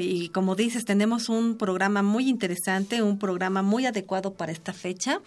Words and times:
y 0.00 0.28
como 0.28 0.54
dices, 0.54 0.84
tenemos 0.84 1.28
un 1.28 1.56
programa 1.56 2.02
muy 2.02 2.28
interesante, 2.28 3.02
un 3.02 3.18
programa 3.18 3.62
muy 3.62 3.86
adecuado 3.86 4.34
para 4.34 4.52
esta 4.52 4.72
fecha. 4.72 5.20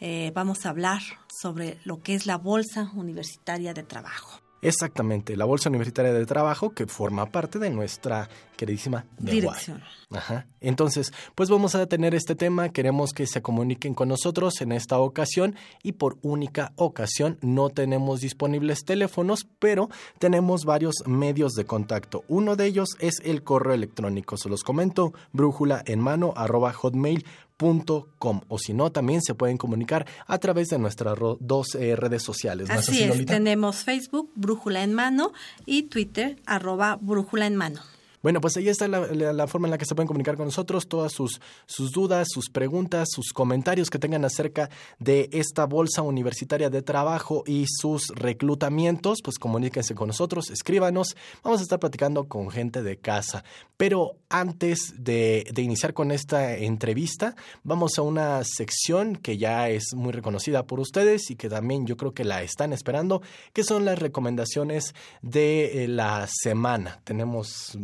Eh, 0.00 0.30
vamos 0.34 0.64
a 0.64 0.70
hablar 0.70 1.02
sobre 1.28 1.78
lo 1.84 2.02
que 2.02 2.14
es 2.14 2.26
la 2.26 2.36
Bolsa 2.36 2.90
Universitaria 2.94 3.74
de 3.74 3.82
Trabajo. 3.82 4.40
Exactamente, 4.60 5.36
la 5.36 5.44
Bolsa 5.44 5.68
Universitaria 5.68 6.12
de 6.12 6.26
Trabajo 6.26 6.70
que 6.70 6.86
forma 6.86 7.26
parte 7.26 7.58
de 7.58 7.70
nuestra 7.70 8.28
queridísima 8.56 9.06
dirección. 9.18 9.82
Ajá. 10.10 10.46
Entonces, 10.60 11.12
pues 11.36 11.48
vamos 11.48 11.76
a 11.76 11.86
tener 11.86 12.14
este 12.14 12.34
tema, 12.34 12.70
queremos 12.70 13.12
que 13.12 13.26
se 13.26 13.40
comuniquen 13.40 13.94
con 13.94 14.08
nosotros 14.08 14.60
en 14.60 14.72
esta 14.72 14.98
ocasión 14.98 15.54
y 15.82 15.92
por 15.92 16.18
única 16.22 16.72
ocasión 16.74 17.38
no 17.40 17.70
tenemos 17.70 18.20
disponibles 18.20 18.84
teléfonos, 18.84 19.46
pero 19.60 19.90
tenemos 20.18 20.64
varios 20.64 20.94
medios 21.06 21.52
de 21.52 21.64
contacto. 21.64 22.24
Uno 22.26 22.56
de 22.56 22.66
ellos 22.66 22.96
es 22.98 23.20
el 23.24 23.44
correo 23.44 23.74
electrónico, 23.74 24.36
se 24.36 24.48
los 24.48 24.64
comento, 24.64 25.12
brújula 25.32 25.82
en 25.86 26.00
mano 26.00 26.32
arroba 26.36 26.72
hotmail 26.72 27.24
Com, 27.58 28.40
o 28.46 28.58
si 28.58 28.72
no 28.72 28.92
también 28.92 29.20
se 29.20 29.34
pueden 29.34 29.58
comunicar 29.58 30.06
a 30.28 30.38
través 30.38 30.68
de 30.68 30.78
nuestras 30.78 31.18
dos 31.40 31.74
eh, 31.74 31.96
redes 31.96 32.22
sociales. 32.22 32.70
Así 32.70 33.02
es, 33.02 33.26
tenemos 33.26 33.82
Facebook 33.82 34.30
Brújula 34.36 34.84
en 34.84 34.94
Mano 34.94 35.32
y 35.66 35.84
Twitter 35.84 36.40
arroba 36.46 36.96
Brújula 37.00 37.46
en 37.46 37.56
Mano. 37.56 37.80
Bueno, 38.22 38.40
pues 38.40 38.56
ahí 38.56 38.68
está 38.68 38.88
la, 38.88 39.46
forma 39.46 39.68
en 39.68 39.70
la 39.70 39.78
que 39.78 39.84
se 39.84 39.94
pueden 39.94 40.08
comunicar 40.08 40.36
con 40.36 40.46
nosotros, 40.46 40.88
todas 40.88 41.12
sus, 41.12 41.40
sus 41.66 41.92
dudas, 41.92 42.28
sus 42.30 42.50
preguntas, 42.50 43.08
sus 43.10 43.32
comentarios 43.32 43.90
que 43.90 43.98
tengan 43.98 44.24
acerca 44.24 44.70
de 44.98 45.28
esta 45.32 45.66
bolsa 45.66 46.02
universitaria 46.02 46.68
de 46.70 46.82
trabajo 46.82 47.44
y 47.46 47.66
sus 47.68 48.08
reclutamientos, 48.08 49.20
pues 49.22 49.38
comuníquense 49.38 49.94
con 49.94 50.08
nosotros, 50.08 50.50
escríbanos, 50.50 51.16
vamos 51.44 51.60
a 51.60 51.62
estar 51.62 51.78
platicando 51.78 52.28
con 52.28 52.50
gente 52.50 52.82
de 52.82 52.96
casa. 52.98 53.44
Pero 53.76 54.16
antes 54.28 54.94
de, 54.98 55.44
iniciar 55.56 55.94
con 55.94 56.10
esta 56.10 56.56
entrevista, 56.56 57.36
vamos 57.62 57.98
a 57.98 58.02
una 58.02 58.42
sección 58.42 59.14
que 59.14 59.38
ya 59.38 59.68
es 59.68 59.94
muy 59.94 60.12
reconocida 60.12 60.66
por 60.66 60.80
ustedes 60.80 61.30
y 61.30 61.36
que 61.36 61.48
también 61.48 61.86
yo 61.86 61.96
creo 61.96 62.12
que 62.12 62.24
la 62.24 62.42
están 62.42 62.72
esperando, 62.72 63.22
que 63.52 63.62
son 63.62 63.84
las 63.84 63.98
recomendaciones 63.98 64.94
de 65.22 65.84
eh, 65.84 65.88
la 65.88 66.26
semana. 66.28 67.00
Tenemos 67.04 67.76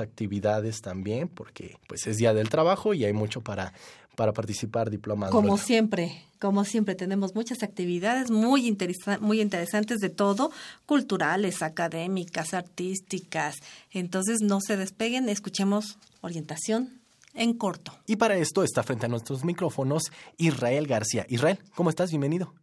actividades 0.00 0.80
también, 0.82 1.28
porque 1.28 1.76
pues 1.88 2.06
es 2.06 2.18
día 2.18 2.34
del 2.34 2.48
trabajo 2.48 2.94
y 2.94 3.04
hay 3.04 3.12
mucho 3.12 3.40
para, 3.40 3.72
para 4.16 4.32
participar 4.32 4.90
diplomado. 4.90 5.32
Como 5.32 5.56
siempre, 5.56 6.22
como 6.38 6.64
siempre 6.64 6.94
tenemos 6.94 7.34
muchas 7.34 7.62
actividades 7.62 8.30
muy, 8.30 8.76
muy 9.20 9.40
interesantes 9.40 9.98
de 9.98 10.10
todo, 10.10 10.50
culturales, 10.86 11.62
académicas, 11.62 12.54
artísticas. 12.54 13.56
Entonces 13.90 14.40
no 14.42 14.60
se 14.60 14.76
despeguen, 14.76 15.28
escuchemos 15.28 15.98
orientación 16.20 17.00
en 17.34 17.54
corto. 17.54 17.92
Y 18.06 18.16
para 18.16 18.36
esto 18.36 18.62
está 18.62 18.82
frente 18.82 19.06
a 19.06 19.08
nuestros 19.08 19.44
micrófonos 19.44 20.04
Israel 20.36 20.86
García. 20.86 21.26
Israel, 21.28 21.58
¿cómo 21.74 21.90
estás? 21.90 22.10
Bienvenido. 22.10 22.54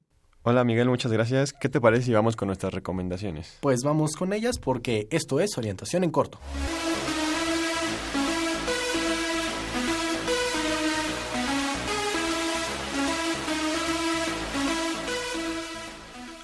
Hola 0.44 0.64
Miguel, 0.64 0.88
muchas 0.88 1.12
gracias. 1.12 1.52
¿Qué 1.52 1.68
te 1.68 1.82
parece 1.82 2.06
si 2.06 2.14
vamos 2.14 2.36
con 2.36 2.48
nuestras 2.48 2.74
recomendaciones? 2.74 3.58
Pues 3.60 3.82
vamos 3.84 4.12
con 4.14 4.32
ellas 4.32 4.58
porque 4.58 5.08
esto 5.12 5.40
es 5.42 5.58
orientación 5.58 6.04
en 6.04 6.12
corto. 6.12 6.40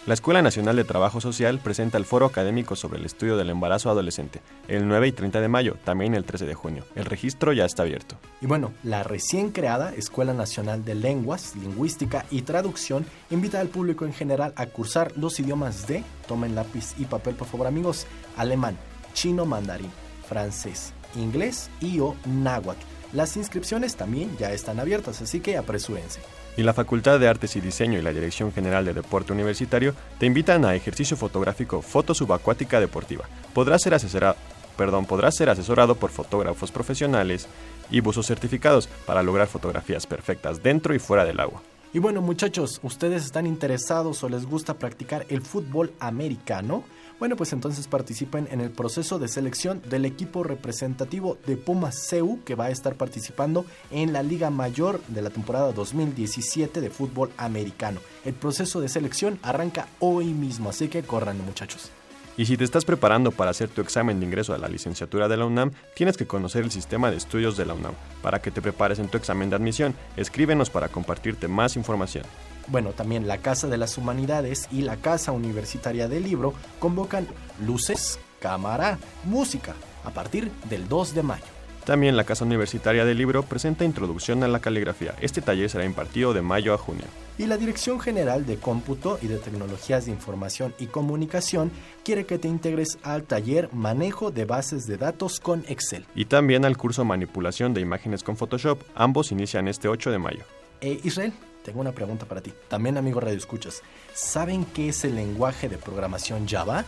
La 0.05 0.13
Escuela 0.13 0.43
Nacional 0.43 0.75
de 0.75 0.83
Trabajo 0.83 1.19
Social 1.19 1.57
presenta 1.57 1.97
el 1.97 2.05
foro 2.05 2.27
académico 2.27 2.75
sobre 2.75 2.99
el 2.99 3.05
estudio 3.05 3.37
del 3.37 3.49
embarazo 3.49 3.89
adolescente, 3.89 4.39
el 4.67 4.87
9 4.87 5.07
y 5.07 5.11
30 5.11 5.41
de 5.41 5.47
mayo, 5.47 5.77
también 5.83 6.13
el 6.13 6.25
13 6.25 6.45
de 6.45 6.53
junio. 6.53 6.83
El 6.93 7.05
registro 7.05 7.53
ya 7.53 7.65
está 7.65 7.81
abierto. 7.81 8.15
Y 8.39 8.45
bueno, 8.45 8.71
la 8.83 9.01
recién 9.01 9.49
creada 9.49 9.95
Escuela 9.95 10.35
Nacional 10.35 10.85
de 10.85 10.93
Lenguas, 10.93 11.55
Lingüística 11.55 12.23
y 12.29 12.43
Traducción 12.43 13.03
invita 13.31 13.59
al 13.59 13.69
público 13.69 14.05
en 14.05 14.13
general 14.13 14.53
a 14.57 14.67
cursar 14.67 15.11
los 15.17 15.39
idiomas 15.39 15.87
de, 15.87 16.03
tomen 16.27 16.53
lápiz 16.53 16.93
y 16.99 17.05
papel 17.05 17.33
por 17.33 17.47
favor 17.47 17.65
amigos, 17.65 18.05
alemán, 18.37 18.77
chino 19.15 19.47
mandarín, 19.47 19.89
francés, 20.29 20.93
inglés 21.15 21.71
y 21.81 21.99
o 21.99 22.15
náhuatl. 22.27 22.79
Las 23.11 23.37
inscripciones 23.37 23.95
también 23.95 24.37
ya 24.37 24.51
están 24.51 24.79
abiertas, 24.79 25.23
así 25.23 25.39
que 25.39 25.57
apresúrense 25.57 26.19
y 26.57 26.63
la 26.63 26.73
Facultad 26.73 27.19
de 27.19 27.27
Artes 27.27 27.55
y 27.55 27.61
Diseño 27.61 27.99
y 27.99 28.01
la 28.01 28.13
Dirección 28.13 28.51
General 28.51 28.85
de 28.85 28.93
Deporte 28.93 29.33
Universitario 29.33 29.93
te 30.19 30.25
invitan 30.25 30.65
a 30.65 30.75
ejercicio 30.75 31.17
fotográfico 31.17 31.81
Foto 31.81 32.13
Subacuática 32.13 32.79
Deportiva. 32.79 33.25
Podrás 33.53 33.81
ser 33.81 33.93
asesorado, 33.93 34.35
perdón, 34.77 35.05
podrás 35.05 35.35
ser 35.35 35.49
asesorado 35.49 35.95
por 35.95 36.11
fotógrafos 36.11 36.71
profesionales 36.71 37.47
y 37.89 37.99
buzos 37.99 38.27
certificados 38.27 38.87
para 39.05 39.23
lograr 39.23 39.47
fotografías 39.47 40.07
perfectas 40.07 40.63
dentro 40.63 40.93
y 40.95 40.99
fuera 40.99 41.25
del 41.25 41.39
agua. 41.39 41.61
Y 41.93 41.99
bueno, 41.99 42.21
muchachos, 42.21 42.81
¿ustedes 42.83 43.23
están 43.23 43.47
interesados 43.47 44.21
o 44.23 44.29
les 44.29 44.45
gusta 44.45 44.73
practicar 44.73 45.25
el 45.29 45.41
fútbol 45.41 45.93
americano? 45.99 46.83
Bueno, 47.17 47.37
pues 47.37 47.53
entonces 47.53 47.87
participen 47.87 48.47
en 48.51 48.59
el 48.59 48.71
proceso 48.71 49.19
de 49.19 49.29
selección 49.29 49.81
del 49.89 50.03
equipo 50.03 50.43
representativo 50.43 51.37
de 51.47 51.55
Pumas 51.55 51.95
CEU 52.09 52.43
que 52.43 52.55
va 52.55 52.65
a 52.65 52.71
estar 52.71 52.95
participando 52.95 53.65
en 53.89 54.11
la 54.11 54.21
Liga 54.21 54.49
Mayor 54.49 54.99
de 55.07 55.21
la 55.21 55.29
temporada 55.29 55.71
2017 55.71 56.81
de 56.81 56.89
fútbol 56.89 57.31
americano. 57.37 58.01
El 58.25 58.33
proceso 58.33 58.81
de 58.81 58.89
selección 58.89 59.39
arranca 59.43 59.87
hoy 59.99 60.33
mismo, 60.33 60.69
así 60.69 60.89
que 60.89 61.03
corran 61.03 61.37
muchachos. 61.45 61.89
Y 62.37 62.47
si 62.47 62.57
te 62.57 62.65
estás 62.65 62.83
preparando 62.83 63.31
para 63.31 63.51
hacer 63.51 63.69
tu 63.69 63.79
examen 63.79 64.19
de 64.19 64.25
ingreso 64.25 64.53
a 64.53 64.57
la 64.57 64.67
licenciatura 64.67 65.29
de 65.29 65.37
la 65.37 65.45
UNAM, 65.45 65.71
tienes 65.95 66.17
que 66.17 66.27
conocer 66.27 66.65
el 66.65 66.71
sistema 66.71 67.09
de 67.09 67.15
estudios 67.15 67.55
de 67.55 67.65
la 67.65 67.75
UNAM. 67.75 67.93
Para 68.21 68.41
que 68.41 68.51
te 68.51 68.61
prepares 68.61 68.99
en 68.99 69.07
tu 69.07 69.17
examen 69.17 69.49
de 69.49 69.55
admisión, 69.55 69.95
escríbenos 70.17 70.69
para 70.69 70.89
compartirte 70.89 71.47
más 71.47 71.77
información. 71.77 72.25
Bueno, 72.67 72.91
también 72.91 73.27
la 73.27 73.37
Casa 73.39 73.67
de 73.67 73.77
las 73.77 73.97
Humanidades 73.97 74.67
y 74.71 74.81
la 74.81 74.97
Casa 74.97 75.31
Universitaria 75.31 76.07
del 76.07 76.23
Libro 76.23 76.53
convocan 76.79 77.27
luces, 77.65 78.19
cámara, 78.39 78.97
música 79.25 79.75
a 80.03 80.11
partir 80.11 80.51
del 80.69 80.87
2 80.87 81.15
de 81.15 81.23
mayo. 81.23 81.45
También 81.85 82.17
la 82.17 82.23
Casa 82.23 82.45
Universitaria 82.45 83.05
del 83.05 83.19
Libro 83.19 83.43
presenta 83.43 83.85
Introducción 83.85 84.41
a 84.43 84.47
la 84.47 84.59
Caligrafía. 84.59 85.13
Este 85.21 85.41
taller 85.41 85.69
será 85.69 85.85
impartido 85.85 86.33
de 86.33 86.41
mayo 86.41 86.73
a 86.73 86.79
junio. 86.79 87.05
Y 87.37 87.45
la 87.45 87.57
Dirección 87.57 87.99
General 87.99 88.43
de 88.47 88.57
Cómputo 88.57 89.19
y 89.21 89.27
de 89.27 89.37
Tecnologías 89.37 90.05
de 90.05 90.11
Información 90.11 90.73
y 90.79 90.87
Comunicación 90.87 91.69
quiere 92.03 92.25
que 92.25 92.39
te 92.39 92.47
integres 92.47 92.97
al 93.03 93.23
taller 93.23 93.69
Manejo 93.71 94.31
de 94.31 94.45
Bases 94.45 94.87
de 94.87 94.97
Datos 94.97 95.39
con 95.39 95.63
Excel. 95.67 96.05
Y 96.15 96.25
también 96.25 96.65
al 96.65 96.75
curso 96.75 97.05
Manipulación 97.05 97.75
de 97.75 97.81
Imágenes 97.81 98.23
con 98.23 98.35
Photoshop. 98.35 98.81
Ambos 98.95 99.31
inician 99.31 99.67
este 99.67 99.87
8 99.87 100.09
de 100.09 100.17
mayo. 100.17 100.43
Eh, 100.81 100.99
Israel, 101.03 101.33
tengo 101.65 101.81
una 101.81 101.91
pregunta 101.91 102.25
para 102.25 102.41
ti. 102.41 102.53
También, 102.69 102.97
amigo 102.97 103.19
Radio 103.19 103.37
Escuchas. 103.37 103.81
¿Saben 104.13 104.65
qué 104.65 104.89
es 104.89 105.03
el 105.03 105.15
lenguaje 105.15 105.67
de 105.67 105.77
programación 105.77 106.47
Java? 106.47 106.85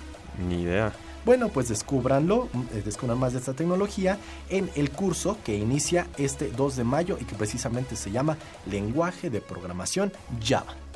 Ni 0.47 0.61
idea. 0.61 0.93
Bueno, 1.25 1.49
pues 1.49 1.67
descúbranlo, 1.67 2.47
eh, 2.73 2.83
descubran 2.85 3.17
más 3.17 3.33
de 3.33 3.39
esta 3.39 3.53
tecnología 3.53 4.17
en 4.49 4.69
el 4.75 4.91
curso 4.91 5.37
que 5.43 5.57
inicia 5.57 6.07
este 6.17 6.49
2 6.51 6.77
de 6.77 6.83
mayo 6.85 7.17
y 7.19 7.25
que 7.25 7.35
precisamente 7.35 7.97
se 7.97 8.11
llama 8.11 8.37
Lenguaje 8.65 9.29
de 9.29 9.41
Programación 9.41 10.13
Java. 10.41 10.86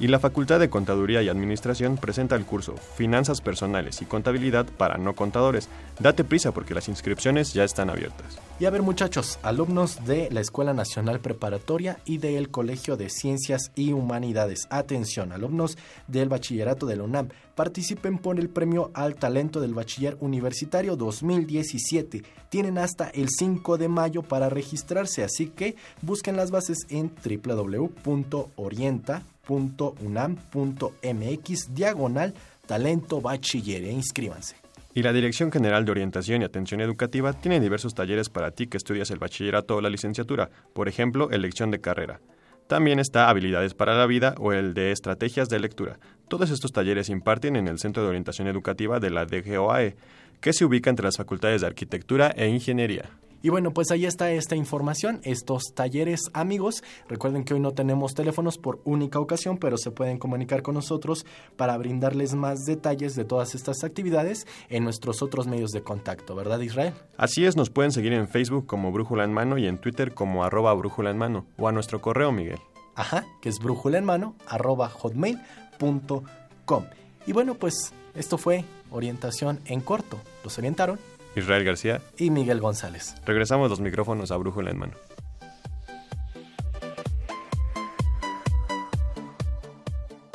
Y 0.00 0.08
la 0.08 0.18
Facultad 0.18 0.58
de 0.58 0.70
Contaduría 0.70 1.22
y 1.22 1.28
Administración 1.28 1.98
presenta 1.98 2.34
el 2.34 2.46
curso 2.46 2.74
Finanzas 2.96 3.42
Personales 3.42 4.00
y 4.00 4.06
Contabilidad 4.06 4.64
para 4.64 4.96
no 4.96 5.14
contadores. 5.14 5.68
Date 5.98 6.24
prisa 6.24 6.52
porque 6.52 6.72
las 6.72 6.88
inscripciones 6.88 7.52
ya 7.52 7.64
están 7.64 7.90
abiertas. 7.90 8.38
Y 8.58 8.64
a 8.64 8.70
ver 8.70 8.80
muchachos, 8.80 9.38
alumnos 9.42 10.02
de 10.06 10.30
la 10.30 10.40
Escuela 10.40 10.72
Nacional 10.72 11.20
Preparatoria 11.20 11.98
y 12.06 12.16
del 12.16 12.50
Colegio 12.50 12.96
de 12.96 13.10
Ciencias 13.10 13.72
y 13.74 13.92
Humanidades. 13.92 14.66
Atención, 14.70 15.32
alumnos 15.32 15.76
del 16.08 16.30
Bachillerato 16.30 16.86
de 16.86 16.96
la 16.96 17.02
UNAM. 17.02 17.28
Participen 17.54 18.16
por 18.16 18.40
el 18.40 18.48
Premio 18.48 18.90
al 18.94 19.16
Talento 19.16 19.60
del 19.60 19.74
Bachiller 19.74 20.16
Universitario 20.20 20.96
2017. 20.96 22.22
Tienen 22.48 22.78
hasta 22.78 23.10
el 23.10 23.28
5 23.28 23.76
de 23.76 23.88
mayo 23.88 24.22
para 24.22 24.48
registrarse, 24.48 25.24
así 25.24 25.48
que 25.48 25.76
busquen 26.00 26.36
las 26.36 26.50
bases 26.50 26.86
en 26.88 27.12
www.orienta.com 27.22 29.39
unam.mx 29.50 30.44
diagonal 31.74 32.34
talento 32.66 33.20
bachiller 33.20 33.84
e 33.84 33.92
inscríbanse. 33.92 34.56
Y 34.92 35.02
la 35.02 35.12
Dirección 35.12 35.52
General 35.52 35.84
de 35.84 35.92
Orientación 35.92 36.42
y 36.42 36.44
Atención 36.44 36.80
Educativa 36.80 37.32
tiene 37.32 37.60
diversos 37.60 37.94
talleres 37.94 38.28
para 38.28 38.50
ti 38.50 38.66
que 38.66 38.76
estudias 38.76 39.10
el 39.10 39.18
bachillerato 39.18 39.76
o 39.76 39.80
la 39.80 39.88
licenciatura, 39.90 40.50
por 40.72 40.88
ejemplo, 40.88 41.30
elección 41.30 41.70
de 41.70 41.80
carrera. 41.80 42.20
También 42.66 42.98
está 42.98 43.28
Habilidades 43.28 43.74
para 43.74 43.96
la 43.96 44.06
Vida 44.06 44.34
o 44.38 44.52
el 44.52 44.74
de 44.74 44.92
Estrategias 44.92 45.48
de 45.48 45.60
Lectura. 45.60 45.98
Todos 46.28 46.50
estos 46.50 46.72
talleres 46.72 47.06
se 47.06 47.12
imparten 47.12 47.56
en 47.56 47.66
el 47.66 47.78
Centro 47.78 48.02
de 48.02 48.08
Orientación 48.08 48.46
Educativa 48.46 49.00
de 49.00 49.10
la 49.10 49.26
DGOAE, 49.26 49.96
que 50.40 50.52
se 50.52 50.64
ubica 50.64 50.90
entre 50.90 51.04
las 51.04 51.16
facultades 51.16 51.60
de 51.60 51.66
Arquitectura 51.66 52.32
e 52.36 52.48
Ingeniería. 52.48 53.10
Y 53.42 53.48
bueno, 53.48 53.72
pues 53.72 53.90
ahí 53.90 54.04
está 54.04 54.30
esta 54.30 54.56
información, 54.56 55.20
estos 55.24 55.72
talleres 55.74 56.20
amigos. 56.34 56.82
Recuerden 57.08 57.44
que 57.44 57.54
hoy 57.54 57.60
no 57.60 57.72
tenemos 57.72 58.14
teléfonos 58.14 58.58
por 58.58 58.80
única 58.84 59.18
ocasión, 59.18 59.56
pero 59.58 59.78
se 59.78 59.90
pueden 59.90 60.18
comunicar 60.18 60.62
con 60.62 60.74
nosotros 60.74 61.24
para 61.56 61.76
brindarles 61.78 62.34
más 62.34 62.64
detalles 62.66 63.14
de 63.14 63.24
todas 63.24 63.54
estas 63.54 63.82
actividades 63.82 64.46
en 64.68 64.84
nuestros 64.84 65.22
otros 65.22 65.46
medios 65.46 65.70
de 65.70 65.82
contacto, 65.82 66.34
¿verdad 66.34 66.60
Israel? 66.60 66.92
Así 67.16 67.44
es, 67.46 67.56
nos 67.56 67.70
pueden 67.70 67.92
seguir 67.92 68.12
en 68.12 68.28
Facebook 68.28 68.66
como 68.66 68.92
Brújula 68.92 69.24
en 69.24 69.32
Mano 69.32 69.56
y 69.58 69.66
en 69.66 69.78
Twitter 69.78 70.12
como 70.12 70.44
arroba 70.44 70.74
Brújula 70.74 71.10
en 71.10 71.18
Mano 71.18 71.46
o 71.56 71.68
a 71.68 71.72
nuestro 71.72 72.00
correo, 72.00 72.32
Miguel. 72.32 72.58
Ajá, 72.94 73.24
que 73.40 73.48
es 73.48 73.60
brújula 73.60 73.96
en 73.98 74.04
mano 74.04 74.34
arroba 74.46 74.88
hotmail.com. 74.90 76.84
Y 77.26 77.32
bueno, 77.32 77.54
pues 77.54 77.94
esto 78.14 78.36
fue 78.36 78.64
orientación 78.90 79.60
en 79.64 79.80
corto. 79.80 80.18
Los 80.44 80.58
orientaron 80.58 80.98
Israel 81.36 81.64
García 81.64 82.00
y 82.16 82.30
Miguel 82.30 82.60
González. 82.60 83.14
Regresamos 83.24 83.70
los 83.70 83.80
micrófonos 83.80 84.30
a 84.30 84.36
Brújula 84.36 84.70
en 84.70 84.78
mano. 84.78 84.94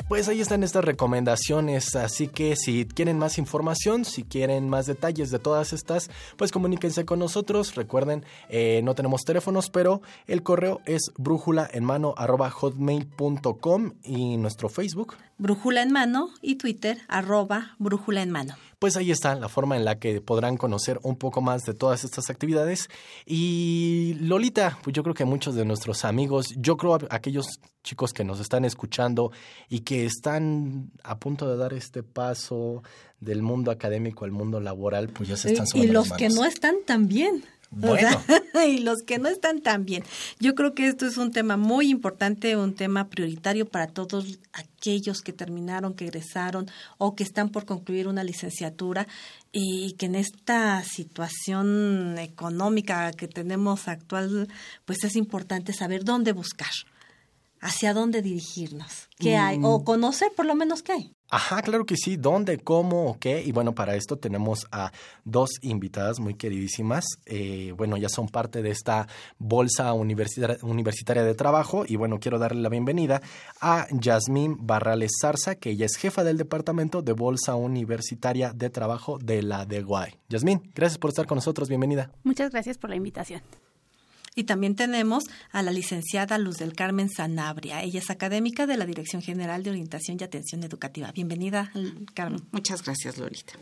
Pues 0.08 0.28
ahí 0.28 0.40
están 0.40 0.62
estas 0.62 0.84
recomendaciones, 0.84 1.96
así 1.96 2.28
que 2.28 2.54
si 2.54 2.86
quieren 2.86 3.18
más 3.18 3.38
información, 3.38 4.04
si 4.04 4.22
quieren 4.22 4.68
más 4.68 4.86
detalles 4.86 5.32
de 5.32 5.40
todas 5.40 5.72
estas, 5.72 6.10
pues 6.36 6.52
comuníquense 6.52 7.04
con 7.04 7.18
nosotros. 7.18 7.74
Recuerden, 7.74 8.24
eh, 8.48 8.82
no 8.84 8.94
tenemos 8.94 9.24
teléfonos, 9.24 9.68
pero 9.68 10.02
el 10.28 10.44
correo 10.44 10.80
es 10.86 11.10
brújula 11.18 11.68
en 11.72 11.84
mano 11.84 12.14
hotmail.com 12.16 13.94
y 14.04 14.36
nuestro 14.36 14.68
Facebook. 14.68 15.16
Brújula 15.38 15.82
en 15.82 15.90
mano 15.90 16.30
y 16.40 16.54
Twitter 16.54 16.98
arroba 17.08 17.74
brújula 17.80 18.22
en 18.22 18.30
mano 18.30 18.54
pues 18.78 18.96
ahí 18.96 19.10
está 19.10 19.34
la 19.34 19.48
forma 19.48 19.76
en 19.76 19.84
la 19.84 19.98
que 19.98 20.20
podrán 20.20 20.56
conocer 20.56 21.00
un 21.02 21.16
poco 21.16 21.40
más 21.40 21.62
de 21.62 21.74
todas 21.74 22.04
estas 22.04 22.28
actividades. 22.28 22.88
Y 23.24 24.16
Lolita, 24.20 24.78
pues 24.82 24.94
yo 24.94 25.02
creo 25.02 25.14
que 25.14 25.24
muchos 25.24 25.54
de 25.54 25.64
nuestros 25.64 26.04
amigos, 26.04 26.54
yo 26.56 26.76
creo 26.76 26.98
aquellos 27.10 27.46
chicos 27.82 28.12
que 28.12 28.24
nos 28.24 28.40
están 28.40 28.64
escuchando 28.64 29.32
y 29.68 29.80
que 29.80 30.04
están 30.04 30.90
a 31.04 31.18
punto 31.18 31.48
de 31.48 31.56
dar 31.56 31.72
este 31.72 32.02
paso 32.02 32.82
del 33.20 33.42
mundo 33.42 33.70
académico 33.70 34.24
al 34.24 34.32
mundo 34.32 34.60
laboral, 34.60 35.08
pues 35.08 35.28
ya 35.30 35.36
se 35.36 35.52
están 35.52 35.66
Y 35.74 35.86
los 35.86 36.12
que 36.12 36.28
no 36.28 36.44
están 36.44 36.76
también. 36.84 37.44
Bueno. 37.70 38.08
y 38.66 38.78
los 38.78 39.02
que 39.02 39.18
no 39.18 39.28
están 39.28 39.60
tan 39.60 39.84
bien. 39.84 40.04
Yo 40.38 40.54
creo 40.54 40.74
que 40.74 40.86
esto 40.86 41.06
es 41.06 41.16
un 41.16 41.30
tema 41.30 41.56
muy 41.56 41.90
importante, 41.90 42.56
un 42.56 42.74
tema 42.74 43.08
prioritario 43.08 43.66
para 43.66 43.88
todos 43.88 44.38
aquellos 44.52 45.20
que 45.22 45.32
terminaron, 45.32 45.94
que 45.94 46.04
egresaron 46.04 46.70
o 46.98 47.14
que 47.14 47.24
están 47.24 47.50
por 47.50 47.64
concluir 47.64 48.08
una 48.08 48.24
licenciatura 48.24 49.06
y 49.52 49.92
que 49.92 50.06
en 50.06 50.14
esta 50.14 50.82
situación 50.84 52.18
económica 52.18 53.10
que 53.12 53.28
tenemos 53.28 53.88
actual, 53.88 54.48
pues 54.84 55.04
es 55.04 55.16
importante 55.16 55.72
saber 55.72 56.04
dónde 56.04 56.32
buscar, 56.32 56.70
hacia 57.60 57.94
dónde 57.94 58.22
dirigirnos, 58.22 59.08
qué 59.18 59.36
hay, 59.36 59.58
o 59.62 59.80
mm. 59.80 59.84
conocer 59.84 60.28
por 60.36 60.46
lo 60.46 60.54
menos 60.54 60.82
qué 60.82 60.92
hay. 60.92 61.15
Ajá, 61.28 61.60
claro 61.62 61.86
que 61.86 61.96
sí. 61.96 62.16
¿Dónde, 62.16 62.58
cómo, 62.58 63.18
qué? 63.18 63.42
Y 63.42 63.52
bueno, 63.52 63.74
para 63.74 63.96
esto 63.96 64.16
tenemos 64.16 64.66
a 64.70 64.92
dos 65.24 65.50
invitadas 65.62 66.20
muy 66.20 66.34
queridísimas. 66.34 67.04
Eh, 67.26 67.72
bueno, 67.76 67.96
ya 67.96 68.08
son 68.08 68.28
parte 68.28 68.62
de 68.62 68.70
esta 68.70 69.08
bolsa 69.38 69.92
universitaria, 69.92 71.24
de 71.24 71.34
trabajo. 71.34 71.84
Y 71.86 71.96
bueno, 71.96 72.20
quiero 72.20 72.38
darle 72.38 72.62
la 72.62 72.68
bienvenida 72.68 73.22
a 73.60 73.86
Yasmín 73.90 74.56
Barrales 74.66 75.12
Zarza, 75.20 75.56
que 75.56 75.70
ella 75.70 75.86
es 75.86 75.96
jefa 75.96 76.22
del 76.22 76.36
departamento 76.38 77.02
de 77.02 77.12
bolsa 77.12 77.56
universitaria 77.56 78.52
de 78.52 78.70
trabajo 78.70 79.18
de 79.18 79.42
la 79.42 79.66
DEGUAI. 79.66 80.14
Yasmín, 80.28 80.70
gracias 80.74 80.98
por 80.98 81.10
estar 81.10 81.26
con 81.26 81.36
nosotros. 81.36 81.68
Bienvenida. 81.68 82.10
Muchas 82.22 82.50
gracias 82.50 82.78
por 82.78 82.90
la 82.90 82.96
invitación. 82.96 83.42
Y 84.38 84.44
también 84.44 84.76
tenemos 84.76 85.24
a 85.50 85.62
la 85.62 85.72
licenciada 85.72 86.36
Luz 86.36 86.58
del 86.58 86.74
Carmen 86.74 87.08
Sanabria. 87.08 87.82
Ella 87.82 88.00
es 88.00 88.10
académica 88.10 88.66
de 88.66 88.76
la 88.76 88.84
Dirección 88.84 89.22
General 89.22 89.62
de 89.62 89.70
Orientación 89.70 90.18
y 90.20 90.24
Atención 90.24 90.62
Educativa. 90.62 91.10
Bienvenida, 91.10 91.72
Carmen. 92.12 92.46
Muchas 92.52 92.84
gracias, 92.84 93.16
Lolita. 93.16 93.54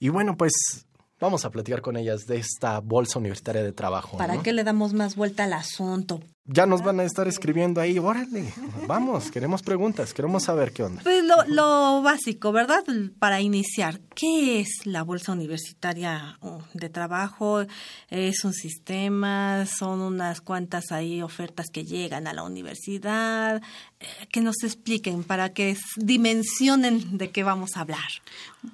Y 0.00 0.08
bueno, 0.08 0.34
pues 0.38 0.86
vamos 1.20 1.44
a 1.44 1.50
platicar 1.50 1.82
con 1.82 1.98
ellas 1.98 2.24
de 2.26 2.38
esta 2.38 2.80
bolsa 2.80 3.18
universitaria 3.18 3.62
de 3.62 3.72
trabajo. 3.72 4.16
¿Para 4.16 4.42
qué 4.42 4.54
le 4.54 4.64
damos 4.64 4.94
más 4.94 5.14
vuelta 5.14 5.44
al 5.44 5.52
asunto? 5.52 6.22
Ya 6.46 6.66
nos 6.66 6.82
van 6.82 7.00
a 7.00 7.04
estar 7.04 7.26
escribiendo 7.26 7.80
ahí, 7.80 7.98
órale, 7.98 8.52
vamos, 8.86 9.30
queremos 9.30 9.62
preguntas, 9.62 10.12
queremos 10.12 10.42
saber 10.44 10.72
qué 10.72 10.82
onda. 10.82 11.02
Pues 11.02 11.24
lo, 11.24 11.36
lo, 11.46 12.02
básico, 12.02 12.52
¿verdad? 12.52 12.84
Para 13.18 13.40
iniciar, 13.40 14.00
¿qué 14.14 14.60
es 14.60 14.84
la 14.84 15.02
Bolsa 15.02 15.32
Universitaria 15.32 16.36
uh, 16.42 16.60
de 16.74 16.90
Trabajo? 16.90 17.64
¿Es 18.10 18.44
un 18.44 18.52
sistema? 18.52 19.64
¿Son 19.64 20.02
unas 20.02 20.42
cuantas 20.42 20.92
ahí 20.92 21.22
ofertas 21.22 21.66
que 21.72 21.84
llegan 21.84 22.26
a 22.26 22.34
la 22.34 22.42
universidad? 22.42 23.62
Eh, 24.00 24.26
que 24.30 24.42
nos 24.42 24.62
expliquen 24.62 25.24
para 25.24 25.54
que 25.54 25.78
dimensionen 25.96 27.16
de 27.16 27.30
qué 27.30 27.42
vamos 27.42 27.70
a 27.76 27.80
hablar. 27.80 28.08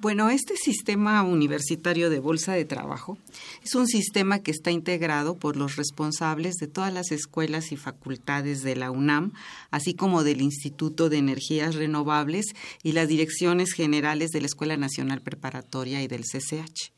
Bueno, 0.01 0.29
este 0.29 0.57
sistema 0.57 1.23
universitario 1.23 2.09
de 2.09 2.19
Bolsa 2.19 2.53
de 2.53 2.65
Trabajo 2.65 3.17
es 3.63 3.75
un 3.75 3.87
sistema 3.87 4.39
que 4.39 4.51
está 4.51 4.71
integrado 4.71 5.37
por 5.37 5.55
los 5.55 5.77
responsables 5.77 6.55
de 6.55 6.67
todas 6.67 6.93
las 6.93 7.11
escuelas 7.11 7.60
y 7.71 7.77
facultades 7.77 8.63
de 8.63 8.75
la 8.75 8.91
UNAM, 8.91 9.33
así 9.69 9.93
como 9.93 10.23
del 10.23 10.41
Instituto 10.41 11.09
de 11.09 11.17
Energías 11.17 11.75
Renovables 11.75 12.45
y 12.81 12.93
las 12.93 13.07
direcciones 13.07 13.73
generales 13.73 14.29
de 14.31 14.41
la 14.41 14.47
Escuela 14.47 14.77
Nacional 14.77 15.21
Preparatoria 15.21 16.01
y 16.01 16.07
del 16.07 16.23
CCH. 16.23 16.93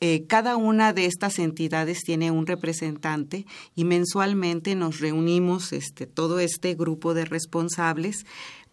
Eh, 0.00 0.24
cada 0.26 0.56
una 0.56 0.92
de 0.92 1.06
estas 1.06 1.38
entidades 1.38 2.00
tiene 2.00 2.32
un 2.32 2.48
representante 2.48 3.46
y 3.76 3.84
mensualmente 3.84 4.74
nos 4.74 4.98
reunimos 4.98 5.72
este, 5.72 6.08
todo 6.08 6.40
este 6.40 6.74
grupo 6.74 7.14
de 7.14 7.24
responsables 7.24 8.26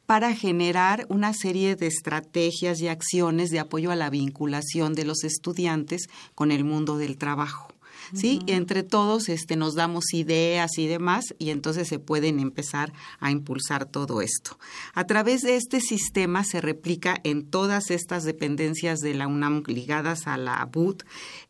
para 0.08 0.34
generar 0.34 1.06
una 1.08 1.36
serie 1.36 1.76
de 1.76 1.86
estrategias 1.86 2.82
y 2.82 2.88
acciones 2.88 3.52
de 3.52 3.60
apoyo 3.60 3.92
a 3.92 3.96
la 3.96 4.10
vinculación 4.10 4.96
de 4.96 5.06
los 5.06 5.24
estudiantes 5.24 6.10
con 6.34 6.52
el 6.52 6.64
mundo 6.64 6.98
del 6.98 7.16
trabajo. 7.20 7.68
¿Sí? 8.14 8.42
Entre 8.48 8.84
todos 8.84 9.30
este, 9.30 9.56
nos 9.56 9.76
damos 9.76 10.14
ideas 10.14 10.78
y 10.78 10.88
demás 10.88 11.26
y 11.38 11.50
entonces 11.50 11.88
se 11.88 12.00
pueden 12.00 12.40
empezar 12.40 12.94
a 13.20 13.32
impulsar 13.32 13.86
todo 13.86 14.22
esto. 14.22 14.58
A 14.94 15.06
través 15.06 15.42
de 15.42 15.56
este 15.56 15.82
sistema 15.82 16.44
se 16.44 16.62
replica 16.62 17.20
en 17.24 17.50
todas 17.50 17.92
estas 17.92 18.24
dependencias 18.24 19.00
de 19.00 19.14
la 19.14 19.28
UNAM 19.28 19.64
ligadas 19.68 20.28
a 20.28 20.38
la 20.38 20.64
BUT 20.66 21.04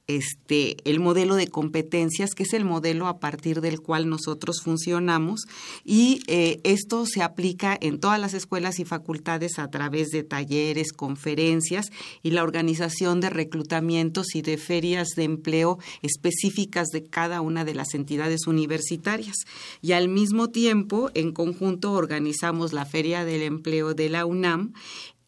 este, 0.10 0.78
el 0.89 1.00
modelo 1.00 1.36
de 1.36 1.48
competencias, 1.48 2.32
que 2.34 2.42
es 2.42 2.54
el 2.54 2.66
modelo 2.66 3.06
a 3.08 3.20
partir 3.20 3.62
del 3.62 3.80
cual 3.80 4.10
nosotros 4.10 4.62
funcionamos, 4.63 5.42
y 5.86 6.24
eh, 6.25 6.60
esto 6.63 7.06
se 7.06 7.22
aplica 7.22 7.78
en 7.80 8.00
todas 8.00 8.20
las 8.20 8.34
escuelas 8.34 8.80
y 8.80 8.86
facultades 8.86 9.60
a 9.60 9.70
través 9.70 10.10
de 10.10 10.24
talleres, 10.24 10.94
conferencias 10.94 11.92
y 12.24 12.32
la 12.32 12.42
organización 12.42 13.22
de 13.22 13.30
reclutamientos 13.30 14.34
y 14.34 14.42
de 14.42 14.58
ferias 14.58 15.10
de 15.16 15.25
empleo 15.25 15.78
específicas 16.01 16.88
de 16.88 17.04
cada 17.04 17.42
una 17.42 17.63
de 17.63 17.75
las 17.75 17.94
entidades 17.94 18.48
universitarias. 18.48 19.36
Y 19.80 19.92
al 19.92 20.10
mismo 20.10 20.50
tiempo, 20.50 21.12
en 21.13 21.34
conjunto, 21.34 21.92
organizamos 21.92 22.74
la 22.74 22.86
Feria 22.86 23.25
del 23.25 23.44
Empleo 23.44 23.94
de 23.94 24.10
la 24.10 24.25
UNAM, 24.25 24.74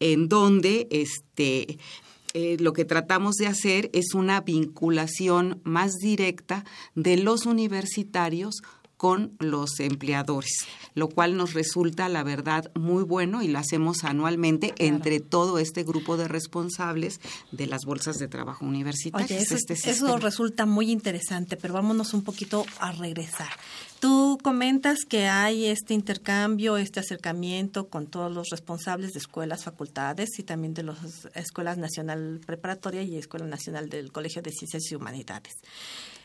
en 0.00 0.28
donde 0.28 0.88
este, 0.90 1.78
eh, 2.34 2.56
lo 2.58 2.72
que 2.72 2.84
tratamos 2.84 3.36
de 3.36 3.46
hacer 3.46 3.90
es 3.92 4.14
una 4.14 4.40
vinculación 4.40 5.60
más 5.64 5.92
directa 6.00 6.64
de 6.94 7.16
los 7.16 7.46
universitarios 7.46 8.62
con 9.02 9.34
los 9.40 9.80
empleadores, 9.80 10.64
lo 10.94 11.08
cual 11.08 11.36
nos 11.36 11.54
resulta, 11.54 12.08
la 12.08 12.22
verdad, 12.22 12.70
muy 12.76 13.02
bueno 13.02 13.42
y 13.42 13.48
lo 13.48 13.58
hacemos 13.58 14.04
anualmente 14.04 14.74
entre 14.78 15.18
todo 15.18 15.58
este 15.58 15.82
grupo 15.82 16.16
de 16.16 16.28
responsables 16.28 17.20
de 17.50 17.66
las 17.66 17.84
bolsas 17.84 18.18
de 18.18 18.28
trabajo 18.28 18.64
universitarias. 18.64 19.42
eso, 19.42 19.56
este 19.56 19.74
eso 19.90 20.18
resulta 20.18 20.66
muy 20.66 20.92
interesante, 20.92 21.56
pero 21.56 21.74
vámonos 21.74 22.14
un 22.14 22.22
poquito 22.22 22.64
a 22.78 22.92
regresar. 22.92 23.50
Tú 24.02 24.36
comentas 24.42 25.04
que 25.08 25.28
hay 25.28 25.66
este 25.66 25.94
intercambio, 25.94 26.76
este 26.76 26.98
acercamiento 26.98 27.86
con 27.86 28.08
todos 28.08 28.32
los 28.32 28.48
responsables 28.50 29.12
de 29.12 29.20
escuelas, 29.20 29.62
facultades 29.62 30.40
y 30.40 30.42
también 30.42 30.74
de 30.74 30.82
las 30.82 31.28
Escuelas 31.36 31.78
Nacional 31.78 32.40
Preparatoria 32.44 33.02
y 33.02 33.16
Escuela 33.16 33.46
Nacional 33.46 33.88
del 33.88 34.10
Colegio 34.10 34.42
de 34.42 34.50
Ciencias 34.50 34.90
y 34.90 34.96
Humanidades. 34.96 35.54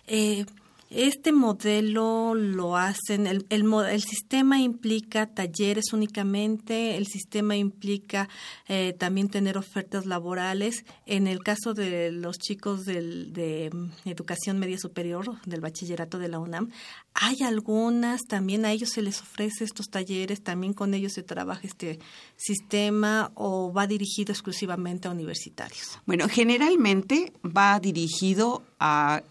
Eh, 0.08 0.48
este 0.90 1.32
modelo 1.32 2.34
lo 2.34 2.78
hacen, 2.78 3.28
el, 3.28 3.46
el, 3.50 3.66
el, 3.90 4.02
sistema 4.02 4.60
implica 4.60 5.28
talleres 5.28 5.92
únicamente, 5.92 6.96
el 6.96 7.08
sistema 7.08 7.58
implica 7.58 8.30
eh, 8.68 8.94
también 8.98 9.30
tener 9.30 9.58
ofertas 9.58 10.06
laborales. 10.06 10.86
En 11.06 11.28
el 11.28 11.40
caso 11.40 11.74
de 11.74 12.12
los 12.12 12.38
chicos 12.38 12.86
del, 12.86 13.34
de 13.34 13.70
educación 14.06 14.60
media 14.60 14.78
superior, 14.78 15.42
del 15.46 15.62
bachillerato 15.62 16.20
de 16.20 16.30
la 16.30 16.40
UNAM, 16.40 16.72
hay 17.14 17.42
algunas, 17.44 18.22
también 18.24 18.64
a 18.66 18.72
ellos 18.72 18.90
se 18.90 19.02
les 19.02 19.22
ofrece 19.22 19.64
estos 19.64 19.88
talleres, 19.88 20.42
también 20.42 20.74
con 20.74 20.94
ellos 20.94 21.14
se 21.14 21.24
trabaja 21.24 21.62
este 21.64 22.00
sistema 22.36 23.32
o 23.36 23.74
va 23.74 23.88
dirigido 23.88 24.32
exclusivamente 24.32 25.08
a 25.08 25.12
universitarios. 25.12 26.00
Bueno, 26.06 26.30
generalmente 26.30 27.34
va 27.44 27.80
dirigido 27.80 28.64
a 28.80 29.24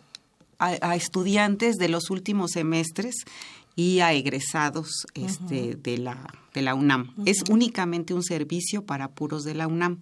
a, 0.58 0.96
estudiantes 0.96 1.76
de 1.76 1.88
los 1.88 2.10
últimos 2.10 2.52
semestres 2.52 3.14
y 3.74 4.00
a 4.00 4.12
egresados 4.12 5.06
este, 5.14 5.76
de 5.76 5.98
la 5.98 6.18
de 6.56 6.62
la 6.62 6.74
UNAM. 6.74 7.12
Es 7.26 7.44
únicamente 7.50 8.14
un 8.14 8.22
servicio 8.22 8.86
para 8.86 9.10
puros 9.10 9.44
de 9.44 9.54
la 9.54 9.66
UNAM. 9.66 10.00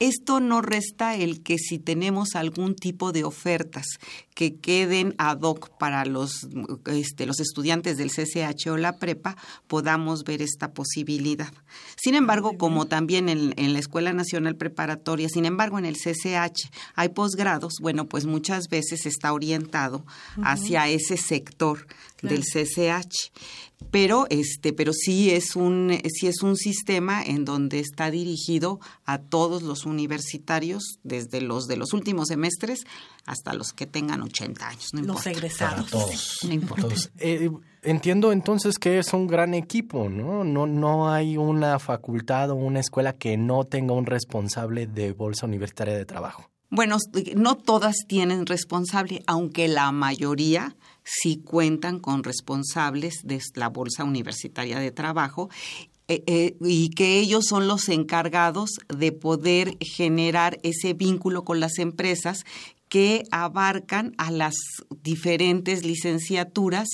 Esto 0.00 0.40
no 0.40 0.60
resta 0.60 1.14
el 1.14 1.44
que 1.44 1.58
si 1.58 1.78
tenemos 1.78 2.34
algún 2.34 2.74
tipo 2.74 3.12
de 3.12 3.22
ofertas 3.22 3.86
que 4.34 4.56
queden 4.56 5.14
ad 5.18 5.42
hoc 5.42 5.70
para 5.78 6.04
los, 6.04 6.48
este, 6.86 7.24
los 7.24 7.38
estudiantes 7.38 7.98
del 7.98 8.10
CCH 8.10 8.66
o 8.70 8.76
la 8.76 8.98
prepa, 8.98 9.36
podamos 9.68 10.24
ver 10.24 10.42
esta 10.42 10.72
posibilidad. 10.72 11.52
Sin 11.96 12.16
embargo, 12.16 12.58
como 12.58 12.86
también 12.86 13.28
en, 13.28 13.72
la 13.72 13.78
Escuela 13.78 14.12
Nacional 14.12 14.56
Preparatoria, 14.56 15.28
sin 15.28 15.44
embargo 15.44 15.78
en 15.78 15.84
el 15.84 15.96
CCH 15.96 16.68
hay 16.96 17.10
posgrados, 17.10 17.74
bueno, 17.80 18.08
pues 18.08 18.26
muchas 18.26 18.68
veces 18.68 19.06
está 19.06 19.32
orientado 19.32 20.04
hacia 20.42 20.88
ese 20.88 21.16
sector 21.16 21.86
del 22.22 22.42
CCH 22.42 23.30
pero 23.90 24.26
este 24.30 24.72
pero 24.72 24.92
sí 24.92 25.30
es 25.30 25.56
un 25.56 25.98
sí 26.12 26.26
es 26.26 26.42
un 26.42 26.56
sistema 26.56 27.22
en 27.22 27.44
donde 27.44 27.80
está 27.80 28.10
dirigido 28.10 28.80
a 29.04 29.18
todos 29.18 29.62
los 29.62 29.86
universitarios 29.86 30.98
desde 31.02 31.40
los 31.40 31.66
de 31.66 31.76
los 31.76 31.92
últimos 31.92 32.28
semestres 32.28 32.84
hasta 33.26 33.54
los 33.54 33.72
que 33.72 33.86
tengan 33.86 34.22
80 34.22 34.68
años 34.68 34.88
no 34.94 35.02
los 35.02 35.26
egresados. 35.26 35.90
Todos, 35.90 36.38
no 36.44 36.52
importa. 36.52 36.94
Eh, 37.18 37.50
entiendo 37.82 38.32
entonces 38.32 38.78
que 38.78 38.98
es 38.98 39.12
un 39.12 39.26
gran 39.26 39.54
equipo 39.54 40.08
no 40.08 40.44
no 40.44 40.66
no 40.66 41.10
hay 41.10 41.36
una 41.36 41.78
facultad 41.78 42.50
o 42.50 42.54
una 42.54 42.80
escuela 42.80 43.12
que 43.12 43.36
no 43.36 43.64
tenga 43.64 43.94
un 43.94 44.06
responsable 44.06 44.86
de 44.86 45.12
bolsa 45.12 45.46
universitaria 45.46 45.96
de 45.96 46.04
trabajo. 46.04 46.52
Bueno, 46.74 46.96
no 47.36 47.56
todas 47.56 47.96
tienen 48.08 48.46
responsable, 48.46 49.22
aunque 49.26 49.68
la 49.68 49.92
mayoría 49.92 50.74
sí 51.04 51.38
cuentan 51.38 51.98
con 51.98 52.24
responsables 52.24 53.20
de 53.24 53.40
la 53.54 53.68
Bolsa 53.68 54.04
Universitaria 54.04 54.78
de 54.78 54.90
Trabajo 54.90 55.50
eh, 56.08 56.24
eh, 56.26 56.56
y 56.60 56.90
que 56.90 57.18
ellos 57.18 57.44
son 57.48 57.68
los 57.68 57.88
encargados 57.88 58.70
de 58.88 59.12
poder 59.12 59.76
generar 59.80 60.58
ese 60.62 60.94
vínculo 60.94 61.44
con 61.44 61.60
las 61.60 61.78
empresas 61.78 62.44
que 62.88 63.22
abarcan 63.30 64.12
a 64.18 64.30
las 64.30 64.54
diferentes 65.02 65.84
licenciaturas 65.84 66.88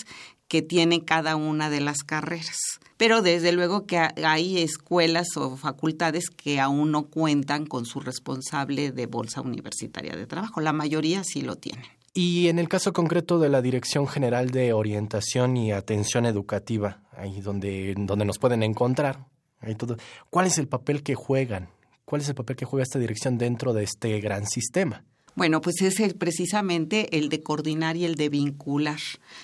que 0.47 0.63
tiene 0.63 1.05
cada 1.05 1.37
una 1.37 1.71
de 1.71 1.81
las 1.81 2.05
carreras. 2.05 2.59
Pero 2.97 3.23
desde 3.23 3.53
luego 3.53 3.87
que 3.87 3.99
hay 3.99 4.59
escuelas 4.59 5.37
o 5.37 5.57
facultades 5.57 6.31
que 6.31 6.61
aún 6.61 6.91
no 6.91 7.07
cuentan 7.07 7.67
con 7.67 7.85
su 7.85 8.01
responsable 8.01 8.93
de 8.93 9.07
bolsa 9.07 9.41
universitaria 9.41 10.17
de 10.17 10.27
trabajo. 10.27 10.61
La 10.61 10.73
mayoría 10.73 11.23
sí 11.25 11.43
lo 11.43 11.57
tienen. 11.57 11.98
Y 12.21 12.49
en 12.49 12.59
el 12.59 12.69
caso 12.69 12.93
concreto 12.93 13.39
de 13.39 13.49
la 13.49 13.63
Dirección 13.63 14.09
General 14.09 14.51
de 14.51 14.73
Orientación 14.73 15.57
y 15.57 15.71
Atención 15.71 16.27
Educativa, 16.27 17.01
ahí 17.17 17.41
donde, 17.41 17.95
donde 17.97 18.25
nos 18.25 18.41
pueden 18.41 18.65
encontrar, 18.65 19.29
ahí 19.61 19.77
todo, 19.77 19.97
¿cuál 20.29 20.49
es 20.49 20.59
el 20.59 20.67
papel 20.67 21.05
que 21.05 21.15
juegan? 21.15 21.69
¿Cuál 22.05 22.23
es 22.23 22.29
el 22.29 22.35
papel 22.35 22.57
que 22.57 22.65
juega 22.65 22.83
esta 22.83 22.99
dirección 22.99 23.39
dentro 23.39 23.73
de 23.73 23.85
este 23.85 24.19
gran 24.21 24.49
sistema? 24.49 25.05
Bueno, 25.37 25.61
pues 25.61 25.81
es 25.83 26.01
el, 26.01 26.17
precisamente 26.17 27.17
el 27.17 27.29
de 27.29 27.45
coordinar 27.45 27.97
y 27.97 28.05
el 28.05 28.17
de 28.17 28.29
vincular, 28.29 28.99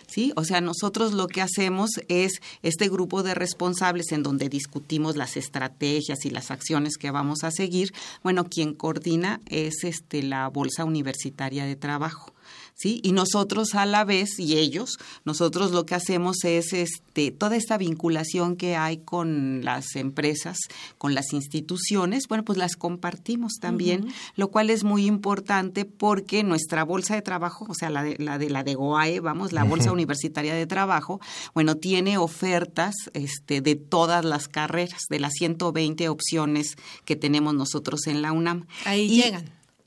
¿sí? 0.08 0.32
O 0.34 0.42
sea, 0.42 0.60
nosotros 0.60 1.12
lo 1.12 1.28
que 1.28 1.42
hacemos 1.42 1.90
es 2.08 2.40
este 2.62 2.88
grupo 2.88 3.22
de 3.22 3.34
responsables 3.34 4.10
en 4.10 4.24
donde 4.24 4.48
discutimos 4.48 5.14
las 5.14 5.36
estrategias 5.36 6.24
y 6.24 6.30
las 6.30 6.50
acciones 6.50 6.96
que 6.96 7.12
vamos 7.12 7.44
a 7.44 7.52
seguir. 7.52 7.92
Bueno, 8.24 8.42
quien 8.42 8.74
coordina 8.74 9.40
es 9.46 9.84
este 9.84 10.24
la 10.24 10.48
Bolsa 10.48 10.84
Universitaria 10.84 11.64
de 11.64 11.76
Trabajo. 11.76 12.34
¿Sí? 12.74 13.00
Y 13.02 13.12
nosotros 13.12 13.74
a 13.74 13.86
la 13.86 14.04
vez, 14.04 14.38
y 14.38 14.58
ellos, 14.58 14.98
nosotros 15.24 15.70
lo 15.70 15.86
que 15.86 15.94
hacemos 15.94 16.44
es 16.44 16.72
este, 16.72 17.30
toda 17.30 17.56
esta 17.56 17.78
vinculación 17.78 18.56
que 18.56 18.76
hay 18.76 18.98
con 18.98 19.64
las 19.64 19.96
empresas, 19.96 20.58
con 20.98 21.14
las 21.14 21.32
instituciones, 21.32 22.28
bueno, 22.28 22.44
pues 22.44 22.58
las 22.58 22.76
compartimos 22.76 23.54
también, 23.60 24.08
lo 24.36 24.48
cual 24.48 24.70
es 24.70 24.84
muy 24.84 25.06
importante 25.06 25.84
porque 25.84 26.42
nuestra 26.42 26.84
bolsa 26.84 27.14
de 27.14 27.22
trabajo, 27.22 27.66
o 27.68 27.74
sea, 27.74 27.90
la 27.90 28.02
de 28.02 28.16
la 28.18 28.38
de, 28.38 28.50
la 28.50 28.64
de 28.64 28.74
GOAE, 28.74 29.20
vamos, 29.20 29.52
la 29.52 29.64
Bolsa 29.64 29.92
Universitaria 29.92 30.54
de 30.54 30.66
Trabajo, 30.66 31.20
bueno, 31.54 31.76
tiene 31.76 32.18
ofertas 32.18 32.94
este, 33.12 33.60
de 33.60 33.76
todas 33.76 34.24
las 34.24 34.48
carreras, 34.48 35.04
de 35.08 35.20
las 35.20 35.32
120 35.34 36.08
opciones 36.08 36.76
que 37.04 37.16
tenemos 37.16 37.54
nosotros 37.54 38.06
en 38.06 38.22
la 38.22 38.32
UNAM. 38.32 38.66
Ahí 38.84 39.08
llegan. 39.08 39.44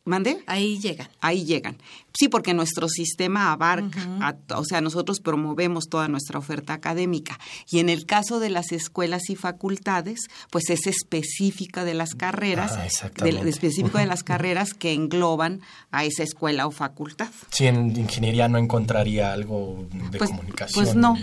¿Mande? 0.08 0.42
Ahí 0.48 0.80
llegan. 0.80 1.10
Ahí 1.20 1.44
llegan. 1.44 1.78
Sí, 2.18 2.30
porque 2.30 2.54
nuestro 2.54 2.88
sistema 2.88 3.52
abarca, 3.52 4.00
o 4.56 4.64
sea, 4.64 4.80
nosotros 4.80 5.20
promovemos 5.20 5.90
toda 5.90 6.08
nuestra 6.08 6.40
oferta 6.40 6.74
académica. 6.74 7.38
Y 7.70 7.80
en 7.80 7.90
el 7.90 8.06
caso 8.06 8.40
de 8.40 8.50
las 8.50 8.72
escuelas 8.72 9.30
y 9.30 9.36
facultades, 9.36 10.22
pues 10.50 10.70
es 10.70 10.88
específica 10.88 11.84
de 11.84 11.94
las 11.94 12.16
carreras, 12.16 12.72
ah, 12.72 12.88
específico 13.46 13.98
de 13.98 14.06
las 14.08 14.24
carreras 14.24 14.74
que 14.74 14.94
engloban 14.94 15.60
a 15.92 16.06
esa 16.06 16.24
escuela 16.24 16.68
o 16.68 16.72
facultad. 16.72 17.30
Sí, 17.52 17.68
en 17.68 17.96
ingeniería 17.98 18.48
no 18.48 18.58
encontraría 18.58 19.34
algo 19.34 19.88
de 20.10 20.18
pues, 20.18 20.30
comunicación. 20.30 20.86
Pues 20.86 20.96
no, 20.96 21.18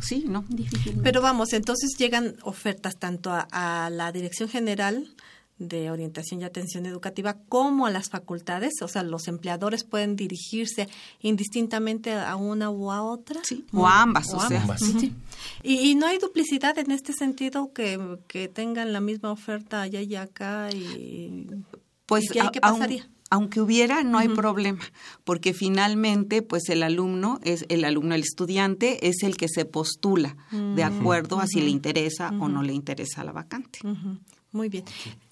sí, 0.00 0.26
no, 0.28 0.44
difícilmente. 0.48 1.02
Pero 1.02 1.22
vamos, 1.22 1.54
entonces 1.54 1.96
llegan 1.98 2.36
ofertas 2.42 2.96
tanto 2.98 3.32
a 3.32 3.88
la 3.90 4.12
Dirección 4.12 4.50
General 4.50 5.08
de 5.58 5.90
orientación 5.90 6.40
y 6.40 6.44
atención 6.44 6.86
educativa 6.86 7.36
como 7.48 7.86
a 7.86 7.90
las 7.90 8.10
facultades, 8.10 8.74
o 8.82 8.88
sea, 8.88 9.02
los 9.02 9.26
empleadores 9.28 9.84
pueden 9.84 10.14
dirigirse 10.16 10.88
indistintamente 11.20 12.12
a 12.12 12.36
una 12.36 12.70
u 12.70 12.92
a 12.92 13.02
otra. 13.02 13.40
o 13.72 13.86
a 13.86 14.02
ambas, 14.02 14.32
o, 14.34 14.40
sea. 14.40 14.64
Y, 15.62 15.94
no 15.94 16.06
hay 16.06 16.18
duplicidad 16.18 16.78
en 16.78 16.90
este 16.90 17.12
sentido 17.12 17.72
que, 17.72 18.18
que 18.26 18.48
tengan 18.48 18.92
la 18.92 19.00
misma 19.00 19.30
oferta 19.30 19.82
allá 19.82 20.02
y 20.02 20.14
acá 20.16 20.70
y 20.72 21.46
pues 22.06 22.24
¿y 22.34 22.50
qué 22.50 22.60
pasaría? 22.60 23.08
aunque 23.30 23.60
hubiera, 23.60 24.04
no 24.04 24.18
hay 24.18 24.28
problema, 24.28 24.84
porque 25.24 25.52
finalmente, 25.52 26.42
pues 26.42 26.68
el 26.68 26.82
alumno 26.82 27.40
es 27.42 27.64
el 27.68 27.84
alumno, 27.84 28.14
el 28.14 28.22
estudiante 28.22 29.08
es 29.08 29.22
el 29.22 29.36
que 29.36 29.48
se 29.48 29.64
postula 29.64 30.36
de 30.50 30.84
acuerdo 30.84 31.40
a 31.40 31.46
si 31.46 31.60
le 31.60 31.70
interesa 31.70 32.30
o 32.40 32.48
no 32.48 32.62
le 32.62 32.72
interesa 32.72 33.24
la 33.24 33.32
vacante. 33.32 33.80
Muy 34.56 34.70
bien. 34.70 34.86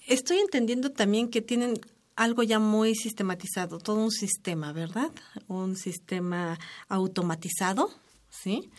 Estoy 0.05 0.37
entendiendo 0.37 0.91
también 0.91 1.29
que 1.29 1.41
tienen 1.41 1.73
algo 2.15 2.43
ya 2.43 2.59
muy 2.59 2.93
sistematizado, 2.93 3.79
todo 3.79 4.03
un 4.03 4.11
sistema, 4.11 4.71
¿verdad? 4.71 5.09
Un 5.47 5.75
sistema 5.75 6.59
automatizado, 6.87 7.89
¿sí? 8.29 8.69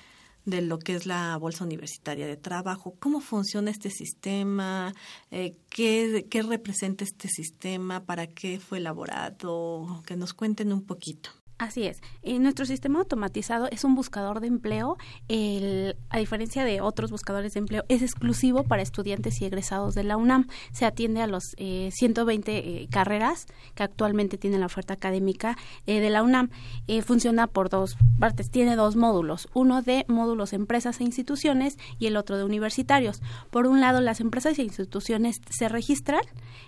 de 0.44 0.62
lo 0.62 0.78
que 0.78 0.94
es 0.94 1.06
la 1.06 1.36
Bolsa 1.36 1.64
Universitaria 1.64 2.28
de 2.28 2.36
Trabajo. 2.36 2.94
¿Cómo 3.00 3.20
funciona 3.20 3.72
este 3.72 3.90
sistema? 3.90 4.94
Eh, 5.32 5.56
¿qué, 5.68 6.28
¿Qué 6.30 6.42
representa 6.42 7.02
este 7.02 7.26
sistema? 7.26 8.04
¿Para 8.04 8.28
qué 8.28 8.60
fue 8.60 8.78
elaborado? 8.78 10.04
Que 10.06 10.14
nos 10.14 10.32
cuenten 10.32 10.72
un 10.72 10.82
poquito. 10.82 11.30
Así 11.58 11.84
es. 11.84 12.02
En 12.22 12.42
nuestro 12.42 12.66
sistema 12.66 12.98
automatizado 12.98 13.66
es 13.70 13.84
un 13.84 13.94
buscador 13.94 14.40
de 14.40 14.46
empleo. 14.46 14.98
El, 15.26 15.96
a 16.10 16.18
diferencia 16.18 16.64
de 16.66 16.82
otros 16.82 17.10
buscadores 17.10 17.54
de 17.54 17.60
empleo, 17.60 17.82
es 17.88 18.02
exclusivo 18.02 18.64
para 18.64 18.82
estudiantes 18.82 19.40
y 19.40 19.46
egresados 19.46 19.94
de 19.94 20.04
la 20.04 20.18
UNAM. 20.18 20.48
Se 20.72 20.84
atiende 20.84 21.22
a 21.22 21.26
los 21.26 21.54
eh, 21.56 21.88
120 21.94 22.58
eh, 22.58 22.88
carreras 22.90 23.46
que 23.74 23.82
actualmente 23.82 24.36
tiene 24.36 24.58
la 24.58 24.66
oferta 24.66 24.92
académica 24.92 25.56
eh, 25.86 26.00
de 26.00 26.10
la 26.10 26.22
UNAM. 26.22 26.50
Eh, 26.88 27.00
funciona 27.00 27.46
por 27.46 27.70
dos 27.70 27.96
partes. 28.18 28.50
Tiene 28.50 28.76
dos 28.76 28.94
módulos. 28.94 29.48
Uno 29.54 29.80
de 29.80 30.04
módulos 30.08 30.52
empresas 30.52 31.00
e 31.00 31.04
instituciones 31.04 31.78
y 31.98 32.06
el 32.06 32.18
otro 32.18 32.36
de 32.36 32.44
universitarios. 32.44 33.22
Por 33.50 33.66
un 33.66 33.80
lado, 33.80 34.02
las 34.02 34.20
empresas 34.20 34.58
e 34.58 34.62
instituciones 34.62 35.40
se 35.48 35.70
registran, 35.70 36.20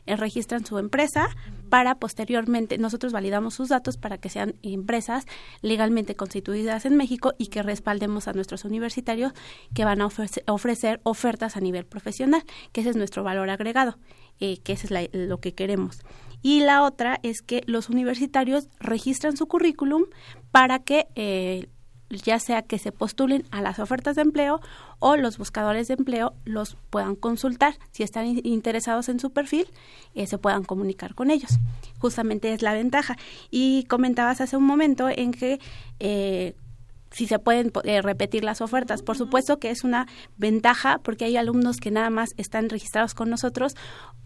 registran 0.07 0.65
su 0.65 0.79
empresa 0.79 1.29
para 1.69 1.97
posteriormente 1.97 2.79
nosotros 2.79 3.13
validamos 3.13 3.55
sus 3.55 3.69
datos 3.69 3.97
para 3.97 4.19
que 4.19 4.29
sean 4.29 4.55
empresas 4.63 5.27
legalmente 5.63 6.15
constituidas 6.15 6.87
en 6.87 6.97
México 6.97 7.35
y 7.39 7.49
que 7.49 7.63
respaldemos 7.63 8.29
a 8.29 8.33
nuestros 8.33 8.65
universitarios 8.65 9.33
que 9.75 9.85
van 9.85 10.01
a 10.01 10.07
ofrecer, 10.07 11.01
ofertas 11.05 11.57
a 11.57 11.61
nivel 11.61 11.85
profesional, 11.85 12.43
que 12.73 12.81
ese 12.81 12.91
es 12.91 12.97
nuestro 12.97 13.23
valor 13.23 13.51
agregado, 13.51 13.99
eh, 14.41 14.59
que 14.59 14.73
eso 14.73 14.87
es 14.95 15.11
lo 15.13 15.41
que 15.41 15.55
queremos. 15.55 16.01
Y 16.43 16.61
la 16.61 16.83
otra 16.83 17.19
es 17.23 17.43
que 17.43 17.63
los 17.67 17.89
universitarios 17.89 18.69
registran 18.79 19.37
su 19.37 19.47
currículum 19.49 20.05
para 20.53 20.79
que 20.79 21.09
eh, 21.17 21.69
ya 22.11 22.39
sea 22.39 22.63
que 22.63 22.79
se 22.79 22.93
postulen 22.93 23.45
a 23.51 23.61
las 23.61 23.79
ofertas 23.79 24.17
de 24.17 24.23
empleo 24.23 24.61
o 24.99 25.17
los 25.17 25.39
buscadores 25.39 25.89
de 25.89 25.95
empleo 25.95 26.33
los 26.45 26.77
puedan 26.91 27.15
consultar. 27.17 27.75
Si 27.91 28.03
están 28.03 28.41
interesados 28.45 29.09
en 29.09 29.21
su 29.21 29.31
perfil, 29.31 29.67
eh, 30.15 30.27
se 30.27 30.39
puedan 30.39 30.65
comunicar 30.65 31.15
con 31.15 31.31
ellos. 31.31 31.59
Justamente 31.99 32.53
es 32.53 32.63
la 32.63 32.73
ventaja. 32.73 33.17
Y 33.51 33.85
comentabas 33.85 34.41
hace 34.41 34.57
un 34.57 34.65
momento 34.65 35.09
en 35.09 35.33
que 35.33 35.61
eh, 36.01 36.55
si 37.11 37.27
se 37.27 37.39
pueden 37.39 37.73
eh, 37.85 38.03
repetir 38.03 38.45
las 38.45 38.61
ofertas. 38.61 39.03
Por 39.03 39.17
supuesto 39.17 39.59
que 39.59 39.71
es 39.71 39.85
una 39.85 40.07
ventaja 40.37 40.99
porque 41.03 41.25
hay 41.25 41.37
alumnos 41.37 41.79
que 41.79 41.91
nada 41.91 42.11
más 42.11 42.31
están 42.37 42.69
registrados 42.69 43.15
con 43.15 43.31
nosotros 43.31 43.75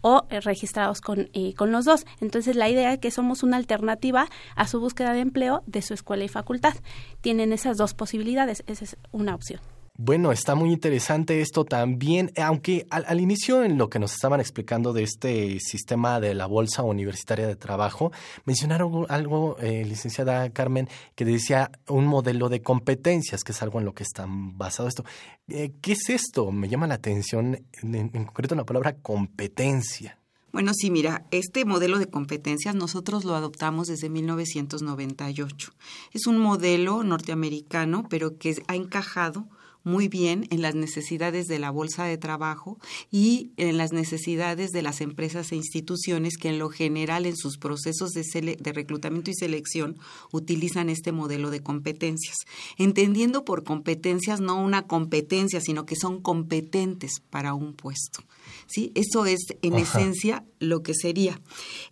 o 0.01 0.25
eh, 0.29 0.39
registrados 0.41 1.01
con, 1.01 1.29
eh, 1.33 1.53
con 1.55 1.71
los 1.71 1.85
dos. 1.85 2.05
Entonces 2.21 2.55
la 2.55 2.69
idea 2.69 2.93
es 2.93 2.99
que 2.99 3.11
somos 3.11 3.43
una 3.43 3.57
alternativa 3.57 4.27
a 4.55 4.67
su 4.67 4.79
búsqueda 4.79 5.13
de 5.13 5.21
empleo 5.21 5.63
de 5.65 5.81
su 5.81 5.93
escuela 5.93 6.23
y 6.23 6.29
facultad. 6.29 6.73
Tienen 7.21 7.53
esas 7.53 7.77
dos 7.77 7.93
posibilidades, 7.93 8.63
esa 8.67 8.83
es 8.83 8.97
una 9.11 9.35
opción. 9.35 9.61
Bueno, 9.95 10.31
está 10.31 10.55
muy 10.55 10.71
interesante 10.71 11.39
esto 11.41 11.65
también, 11.65 12.31
aunque 12.41 12.87
al, 12.89 13.21
inicio 13.21 13.63
en 13.63 13.77
lo 13.77 13.91
que 13.91 13.99
nos 13.99 14.13
estaban 14.13 14.39
explicando 14.39 14.91
de 14.91 15.03
este 15.03 15.59
sistema 15.59 16.19
de 16.19 16.33
la 16.33 16.47
Bolsa 16.47 16.81
Universitaria 16.81 17.45
de 17.45 17.55
Trabajo, 17.55 18.11
mencionaron 18.45 19.05
algo, 19.09 19.55
eh, 19.59 19.85
licenciada 19.85 20.49
Carmen, 20.49 20.89
que 21.13 21.25
decía 21.25 21.69
un 21.87 22.07
modelo 22.07 22.49
de 22.49 22.63
competencias, 22.63 23.43
que 23.43 23.51
es 23.51 23.61
algo 23.61 23.77
en 23.77 23.85
lo 23.85 23.93
que 23.93 24.01
está 24.01 24.25
basado 24.27 24.89
esto. 24.89 25.05
Eh, 25.47 25.73
¿Qué 25.79 25.91
es 25.91 26.09
esto? 26.09 26.51
Me 26.51 26.69
llama 26.69 26.87
la 26.87 26.95
atención, 26.95 27.63
en, 27.83 27.95
en 27.95 28.25
concreto, 28.25 28.55
la 28.55 28.65
palabra 28.65 28.95
competencia. 28.95 30.17
Bueno, 30.51 30.71
sí, 30.73 30.89
mira, 30.89 31.27
este 31.29 31.65
modelo 31.65 31.99
de 31.99 32.07
competencias 32.07 32.73
nosotros 32.73 33.25
lo 33.25 33.35
adoptamos 33.35 33.89
desde 33.89 34.09
1998. 34.09 35.71
Es 36.13 36.25
un 36.25 36.39
modelo 36.39 37.03
norteamericano, 37.03 38.07
pero 38.09 38.39
que 38.39 38.55
ha 38.67 38.75
encajado 38.75 39.47
muy 39.83 40.07
bien 40.07 40.47
en 40.49 40.61
las 40.61 40.75
necesidades 40.75 41.47
de 41.47 41.59
la 41.59 41.71
bolsa 41.71 42.05
de 42.05 42.17
trabajo 42.17 42.79
y 43.11 43.51
en 43.57 43.77
las 43.77 43.91
necesidades 43.91 44.71
de 44.71 44.81
las 44.81 45.01
empresas 45.01 45.51
e 45.51 45.55
instituciones 45.55 46.37
que 46.37 46.49
en 46.49 46.59
lo 46.59 46.69
general 46.69 47.25
en 47.25 47.35
sus 47.35 47.57
procesos 47.57 48.11
de, 48.11 48.57
de 48.59 48.73
reclutamiento 48.73 49.31
y 49.31 49.35
selección 49.35 49.97
utilizan 50.31 50.89
este 50.89 51.11
modelo 51.11 51.49
de 51.49 51.61
competencias, 51.61 52.37
entendiendo 52.77 53.45
por 53.45 53.63
competencias 53.63 54.39
no 54.39 54.61
una 54.61 54.87
competencia, 54.87 55.61
sino 55.61 55.85
que 55.85 55.95
son 55.95 56.21
competentes 56.21 57.21
para 57.29 57.53
un 57.53 57.73
puesto. 57.73 58.23
¿sí? 58.67 58.91
Eso 58.95 59.25
es 59.25 59.41
en 59.61 59.75
esencia 59.75 60.45
lo 60.59 60.83
que 60.83 60.93
sería. 60.93 61.41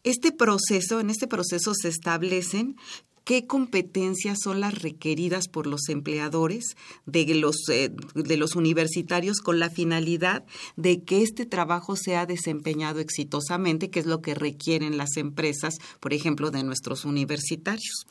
Este 0.03 0.31
proceso, 0.31 0.99
en 0.99 1.09
este 1.09 1.27
proceso 1.27 1.73
se 1.73 1.89
establecen 1.89 2.77
qué 3.23 3.45
competencias 3.45 4.39
son 4.43 4.59
las 4.59 4.81
requeridas 4.81 5.47
por 5.47 5.67
los 5.67 5.89
empleadores 5.89 6.75
de 7.05 7.25
los, 7.35 7.55
eh, 7.69 7.91
de 8.15 8.37
los 8.37 8.55
universitarios 8.55 9.39
con 9.39 9.59
la 9.59 9.69
finalidad 9.69 10.43
de 10.75 11.03
que 11.03 11.21
este 11.21 11.45
trabajo 11.45 11.95
sea 11.95 12.25
desempeñado 12.25 12.99
exitosamente, 12.99 13.89
que 13.89 13.99
es 13.99 14.05
lo 14.05 14.21
que 14.21 14.33
requieren 14.33 14.97
las 14.97 15.17
empresas, 15.17 15.77
por 15.99 16.13
ejemplo, 16.13 16.51
de 16.51 16.63
nuestros 16.63 17.05
universitarios. 17.05 18.05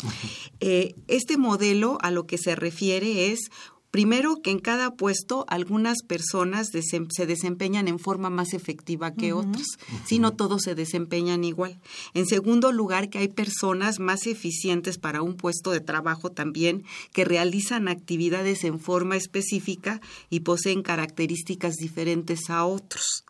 Eh, 0.61 0.95
este 1.09 1.37
modelo 1.37 1.99
a 2.01 2.11
lo 2.11 2.27
que 2.27 2.39
se 2.39 2.55
refiere 2.57 3.33
es 3.33 3.51
Primero, 3.91 4.37
que 4.43 4.51
en 4.51 4.61
cada 4.61 4.95
puesto 4.95 5.45
algunas 5.49 6.03
personas 6.07 6.69
se 6.71 7.27
desempeñan 7.27 7.89
en 7.89 7.99
forma 7.99 8.31
más 8.31 8.55
efectiva 8.55 9.13
que 9.13 9.33
otras, 9.33 9.67
si 10.07 10.19
no 10.19 10.33
todos 10.33 10.63
se 10.63 10.75
desempeñan 10.77 11.43
igual. 11.43 11.81
En 12.15 12.27
segundo 12.27 12.71
lugar, 12.71 13.11
que 13.11 13.19
hay 13.19 13.29
personas 13.29 13.99
más 13.99 14.27
eficientes 14.27 14.99
para 14.99 15.23
un 15.23 15.35
puesto 15.35 15.73
de 15.73 15.81
trabajo 15.81 16.31
también, 16.31 16.85
que 17.13 17.25
realizan 17.25 17.89
actividades 17.89 18.63
en 18.65 18.79
forma 18.79 19.17
específica 19.17 20.01
y 20.29 20.41
poseen 20.41 20.83
características 20.83 21.75
diferentes 21.75 22.49
a 22.49 22.65
otros. 22.65 23.25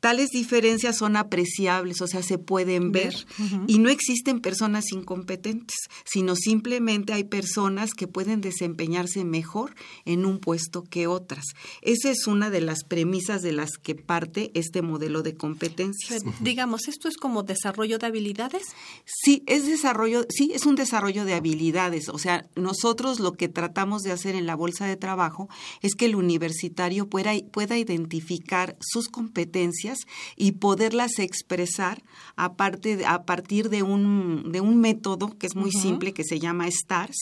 Tales 0.00 0.30
diferencias 0.30 0.96
son 0.96 1.16
apreciables, 1.16 2.00
o 2.00 2.06
sea, 2.06 2.22
se 2.22 2.38
pueden 2.38 2.92
ver. 2.92 3.26
Y 3.66 3.78
no 3.78 3.88
existen 3.88 4.40
personas 4.40 4.92
incompetentes, 4.92 5.76
sino 6.04 6.36
simplemente 6.36 7.12
hay 7.12 7.24
personas 7.24 7.94
que 7.94 8.06
pueden 8.06 8.40
desempeñarse 8.40 9.24
mejor 9.24 9.74
en 10.04 10.24
un 10.24 10.38
puesto 10.38 10.84
que 10.84 11.08
otras. 11.08 11.44
Esa 11.82 12.10
es 12.10 12.28
una 12.28 12.48
de 12.48 12.60
las 12.60 12.84
premisas 12.84 13.42
de 13.42 13.50
las 13.50 13.70
que 13.82 13.96
parte 13.96 14.52
este 14.54 14.82
modelo 14.82 15.22
de 15.22 15.34
competencias. 15.34 16.22
digamos, 16.40 16.86
¿esto 16.86 17.08
es 17.08 17.16
como 17.16 17.42
desarrollo 17.42 17.98
de 17.98 18.06
habilidades? 18.06 18.62
Sí, 19.04 19.42
es 19.46 19.66
desarrollo, 19.66 20.26
sí, 20.28 20.52
es 20.54 20.64
un 20.64 20.76
desarrollo 20.76 21.24
de 21.24 21.34
habilidades. 21.34 22.08
O 22.08 22.18
sea, 22.18 22.48
nosotros 22.54 23.18
lo 23.18 23.32
que 23.32 23.48
tratamos 23.48 24.02
de 24.02 24.12
hacer 24.12 24.36
en 24.36 24.46
la 24.46 24.54
bolsa 24.54 24.86
de 24.86 24.96
trabajo 24.96 25.48
es 25.82 25.96
que 25.96 26.04
el 26.04 26.14
universitario 26.14 27.08
pueda, 27.08 27.32
pueda 27.50 27.76
identificar 27.76 28.76
sus 28.80 29.08
competencias 29.08 29.87
y 30.36 30.52
poderlas 30.52 31.18
expresar 31.18 32.02
a, 32.36 32.54
a 33.06 33.22
partir 33.24 33.68
de 33.70 33.82
un, 33.82 34.50
de 34.52 34.60
un 34.60 34.80
método 34.80 35.36
que 35.38 35.46
es 35.46 35.56
muy 35.56 35.70
simple, 35.70 36.12
que 36.12 36.24
se 36.24 36.38
llama 36.38 36.70
STARS, 36.70 37.16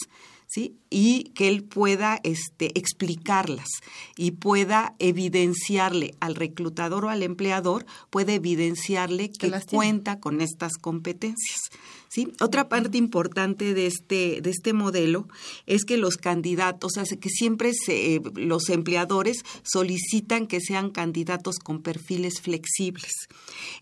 ¿sí? 0.47 0.77
y 0.91 1.25
que 1.35 1.49
él 1.49 1.65
pueda 1.65 2.21
este, 2.23 2.79
explicarlas 2.79 3.69
y 4.17 4.33
pueda 4.33 4.95
evidenciarle 4.99 6.15
al 6.21 6.35
reclutador 6.35 7.07
o 7.07 7.11
al 7.11 7.23
empleador, 7.23 7.87
puede 8.11 8.35
evidenciarle 8.35 9.31
que 9.31 9.53
cuenta 9.69 10.21
con 10.21 10.41
estas 10.41 10.75
competencias. 10.75 11.61
¿Sí? 12.17 12.33
Otra 12.41 12.71
parte 12.71 12.97
importante 12.97 13.75
de 13.75 13.87
este, 13.87 14.41
de 14.41 14.51
este 14.51 14.73
modelo 14.73 15.29
es 15.67 15.85
que 15.85 15.99
los 15.99 16.17
candidatos, 16.17 16.97
o 16.97 17.05
sea, 17.05 17.17
que 17.19 17.29
siempre 17.29 17.73
se, 17.75 18.23
los 18.35 18.71
empleadores 18.71 19.45
solicitan 19.63 20.47
que 20.47 20.63
sean 20.63 20.91
candidatos 20.91 21.57
con 21.59 21.83
perfiles 21.83 22.41
flexibles. 22.41 23.13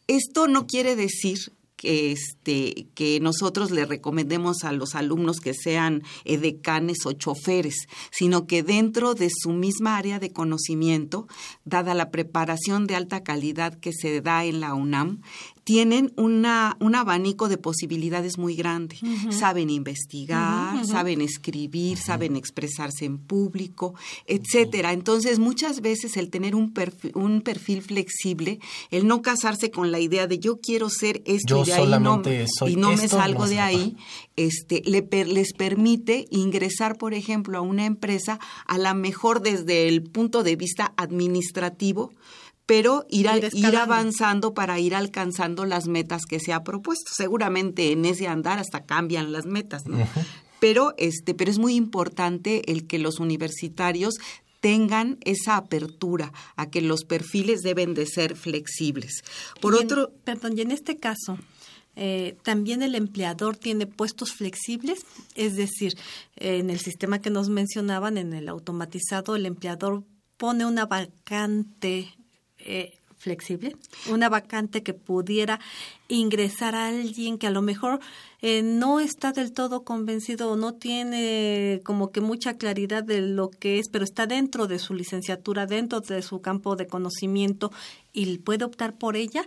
Esto 0.08 0.48
no 0.48 0.66
quiere 0.66 0.96
decir 0.96 1.52
que, 1.76 2.10
este, 2.12 2.88
que 2.94 3.20
nosotros 3.20 3.70
le 3.70 3.84
recomendemos 3.84 4.64
a 4.64 4.72
los 4.72 4.96
alumnos 4.96 5.38
que 5.38 5.54
sean 5.54 6.02
decanes 6.24 6.98
o 7.04 7.12
choferes, 7.12 7.86
sino 8.10 8.46
que 8.46 8.64
dentro 8.64 9.14
de 9.14 9.30
su 9.30 9.50
misma 9.50 9.96
área 9.96 10.18
de 10.18 10.32
conocimiento, 10.32 11.28
dada 11.64 11.94
la 11.94 12.10
preparación 12.10 12.88
de 12.88 12.96
alta 12.96 13.22
calidad 13.22 13.78
que 13.78 13.92
se 13.92 14.20
da 14.20 14.44
en 14.44 14.60
la 14.60 14.74
UNAM, 14.74 15.20
tienen 15.64 16.12
una, 16.16 16.76
un 16.78 16.94
abanico 16.94 17.48
de 17.48 17.56
posibilidades 17.56 18.38
muy 18.38 18.54
grande. 18.54 18.98
Saben 19.30 19.70
investigar, 19.70 20.86
saben 20.86 21.22
escribir, 21.22 21.96
saben 21.98 22.36
expresarse 22.36 23.06
en 23.06 23.18
público, 23.18 23.94
etcétera. 24.26 24.92
Entonces, 24.92 25.38
muchas 25.38 25.80
veces 25.80 26.18
el 26.18 26.28
tener 26.28 26.54
un 26.54 26.72
perfil, 26.72 27.12
un 27.14 27.40
perfil 27.40 27.80
flexible, 27.82 28.60
el 28.90 29.06
no 29.06 29.22
casarse 29.22 29.70
con 29.70 29.90
la 29.90 30.00
idea 30.00 30.26
de 30.26 30.38
yo 30.38 30.60
quiero 30.60 30.90
ser 30.90 31.22
esto 31.24 31.62
y 31.62 31.66
de 31.66 31.72
ahí 31.72 31.98
no, 31.98 32.22
y 32.66 32.76
no 32.76 32.92
me 32.92 33.08
salgo 33.08 33.46
de 33.46 33.60
ahí, 33.60 33.96
este, 34.36 34.82
le, 34.84 35.08
les 35.24 35.54
permite 35.54 36.26
ingresar, 36.30 36.98
por 36.98 37.14
ejemplo, 37.14 37.56
a 37.56 37.62
una 37.62 37.86
empresa 37.86 38.38
a 38.66 38.76
la 38.76 38.92
mejor 38.92 39.40
desde 39.40 39.88
el 39.88 40.02
punto 40.02 40.42
de 40.42 40.56
vista 40.56 40.92
administrativo, 40.96 42.12
pero 42.66 43.04
ir, 43.08 43.28
ir, 43.52 43.76
avanzando 43.76 44.54
para 44.54 44.78
ir 44.80 44.94
alcanzando 44.94 45.66
las 45.66 45.86
metas 45.86 46.24
que 46.24 46.40
se 46.40 46.52
ha 46.52 46.62
propuesto. 46.62 47.12
Seguramente 47.14 47.92
en 47.92 48.04
ese 48.04 48.26
andar 48.26 48.58
hasta 48.58 48.84
cambian 48.84 49.32
las 49.32 49.46
metas, 49.46 49.86
¿no? 49.86 49.98
Pero 50.60 50.94
este, 50.96 51.34
pero 51.34 51.50
es 51.50 51.58
muy 51.58 51.74
importante 51.74 52.70
el 52.72 52.86
que 52.86 52.98
los 52.98 53.20
universitarios 53.20 54.14
tengan 54.60 55.18
esa 55.20 55.58
apertura 55.58 56.32
a 56.56 56.70
que 56.70 56.80
los 56.80 57.04
perfiles 57.04 57.60
deben 57.60 57.92
de 57.92 58.06
ser 58.06 58.34
flexibles. 58.34 59.22
Por 59.60 59.74
otro, 59.74 60.10
perdón, 60.24 60.56
y 60.56 60.62
en 60.62 60.70
este 60.70 60.96
caso, 60.96 61.36
eh, 61.96 62.38
también 62.42 62.80
el 62.80 62.94
empleador 62.94 63.58
tiene 63.58 63.86
puestos 63.86 64.32
flexibles, 64.32 65.00
es 65.34 65.56
decir, 65.56 65.98
en 66.36 66.70
el 66.70 66.80
sistema 66.80 67.20
que 67.20 67.28
nos 67.28 67.50
mencionaban, 67.50 68.16
en 68.16 68.32
el 68.32 68.48
automatizado, 68.48 69.36
el 69.36 69.44
empleador 69.44 70.02
pone 70.38 70.64
una 70.64 70.86
vacante 70.86 72.14
eh, 72.64 72.94
flexible, 73.24 73.74
una 74.10 74.28
vacante 74.28 74.82
que 74.82 74.92
pudiera 74.92 75.58
ingresar 76.08 76.74
a 76.74 76.88
alguien 76.88 77.38
que 77.38 77.46
a 77.46 77.50
lo 77.50 77.62
mejor 77.62 78.00
eh, 78.42 78.62
no 78.62 79.00
está 79.00 79.32
del 79.32 79.52
todo 79.52 79.82
convencido 79.82 80.50
o 80.50 80.56
no 80.56 80.74
tiene 80.74 81.80
como 81.84 82.10
que 82.10 82.20
mucha 82.20 82.58
claridad 82.58 83.02
de 83.02 83.22
lo 83.22 83.48
que 83.48 83.78
es, 83.78 83.88
pero 83.88 84.04
está 84.04 84.26
dentro 84.26 84.66
de 84.66 84.78
su 84.78 84.92
licenciatura, 84.92 85.64
dentro 85.64 86.00
de 86.00 86.20
su 86.20 86.42
campo 86.42 86.76
de 86.76 86.86
conocimiento 86.86 87.72
y 88.12 88.36
puede 88.38 88.66
optar 88.66 88.92
por 88.98 89.16
ella 89.16 89.46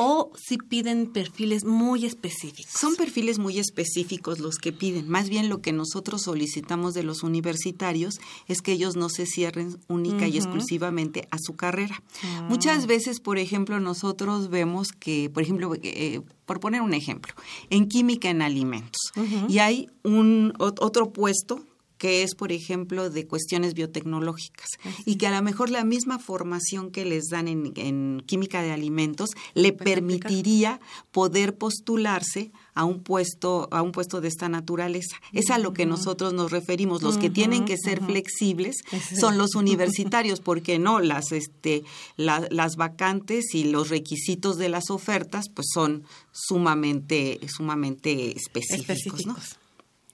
o 0.00 0.30
si 0.36 0.58
piden 0.58 1.08
perfiles 1.08 1.64
muy 1.64 2.06
específicos. 2.06 2.72
Son 2.72 2.94
perfiles 2.94 3.40
muy 3.40 3.58
específicos 3.58 4.38
los 4.38 4.58
que 4.58 4.72
piden. 4.72 5.08
Más 5.08 5.28
bien 5.28 5.48
lo 5.48 5.60
que 5.60 5.72
nosotros 5.72 6.22
solicitamos 6.22 6.94
de 6.94 7.02
los 7.02 7.24
universitarios 7.24 8.20
es 8.46 8.62
que 8.62 8.70
ellos 8.70 8.94
no 8.94 9.08
se 9.08 9.26
cierren 9.26 9.76
única 9.88 10.28
y 10.28 10.36
exclusivamente 10.36 11.26
a 11.32 11.38
su 11.40 11.56
carrera. 11.56 12.00
Ah. 12.22 12.46
Muchas 12.48 12.86
veces, 12.86 13.18
por 13.18 13.38
ejemplo, 13.38 13.80
nosotros 13.80 14.50
vemos 14.50 14.92
que, 14.92 15.30
por 15.30 15.42
ejemplo, 15.42 15.74
eh, 15.82 16.20
por 16.46 16.60
poner 16.60 16.80
un 16.80 16.94
ejemplo, 16.94 17.34
en 17.68 17.88
química 17.88 18.30
en 18.30 18.40
alimentos, 18.40 19.12
y 19.48 19.58
hay 19.58 19.90
un 20.04 20.54
otro 20.58 21.12
puesto 21.12 21.66
que 21.98 22.22
es, 22.22 22.34
por 22.34 22.52
ejemplo, 22.52 23.10
de 23.10 23.26
cuestiones 23.26 23.74
biotecnológicas 23.74 24.68
y 25.04 25.16
que 25.16 25.26
a 25.26 25.32
lo 25.32 25.42
mejor 25.42 25.68
la 25.68 25.84
misma 25.84 26.18
formación 26.18 26.90
que 26.90 27.04
les 27.04 27.24
dan 27.28 27.48
en, 27.48 28.22
química 28.26 28.62
de 28.62 28.70
alimentos 28.70 29.30
le 29.54 29.72
permitiría 29.72 30.80
poder 31.10 31.58
postularse 31.58 32.52
a 32.74 32.84
un 32.84 33.02
puesto 33.02 33.68
a 33.72 33.82
un 33.82 33.90
puesto 33.90 34.20
de 34.20 34.28
esta 34.28 34.48
naturaleza. 34.48 35.16
Es 35.32 35.50
a 35.50 35.58
lo 35.58 35.72
que 35.72 35.84
nosotros 35.86 36.32
nos 36.32 36.52
referimos. 36.52 37.02
Los 37.02 37.18
que 37.18 37.30
tienen 37.30 37.64
que 37.64 37.76
ser 37.76 38.02
flexibles 38.04 38.76
son 39.18 39.36
los 39.36 39.54
universitarios, 39.56 40.40
porque 40.40 40.78
no 40.78 41.00
las 41.00 41.32
este 41.32 41.82
las 42.16 42.76
vacantes 42.76 43.54
y 43.54 43.64
los 43.64 43.88
requisitos 43.88 44.56
de 44.56 44.68
las 44.68 44.90
ofertas 44.90 45.46
pues 45.52 45.66
son 45.74 46.04
sumamente 46.30 47.40
sumamente 47.48 48.36
específicos. 48.36 49.26
¿no? 49.26 49.36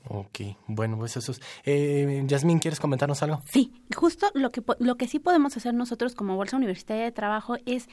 Ok, 0.08 0.40
bueno, 0.66 0.98
pues 0.98 1.16
eso 1.16 1.32
es. 1.32 1.40
Eh, 1.64 2.22
Yasmín, 2.26 2.58
¿quieres 2.58 2.78
comentarnos 2.78 3.22
algo? 3.22 3.42
Sí, 3.46 3.72
justo 3.94 4.30
lo 4.34 4.50
que, 4.50 4.62
lo 4.78 4.96
que 4.96 5.08
sí 5.08 5.18
podemos 5.18 5.56
hacer 5.56 5.74
nosotros 5.74 6.14
como 6.14 6.36
Bolsa 6.36 6.56
Universitaria 6.56 7.04
de 7.04 7.12
Trabajo 7.12 7.56
es 7.64 7.88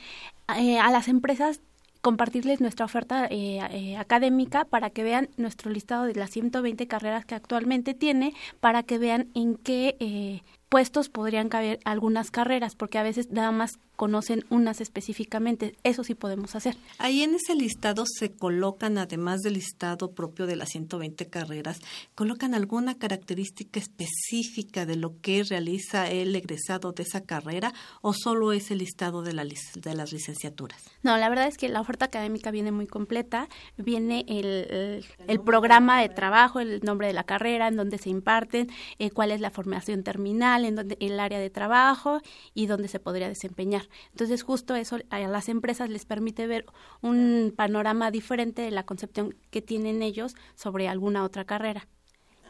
eh, 0.57 0.79
a 0.79 0.91
las 0.91 1.07
empresas 1.07 1.61
compartirles 2.01 2.61
nuestra 2.61 2.85
oferta 2.85 3.27
eh, 3.27 3.59
eh, 3.71 3.97
académica 3.97 4.65
para 4.65 4.89
que 4.89 5.03
vean 5.03 5.29
nuestro 5.37 5.71
listado 5.71 6.05
de 6.05 6.15
las 6.15 6.31
120 6.31 6.87
carreras 6.87 7.25
que 7.25 7.35
actualmente 7.35 7.93
tiene, 7.93 8.33
para 8.59 8.83
que 8.83 8.97
vean 8.97 9.29
en 9.35 9.55
qué 9.55 9.95
eh, 9.99 10.41
puestos 10.67 11.09
podrían 11.09 11.49
caber 11.49 11.79
algunas 11.85 12.31
carreras, 12.31 12.75
porque 12.75 12.97
a 12.97 13.03
veces 13.03 13.29
nada 13.31 13.51
más 13.51 13.79
conocen 14.01 14.45
unas 14.49 14.81
específicamente. 14.81 15.75
Eso 15.83 16.03
sí 16.03 16.15
podemos 16.15 16.55
hacer. 16.55 16.75
Ahí 16.97 17.21
en 17.21 17.35
ese 17.35 17.53
listado 17.53 18.05
se 18.07 18.31
colocan, 18.31 18.97
además 18.97 19.41
del 19.41 19.53
listado 19.53 20.13
propio 20.13 20.47
de 20.47 20.55
las 20.55 20.69
120 20.69 21.27
carreras, 21.27 21.77
colocan 22.15 22.55
alguna 22.55 22.97
característica 22.97 23.79
específica 23.79 24.87
de 24.87 24.95
lo 24.95 25.21
que 25.21 25.43
realiza 25.43 26.09
el 26.09 26.35
egresado 26.35 26.93
de 26.93 27.03
esa 27.03 27.21
carrera 27.21 27.75
o 28.01 28.13
solo 28.15 28.53
es 28.53 28.71
el 28.71 28.79
listado 28.79 29.21
de, 29.21 29.33
la, 29.33 29.43
de 29.43 29.93
las 29.93 30.11
licenciaturas. 30.11 30.81
No, 31.03 31.15
la 31.17 31.29
verdad 31.29 31.45
es 31.45 31.59
que 31.59 31.69
la 31.69 31.79
oferta 31.79 32.05
académica 32.05 32.49
viene 32.49 32.71
muy 32.71 32.87
completa. 32.87 33.49
Viene 33.77 34.25
el, 34.27 35.05
el, 35.27 35.41
programa 35.41 36.01
de 36.01 36.09
trabajo, 36.09 36.59
el 36.59 36.79
nombre 36.81 37.05
de 37.05 37.13
la 37.13 37.25
carrera, 37.25 37.67
en 37.67 37.75
donde 37.75 37.99
se 37.99 38.09
imparten, 38.09 38.71
eh, 38.97 39.11
cuál 39.11 39.29
es 39.29 39.41
la 39.41 39.51
formación 39.51 40.01
terminal, 40.01 40.65
en 40.65 40.75
donde 40.75 40.97
el 40.99 41.19
área 41.19 41.37
de 41.37 41.51
trabajo 41.51 42.19
y 42.55 42.65
dónde 42.65 42.87
se 42.87 42.99
podría 42.99 43.27
desempeñar. 43.27 43.90
Entonces, 44.11 44.43
justo 44.43 44.75
eso 44.75 44.97
a 45.09 45.19
las 45.19 45.49
empresas 45.49 45.89
les 45.89 46.05
permite 46.05 46.47
ver 46.47 46.65
un 47.01 47.53
panorama 47.55 48.11
diferente 48.11 48.61
de 48.61 48.71
la 48.71 48.83
concepción 48.83 49.35
que 49.49 49.61
tienen 49.61 50.01
ellos 50.01 50.35
sobre 50.55 50.87
alguna 50.87 51.23
otra 51.23 51.45
carrera 51.45 51.87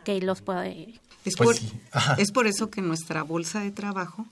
que 0.03 0.19
los 0.21 0.41
puede... 0.41 0.99
Es, 1.23 1.35
pues 1.37 1.59
por, 1.59 2.19
es 2.19 2.31
por 2.31 2.47
eso 2.47 2.71
que 2.71 2.81
nuestra 2.81 3.21
bolsa 3.23 3.61
de 3.61 3.71
trabajo 3.71 4.25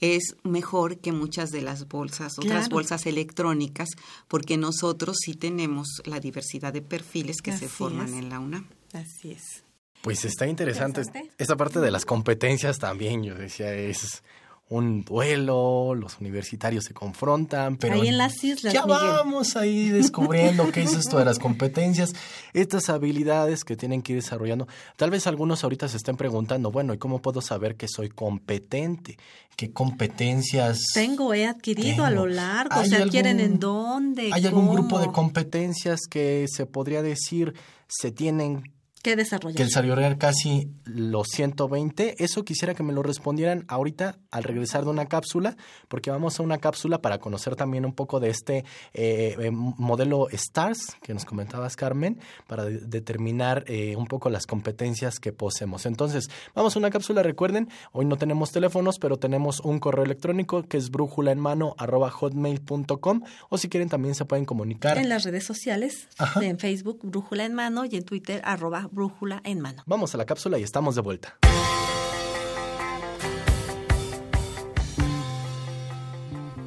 es 0.00 0.34
mejor 0.42 0.98
que 0.98 1.12
muchas 1.12 1.50
de 1.50 1.62
las 1.62 1.86
bolsas, 1.86 2.36
otras 2.36 2.68
bolsas 2.68 3.06
electrónicas, 3.06 3.88
porque 4.26 4.56
nosotros 4.56 5.16
sí 5.24 5.34
tenemos 5.34 6.02
la 6.04 6.18
diversidad 6.18 6.72
de 6.72 6.82
perfiles 6.82 7.40
que 7.40 7.56
se 7.56 7.68
forman 7.68 8.12
en 8.14 8.28
la 8.28 8.40
UNAM. 8.40 8.66
Así 8.92 9.30
es. 9.30 9.62
Pues 10.02 10.24
está 10.24 10.48
interesante. 10.48 11.02
Esta 11.38 11.56
parte 11.56 11.78
de 11.78 11.92
las 11.92 12.04
competencias 12.04 12.78
también, 12.78 13.22
yo 13.22 13.36
decía, 13.36 13.72
es 13.72 14.24
un 14.72 15.04
duelo, 15.04 15.94
los 15.94 16.18
universitarios 16.18 16.84
se 16.84 16.94
confrontan, 16.94 17.76
pero 17.76 17.94
ahí 17.94 18.08
en 18.08 18.16
las 18.16 18.42
islas, 18.42 18.72
ya 18.72 18.86
vamos 18.86 19.54
ahí 19.54 19.90
descubriendo 19.90 20.72
qué 20.72 20.82
es 20.82 20.94
esto 20.94 21.18
de 21.18 21.26
las 21.26 21.38
competencias, 21.38 22.14
estas 22.54 22.88
habilidades 22.88 23.64
que 23.64 23.76
tienen 23.76 24.00
que 24.00 24.14
ir 24.14 24.22
desarrollando. 24.22 24.66
Tal 24.96 25.10
vez 25.10 25.26
algunos 25.26 25.62
ahorita 25.62 25.88
se 25.88 25.98
estén 25.98 26.16
preguntando, 26.16 26.70
bueno, 26.70 26.94
¿y 26.94 26.98
cómo 26.98 27.20
puedo 27.20 27.42
saber 27.42 27.76
que 27.76 27.86
soy 27.86 28.08
competente? 28.08 29.18
¿Qué 29.56 29.72
competencias 29.72 30.80
tengo, 30.94 31.34
he 31.34 31.46
adquirido 31.46 32.06
a 32.06 32.10
lo 32.10 32.26
largo? 32.26 32.82
¿Se 32.84 32.96
adquieren 32.96 33.40
en 33.40 33.58
dónde? 33.58 34.30
¿Hay 34.32 34.46
algún 34.46 34.72
grupo 34.72 34.98
de 34.98 35.08
competencias 35.12 36.00
que 36.08 36.46
se 36.48 36.64
podría 36.64 37.02
decir 37.02 37.52
se 37.88 38.10
tienen 38.10 38.72
¿Qué 39.02 39.16
desarrollar? 39.16 39.56
Que 39.56 39.64
desarrollar 39.64 40.16
casi 40.16 40.68
los 40.84 41.26
120. 41.28 42.22
Eso 42.22 42.44
quisiera 42.44 42.74
que 42.74 42.84
me 42.84 42.92
lo 42.92 43.02
respondieran 43.02 43.64
ahorita 43.66 44.18
al 44.30 44.44
regresar 44.44 44.84
de 44.84 44.90
una 44.90 45.06
cápsula, 45.06 45.56
porque 45.88 46.12
vamos 46.12 46.38
a 46.38 46.44
una 46.44 46.58
cápsula 46.58 47.02
para 47.02 47.18
conocer 47.18 47.56
también 47.56 47.84
un 47.84 47.94
poco 47.94 48.20
de 48.20 48.30
este 48.30 48.58
eh, 48.94 49.36
eh, 49.40 49.50
modelo 49.50 50.28
STARS 50.32 50.96
que 51.02 51.14
nos 51.14 51.24
comentabas, 51.24 51.74
Carmen, 51.74 52.20
para 52.46 52.64
determinar 52.64 53.64
eh, 53.66 53.96
un 53.96 54.06
poco 54.06 54.30
las 54.30 54.46
competencias 54.46 55.18
que 55.18 55.32
poseemos. 55.32 55.84
Entonces, 55.84 56.30
vamos 56.54 56.76
a 56.76 56.78
una 56.78 56.90
cápsula. 56.90 57.24
Recuerden, 57.24 57.68
hoy 57.90 58.04
no 58.04 58.16
tenemos 58.16 58.52
teléfonos, 58.52 59.00
pero 59.00 59.18
tenemos 59.18 59.58
un 59.60 59.80
correo 59.80 60.04
electrónico 60.04 60.62
que 60.62 60.76
es 60.76 60.90
brújula 60.90 61.32
en 61.32 61.40
mano 61.40 61.74
hotmail.com 61.76 63.22
o 63.48 63.58
si 63.58 63.68
quieren 63.68 63.88
también 63.88 64.14
se 64.14 64.24
pueden 64.26 64.44
comunicar. 64.44 64.96
En 64.96 65.08
las 65.08 65.24
redes 65.24 65.42
sociales, 65.42 66.08
en 66.40 66.60
Facebook, 66.60 67.00
brújula 67.02 67.44
en 67.44 67.54
mano 67.54 67.84
y 67.84 67.96
en 67.96 68.04
Twitter, 68.04 68.40
arroba 68.44 68.88
brújula 68.92 69.40
en 69.44 69.60
mano. 69.60 69.82
Vamos 69.86 70.14
a 70.14 70.18
la 70.18 70.26
cápsula 70.26 70.58
y 70.58 70.62
estamos 70.62 70.94
de 70.94 71.00
vuelta. 71.00 71.38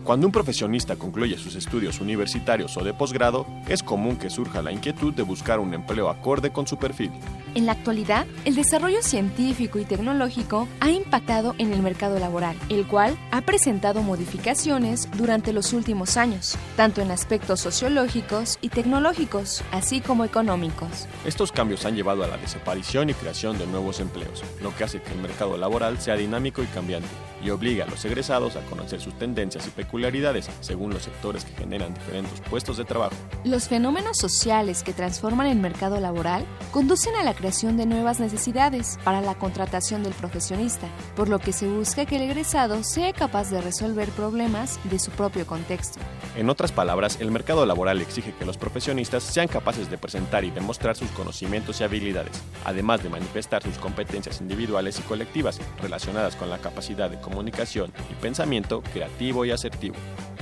Cuando 0.05 0.27
un 0.27 0.31
profesionista 0.31 0.97
concluye 0.97 1.35
sus 1.35 1.55
estudios 1.55 1.99
universitarios 1.99 2.77
o 2.77 2.83
de 2.83 2.93
posgrado, 2.93 3.47
es 3.67 3.81
común 3.81 4.17
que 4.17 4.29
surja 4.29 4.61
la 4.61 4.71
inquietud 4.71 5.11
de 5.11 5.23
buscar 5.23 5.59
un 5.59 5.73
empleo 5.73 6.09
acorde 6.09 6.51
con 6.51 6.67
su 6.67 6.77
perfil. 6.77 7.11
En 7.55 7.65
la 7.65 7.71
actualidad, 7.71 8.27
el 8.45 8.53
desarrollo 8.53 9.01
científico 9.01 9.79
y 9.79 9.83
tecnológico 9.85 10.67
ha 10.79 10.91
impactado 10.91 11.55
en 11.57 11.73
el 11.73 11.81
mercado 11.81 12.19
laboral, 12.19 12.55
el 12.69 12.85
cual 12.85 13.17
ha 13.31 13.41
presentado 13.41 14.03
modificaciones 14.03 15.09
durante 15.17 15.53
los 15.53 15.73
últimos 15.73 16.17
años, 16.17 16.55
tanto 16.75 17.01
en 17.01 17.09
aspectos 17.09 17.61
sociológicos 17.61 18.59
y 18.61 18.69
tecnológicos, 18.69 19.63
así 19.71 20.01
como 20.01 20.23
económicos. 20.23 21.07
Estos 21.25 21.51
cambios 21.51 21.83
han 21.83 21.95
llevado 21.95 22.23
a 22.23 22.27
la 22.27 22.37
desaparición 22.37 23.09
y 23.09 23.15
creación 23.15 23.57
de 23.57 23.65
nuevos 23.65 23.99
empleos, 23.99 24.43
lo 24.61 24.75
que 24.75 24.83
hace 24.83 25.01
que 25.01 25.13
el 25.13 25.19
mercado 25.19 25.57
laboral 25.57 25.99
sea 25.99 26.15
dinámico 26.15 26.61
y 26.61 26.67
cambiante, 26.67 27.07
y 27.45 27.51
obliga 27.51 27.85
a 27.85 27.87
los 27.87 28.03
egresados 28.05 28.55
a 28.55 28.61
conocer 28.61 28.99
sus 28.99 29.13
tendencias 29.17 29.67
y 29.67 29.69
peculiaridades 29.69 30.49
según 30.61 30.91
los 30.91 31.03
sectores 31.03 31.45
que 31.45 31.53
generan 31.53 31.93
diferentes 31.93 32.41
puestos 32.49 32.77
de 32.77 32.85
trabajo. 32.85 33.15
Los 33.43 33.67
fenómenos 33.67 34.17
sociales 34.17 34.81
que 34.83 34.93
transforman 34.93 35.47
el 35.47 35.59
mercado 35.59 35.99
laboral 35.99 36.45
conducen 36.71 37.15
a 37.15 37.23
la 37.23 37.35
creación 37.35 37.77
de 37.77 37.85
nuevas 37.85 38.19
necesidades 38.19 38.97
para 39.03 39.21
la 39.21 39.35
contratación 39.35 40.03
del 40.03 40.13
profesionista, 40.13 40.87
por 41.15 41.29
lo 41.29 41.39
que 41.39 41.53
se 41.53 41.67
busca 41.67 42.05
que 42.05 42.15
el 42.15 42.23
egresado 42.23 42.83
sea 42.83 43.13
capaz 43.13 43.51
de 43.51 43.61
resolver 43.61 44.09
problemas 44.09 44.79
de 44.85 44.97
su 44.97 45.11
propio 45.11 45.45
contexto. 45.45 45.99
En 46.35 46.49
otras 46.49 46.71
palabras, 46.71 47.17
el 47.21 47.31
mercado 47.31 47.65
laboral 47.65 48.01
exige 48.01 48.33
que 48.33 48.45
los 48.45 48.57
profesionistas 48.57 49.23
sean 49.23 49.47
capaces 49.47 49.89
de 49.89 49.97
presentar 49.97 50.43
y 50.43 50.51
demostrar 50.51 50.95
sus 50.95 51.09
conocimientos 51.11 51.79
y 51.79 51.83
habilidades, 51.83 52.41
además 52.65 53.03
de 53.03 53.09
manifestar 53.09 53.61
sus 53.63 53.77
competencias 53.77 54.41
individuales 54.41 54.99
y 54.99 55.03
colectivas 55.03 55.59
relacionadas 55.81 56.35
con 56.35 56.49
la 56.49 56.57
capacidad 56.57 57.09
de 57.09 57.19
comunicación 57.19 57.34
y 57.43 58.13
pensamiento 58.21 58.81
creativo 58.81 59.45
y 59.45 59.51
asertivo. 59.51 59.95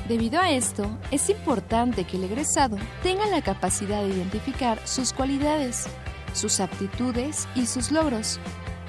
Debido 0.08 0.40
a 0.40 0.52
esto, 0.52 0.90
es 1.12 1.30
importante 1.30 2.04
que 2.04 2.18
el 2.18 2.26
egresado 2.26 2.78
tenga 3.04 3.26
la 3.28 3.42
capacidad 3.42 4.04
de 4.04 4.10
identificar 4.10 4.80
sus 4.86 5.14
cualidades, 5.14 5.86
sus 6.34 6.60
aptitudes 6.60 7.48
y 7.56 7.68
sus 7.68 7.90
logros, 7.90 8.40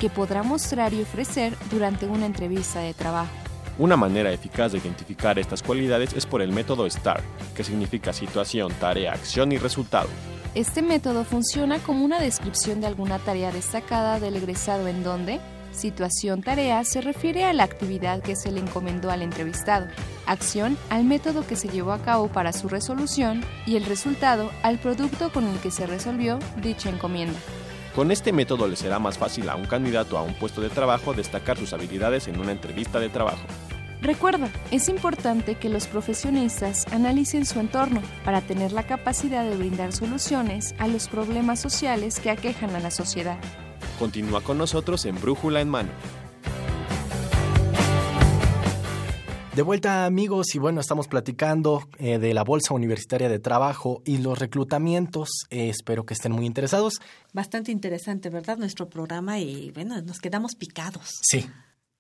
que 0.00 0.10
podrá 0.10 0.42
mostrar 0.42 0.92
y 0.92 1.02
ofrecer 1.02 1.56
durante 1.70 2.06
una 2.06 2.26
entrevista 2.26 2.80
de 2.80 2.94
trabajo. 2.94 3.32
Una 3.78 3.96
manera 3.96 4.32
eficaz 4.32 4.72
de 4.72 4.78
identificar 4.78 5.38
estas 5.38 5.62
cualidades 5.62 6.12
es 6.14 6.26
por 6.26 6.42
el 6.42 6.52
método 6.52 6.88
STAR, 6.88 7.22
que 7.54 7.64
significa 7.64 8.12
situación, 8.12 8.72
tarea, 8.80 9.12
acción 9.12 9.52
y 9.52 9.58
resultado. 9.58 10.08
Este 10.54 10.82
método 10.82 11.24
funciona 11.24 11.80
como 11.80 12.04
una 12.04 12.20
descripción 12.20 12.80
de 12.80 12.86
alguna 12.86 13.18
tarea 13.18 13.50
destacada 13.50 14.20
del 14.20 14.36
egresado 14.36 14.86
en 14.86 15.02
donde 15.02 15.40
situación 15.74 16.42
tarea 16.42 16.82
se 16.84 17.00
refiere 17.00 17.44
a 17.44 17.52
la 17.52 17.64
actividad 17.64 18.22
que 18.22 18.36
se 18.36 18.50
le 18.50 18.60
encomendó 18.60 19.10
al 19.10 19.22
entrevistado, 19.22 19.86
acción 20.26 20.78
al 20.90 21.04
método 21.04 21.46
que 21.46 21.56
se 21.56 21.68
llevó 21.68 21.92
a 21.92 22.02
cabo 22.02 22.28
para 22.28 22.52
su 22.52 22.68
resolución 22.68 23.44
y 23.66 23.76
el 23.76 23.84
resultado 23.84 24.50
al 24.62 24.78
producto 24.78 25.30
con 25.32 25.46
el 25.46 25.58
que 25.58 25.70
se 25.70 25.86
resolvió 25.86 26.38
dicha 26.62 26.88
encomienda. 26.88 27.38
Con 27.94 28.10
este 28.10 28.32
método 28.32 28.66
le 28.66 28.76
será 28.76 28.98
más 28.98 29.18
fácil 29.18 29.48
a 29.48 29.54
un 29.54 29.66
candidato 29.66 30.18
a 30.18 30.22
un 30.22 30.34
puesto 30.34 30.60
de 30.60 30.68
trabajo 30.68 31.14
destacar 31.14 31.56
sus 31.56 31.72
habilidades 31.72 32.26
en 32.26 32.40
una 32.40 32.52
entrevista 32.52 32.98
de 32.98 33.08
trabajo. 33.08 33.44
Recuerda, 34.04 34.50
es 34.70 34.90
importante 34.90 35.54
que 35.54 35.70
los 35.70 35.86
profesionistas 35.86 36.86
analicen 36.92 37.46
su 37.46 37.58
entorno 37.58 38.02
para 38.24 38.42
tener 38.42 38.72
la 38.72 38.82
capacidad 38.82 39.48
de 39.48 39.56
brindar 39.56 39.92
soluciones 39.92 40.74
a 40.78 40.88
los 40.88 41.08
problemas 41.08 41.58
sociales 41.60 42.20
que 42.20 42.30
aquejan 42.30 42.74
a 42.76 42.80
la 42.80 42.90
sociedad. 42.90 43.38
Continúa 43.98 44.42
con 44.42 44.58
nosotros 44.58 45.04
en 45.04 45.20
Brújula 45.20 45.60
en 45.60 45.68
Mano. 45.68 45.90
De 49.54 49.62
vuelta 49.62 50.04
amigos 50.04 50.56
y 50.56 50.58
bueno, 50.58 50.80
estamos 50.80 51.06
platicando 51.06 51.88
eh, 51.98 52.18
de 52.18 52.34
la 52.34 52.42
Bolsa 52.42 52.74
Universitaria 52.74 53.28
de 53.28 53.38
Trabajo 53.38 54.02
y 54.04 54.18
los 54.18 54.36
reclutamientos. 54.36 55.28
Eh, 55.48 55.68
espero 55.68 56.04
que 56.04 56.14
estén 56.14 56.32
muy 56.32 56.44
interesados. 56.44 56.94
Bastante 57.32 57.70
interesante, 57.70 58.30
¿verdad? 58.30 58.58
Nuestro 58.58 58.88
programa 58.88 59.38
y 59.38 59.70
bueno, 59.70 60.02
nos 60.02 60.18
quedamos 60.18 60.56
picados. 60.56 61.08
Sí. 61.22 61.46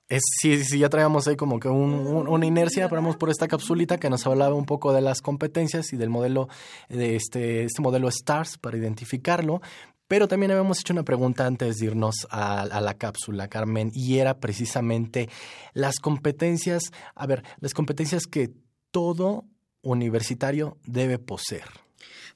Es, 0.08 0.22
sí, 0.40 0.64
sí, 0.64 0.80
ya 0.80 0.88
traíamos 0.90 1.28
ahí 1.28 1.36
como 1.36 1.58
que 1.60 1.68
una 1.68 2.44
inercia, 2.44 2.88
paramos 2.90 3.16
por 3.16 3.30
esta 3.30 3.48
capsulita 3.48 3.98
que 3.98 4.10
nos 4.10 4.26
hablaba 4.26 4.54
un 4.54 4.66
poco 4.66 4.92
de 4.92 5.00
las 5.00 5.22
competencias 5.22 5.94
y 5.94 5.96
del 5.96 6.10
modelo, 6.10 6.48
de 6.90 7.16
este, 7.16 7.64
este 7.64 7.80
modelo 7.80 8.10
STARS 8.10 8.58
para 8.58 8.76
identificarlo, 8.76 9.62
pero 10.08 10.28
también 10.28 10.52
habíamos 10.52 10.80
hecho 10.80 10.92
una 10.92 11.04
pregunta 11.04 11.46
antes 11.46 11.76
de 11.76 11.86
irnos 11.86 12.26
a, 12.30 12.66
la 12.80 12.94
cápsula, 12.94 13.48
Carmen, 13.48 13.90
y 13.94 14.18
era 14.18 14.38
precisamente 14.38 15.28
las 15.72 15.98
competencias, 15.98 16.92
a 17.14 17.26
ver, 17.26 17.42
las 17.60 17.74
competencias 17.74 18.26
que 18.26 18.50
todo 18.90 19.44
universitario 19.82 20.78
debe 20.84 21.18
poseer. 21.18 21.68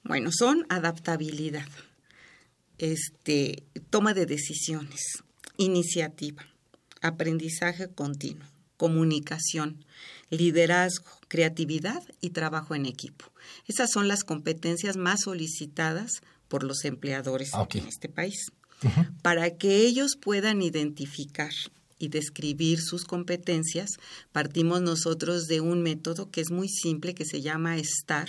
Bueno, 0.03 0.31
son 0.33 0.67
adaptabilidad, 0.69 1.69
este, 2.79 3.65
toma 3.91 4.15
de 4.15 4.27
decisiones, 4.27 5.23
iniciativa, 5.57 6.47
aprendizaje 7.03 7.89
continuo, 7.89 8.47
comunicación, 8.77 9.85
liderazgo, 10.31 11.11
creatividad 11.29 12.03
y 12.21 12.31
trabajo 12.31 12.75
en 12.75 12.87
equipo. 12.87 13.27
Esas 13.67 13.91
son 13.91 14.09
las 14.09 14.25
competencias 14.25 14.97
más 14.97 15.23
solicitadas 15.23 16.23
por 16.49 16.65
los 16.65 16.85
empleadores 16.85 17.51
ah, 17.55 17.67
en 17.75 17.87
este 17.87 18.09
país, 18.09 18.51
para 19.23 19.57
que 19.57 19.81
ellos 19.87 20.17
puedan 20.21 20.63
identificar 20.63 21.53
y 21.99 22.09
describir 22.09 22.81
sus 22.81 23.05
competencias, 23.05 23.99
partimos 24.33 24.81
nosotros 24.81 25.47
de 25.47 25.61
un 25.61 25.83
método 25.83 26.31
que 26.31 26.41
es 26.41 26.51
muy 26.51 26.69
simple, 26.69 27.15
que 27.15 27.25
se 27.25 27.43
llama 27.43 27.77
STAR, 27.79 28.29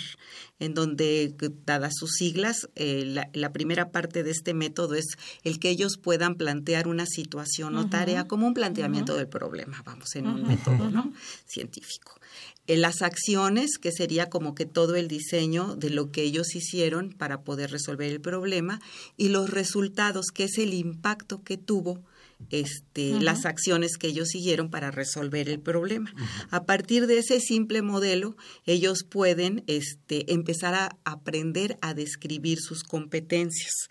en 0.58 0.74
donde, 0.74 1.34
dadas 1.64 1.94
sus 1.96 2.12
siglas, 2.16 2.68
eh, 2.74 3.04
la, 3.32 3.52
primera 3.52 3.90
parte 3.90 4.22
de 4.22 4.32
este 4.32 4.54
método 4.54 4.94
es 4.94 5.06
el 5.44 5.58
que 5.58 5.70
ellos 5.70 5.98
puedan 6.02 6.34
plantear 6.34 6.88
una 6.88 7.06
situación 7.06 7.76
o 7.76 7.88
tarea 7.88 8.26
como 8.26 8.46
un 8.46 8.54
planteamiento 8.54 9.16
del 9.16 9.28
problema, 9.28 9.82
vamos, 9.84 10.14
en 10.16 10.26
un 10.26 10.46
método 10.46 10.90
¿no? 10.90 11.12
científico 11.46 12.20
las 12.66 13.02
acciones, 13.02 13.78
que 13.78 13.92
sería 13.92 14.28
como 14.28 14.54
que 14.54 14.66
todo 14.66 14.94
el 14.96 15.08
diseño 15.08 15.76
de 15.76 15.90
lo 15.90 16.10
que 16.10 16.22
ellos 16.22 16.54
hicieron 16.54 17.12
para 17.12 17.42
poder 17.42 17.70
resolver 17.70 18.10
el 18.10 18.20
problema, 18.20 18.80
y 19.16 19.28
los 19.28 19.50
resultados, 19.50 20.26
que 20.32 20.44
es 20.44 20.58
el 20.58 20.74
impacto 20.74 21.42
que 21.42 21.56
tuvo 21.56 22.02
este, 22.48 23.20
las 23.20 23.44
acciones 23.44 23.96
que 23.98 24.08
ellos 24.08 24.28
siguieron 24.28 24.70
para 24.70 24.90
resolver 24.90 25.48
el 25.48 25.60
problema. 25.60 26.12
A 26.50 26.64
partir 26.64 27.06
de 27.06 27.18
ese 27.18 27.40
simple 27.40 27.82
modelo, 27.82 28.36
ellos 28.64 29.04
pueden 29.08 29.62
este, 29.66 30.32
empezar 30.32 30.74
a 30.74 30.96
aprender 31.04 31.76
a 31.82 31.94
describir 31.94 32.58
sus 32.60 32.82
competencias. 32.82 33.88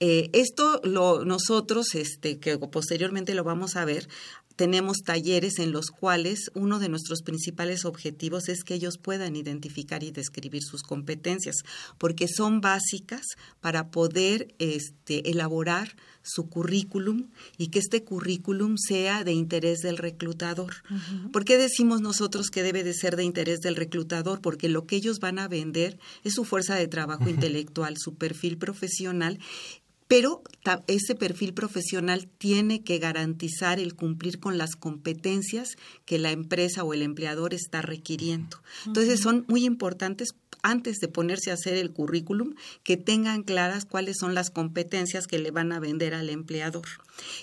Eh, 0.00 0.30
esto 0.32 0.80
lo, 0.82 1.24
nosotros, 1.24 1.94
este, 1.94 2.38
que 2.38 2.58
posteriormente 2.58 3.34
lo 3.34 3.44
vamos 3.44 3.76
a 3.76 3.84
ver, 3.84 4.08
tenemos 4.56 4.98
talleres 5.04 5.58
en 5.58 5.72
los 5.72 5.86
cuales 5.86 6.50
uno 6.54 6.78
de 6.78 6.88
nuestros 6.88 7.22
principales 7.22 7.84
objetivos 7.84 8.48
es 8.48 8.62
que 8.62 8.74
ellos 8.74 8.98
puedan 8.98 9.34
identificar 9.34 10.04
y 10.04 10.12
describir 10.12 10.62
sus 10.62 10.82
competencias, 10.82 11.56
porque 11.98 12.28
son 12.28 12.60
básicas 12.60 13.22
para 13.60 13.90
poder 13.90 14.54
este, 14.58 15.30
elaborar 15.30 15.96
su 16.22 16.48
currículum 16.48 17.28
y 17.58 17.68
que 17.68 17.80
este 17.80 18.04
currículum 18.04 18.76
sea 18.78 19.24
de 19.24 19.32
interés 19.32 19.80
del 19.80 19.98
reclutador. 19.98 20.72
¿Por 21.32 21.44
qué 21.44 21.58
decimos 21.58 22.00
nosotros 22.00 22.48
que 22.50 22.62
debe 22.62 22.82
de 22.82 22.94
ser 22.94 23.16
de 23.16 23.24
interés 23.24 23.60
del 23.60 23.76
reclutador? 23.76 24.40
Porque 24.40 24.68
lo 24.68 24.86
que 24.86 24.96
ellos 24.96 25.18
van 25.18 25.38
a 25.38 25.48
vender 25.48 25.98
es 26.22 26.34
su 26.34 26.44
fuerza 26.44 26.76
de 26.76 26.88
trabajo 26.88 27.28
intelectual, 27.28 27.96
su 27.98 28.14
perfil 28.14 28.56
profesional 28.56 29.38
pero 30.08 30.42
ese 30.86 31.14
perfil 31.14 31.54
profesional 31.54 32.28
tiene 32.38 32.82
que 32.82 32.98
garantizar 32.98 33.78
el 33.78 33.94
cumplir 33.94 34.38
con 34.38 34.58
las 34.58 34.76
competencias 34.76 35.76
que 36.04 36.18
la 36.18 36.30
empresa 36.30 36.84
o 36.84 36.94
el 36.94 37.02
empleador 37.02 37.54
está 37.54 37.82
requiriendo. 37.82 38.58
Entonces 38.86 39.20
son 39.20 39.44
muy 39.48 39.64
importantes 39.64 40.34
antes 40.62 40.96
de 40.98 41.08
ponerse 41.08 41.50
a 41.50 41.54
hacer 41.54 41.74
el 41.74 41.92
currículum 41.92 42.54
que 42.82 42.96
tengan 42.96 43.42
claras 43.42 43.84
cuáles 43.84 44.16
son 44.18 44.34
las 44.34 44.50
competencias 44.50 45.26
que 45.26 45.38
le 45.38 45.50
van 45.50 45.72
a 45.72 45.80
vender 45.80 46.14
al 46.14 46.30
empleador. 46.30 46.86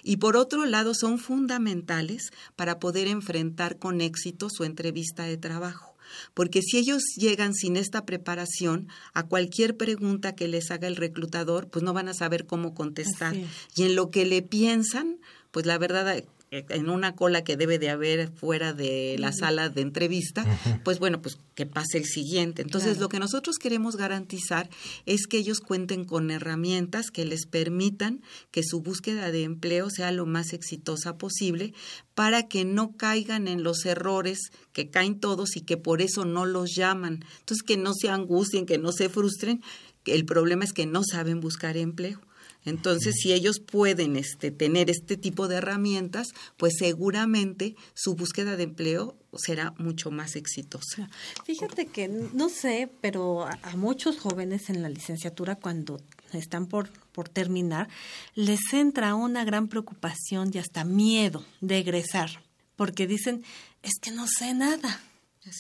Y 0.04 0.18
por 0.18 0.36
otro 0.36 0.66
lado 0.66 0.94
son 0.96 1.20
fundamentales 1.20 2.32
para 2.56 2.80
poder 2.80 3.08
enfrentar 3.08 3.78
con 3.78 4.02
éxito 4.02 4.50
su 4.50 4.64
entrevista 4.64 5.24
de 5.24 5.38
trabajo 5.38 5.91
porque 6.34 6.62
si 6.62 6.78
ellos 6.78 7.04
llegan 7.18 7.54
sin 7.54 7.78
esta 7.78 8.06
preparación 8.06 8.88
a 9.14 9.24
cualquier 9.24 9.78
pregunta 9.78 10.36
que 10.36 10.48
les 10.48 10.72
haga 10.72 10.88
el 10.88 10.96
reclutador, 10.96 11.68
pues 11.68 11.84
no 11.84 11.94
van 11.94 12.10
a 12.10 12.14
saber 12.14 12.46
cómo 12.46 12.74
contestar. 12.74 13.36
Y 13.76 13.84
en 13.84 13.96
lo 13.96 14.12
que 14.12 14.26
le 14.26 14.42
piensan, 14.42 15.20
pues 15.52 15.66
la 15.66 15.78
verdad 15.78 16.24
en 16.52 16.90
una 16.90 17.16
cola 17.16 17.46
que 17.46 17.56
debe 17.56 17.80
de 17.80 17.90
haber 17.90 18.30
fuera 18.30 18.74
de 18.74 19.16
la 19.18 19.32
sala 19.32 19.70
de 19.70 19.82
entrevista, 19.82 20.46
pues 20.84 21.00
bueno, 21.00 21.22
pues 21.22 21.38
que 21.56 21.66
pase 21.66 21.98
el 21.98 22.04
siguiente. 22.04 22.62
Entonces, 22.62 23.00
lo 23.00 23.08
que 23.08 23.20
nosotros 23.20 23.58
queremos 23.58 23.96
garantizar 23.96 24.70
es 25.06 25.28
que 25.28 25.38
ellos 25.38 25.62
cuenten 25.62 26.04
con 26.04 26.30
herramientas 26.30 27.10
que 27.10 27.24
les 27.24 27.46
permitan 27.46 28.22
que 28.52 28.64
su 28.64 28.82
búsqueda 28.82 29.32
de 29.32 29.44
empleo 29.44 29.90
sea 29.90 30.12
lo 30.12 30.26
más 30.26 30.52
exitosa 30.52 31.18
posible 31.18 31.74
para 32.16 32.50
que 32.50 32.66
no 32.66 32.98
caigan 32.98 33.48
en 33.48 33.64
los 33.64 33.86
errores 33.86 34.52
que 34.74 34.90
caen 34.90 35.22
todos 35.22 35.56
y 35.56 35.62
que 35.62 35.78
por 35.78 36.02
eso 36.02 36.26
no 36.26 36.46
los 36.46 36.76
llaman. 36.76 37.24
Entonces, 37.40 37.64
que 37.66 37.78
no 37.78 37.94
se 37.94 38.10
angustien, 38.10 38.66
que 38.66 38.78
no 38.78 38.92
se 38.92 39.08
frustren. 39.08 39.62
El 40.04 40.26
problema 40.26 40.66
es 40.66 40.74
que 40.74 40.86
no 40.86 41.02
saben 41.02 41.40
buscar 41.40 41.78
empleo. 41.78 42.20
Entonces, 42.66 43.16
si 43.22 43.34
ellos 43.34 43.60
pueden 43.60 44.16
este, 44.16 44.52
tener 44.52 44.90
este 44.90 45.18
tipo 45.18 45.48
de 45.48 45.56
herramientas, 45.56 46.30
pues 46.58 46.74
seguramente 46.78 47.76
su 47.94 48.16
búsqueda 48.16 48.56
de 48.56 48.64
empleo 48.64 49.18
será 49.36 49.74
mucho 49.78 50.12
más 50.12 50.36
exitosa. 50.36 51.10
Fíjate 51.46 51.88
que 51.88 52.08
no 52.08 52.50
sé, 52.50 52.90
pero 53.02 53.46
a, 53.46 53.60
a 53.64 53.76
muchos 53.76 54.20
jóvenes 54.20 54.70
en 54.70 54.82
la 54.82 54.90
licenciatura 54.90 55.56
cuando 55.56 56.00
están 56.34 56.68
por, 56.68 56.90
por 57.12 57.30
terminar, 57.30 57.90
les 58.36 58.74
entra 58.74 59.16
una 59.16 59.44
gran 59.44 59.68
preocupación 59.68 60.52
y 60.54 60.58
hasta 60.58 60.84
miedo 60.84 61.44
de 61.62 61.80
egresar, 61.80 62.44
porque 62.76 63.08
dicen, 63.08 63.44
es 63.84 63.94
que 64.02 64.12
no 64.12 64.28
sé 64.28 64.54
nada. 64.54 65.02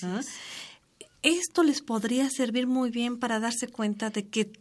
¿Ah? 0.03 0.21
Esto 1.23 1.63
les 1.63 1.81
podría 1.81 2.29
servir 2.29 2.67
muy 2.67 2.89
bien 2.89 3.17
para 3.17 3.39
darse 3.39 3.67
cuenta 3.67 4.09
de 4.09 4.27
que 4.27 4.51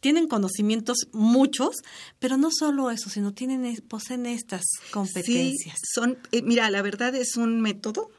tienen 0.00 0.28
conocimientos 0.28 1.08
muchos, 1.12 1.76
pero 2.18 2.36
no 2.36 2.50
solo 2.50 2.90
eso, 2.90 3.10
sino 3.10 3.32
tienen 3.32 3.76
poseen 3.88 4.26
estas 4.26 4.64
competencias. 4.90 5.76
Sí, 5.78 5.86
son, 5.94 6.18
eh, 6.32 6.42
mira, 6.42 6.70
la 6.70 6.82
verdad 6.82 7.14
es 7.14 7.36
un 7.36 7.60
método 7.60 8.10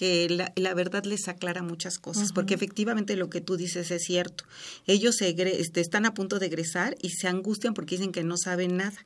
que 0.00 0.30
la, 0.30 0.50
la, 0.56 0.72
verdad 0.72 1.04
les 1.04 1.28
aclara 1.28 1.62
muchas 1.62 1.98
cosas, 1.98 2.22
uh 2.22 2.26
-huh. 2.30 2.34
porque 2.34 2.54
efectivamente 2.54 3.16
lo 3.16 3.28
que 3.28 3.42
tú 3.42 3.58
dices 3.58 3.90
es 3.90 4.02
cierto. 4.02 4.44
Ellos 4.86 5.16
se 5.16 5.28
este, 5.60 5.82
están 5.82 6.06
a 6.06 6.14
punto 6.14 6.38
de 6.38 6.46
egresar 6.46 6.96
y 7.02 7.10
se 7.10 7.28
angustian 7.28 7.74
porque 7.74 7.96
dicen 7.96 8.10
que 8.10 8.24
no 8.24 8.38
saben 8.38 8.78
nada. 8.78 8.96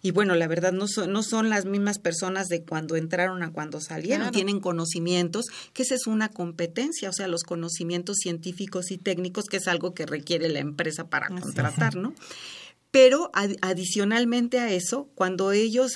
Y 0.00 0.10
bueno, 0.10 0.34
la 0.36 0.48
verdad 0.48 0.72
no 0.72 0.88
son, 0.88 1.12
no 1.12 1.22
son 1.22 1.50
las 1.50 1.66
mismas 1.66 1.98
personas 1.98 2.48
de 2.48 2.62
cuando 2.62 2.96
entraron 2.96 3.42
a 3.42 3.52
cuando 3.52 3.78
salieron, 3.78 4.20
claro. 4.20 4.32
tienen 4.32 4.60
conocimientos, 4.60 5.44
que 5.74 5.82
esa 5.82 5.96
es 5.96 6.06
una 6.06 6.30
competencia, 6.30 7.10
o 7.10 7.12
sea, 7.12 7.28
los 7.28 7.42
conocimientos 7.42 8.16
científicos 8.16 8.90
y 8.90 8.96
técnicos, 8.96 9.44
que 9.50 9.58
es 9.58 9.68
algo 9.68 9.92
que 9.92 10.06
requiere 10.06 10.48
la 10.48 10.60
empresa 10.60 11.10
para 11.10 11.26
Así 11.26 11.42
contratar, 11.42 11.90
es. 11.90 11.96
¿no? 11.96 12.14
Pero 12.90 13.30
ad 13.34 13.52
adicionalmente 13.60 14.60
a 14.60 14.72
eso, 14.72 15.10
cuando 15.14 15.52
ellos 15.52 15.92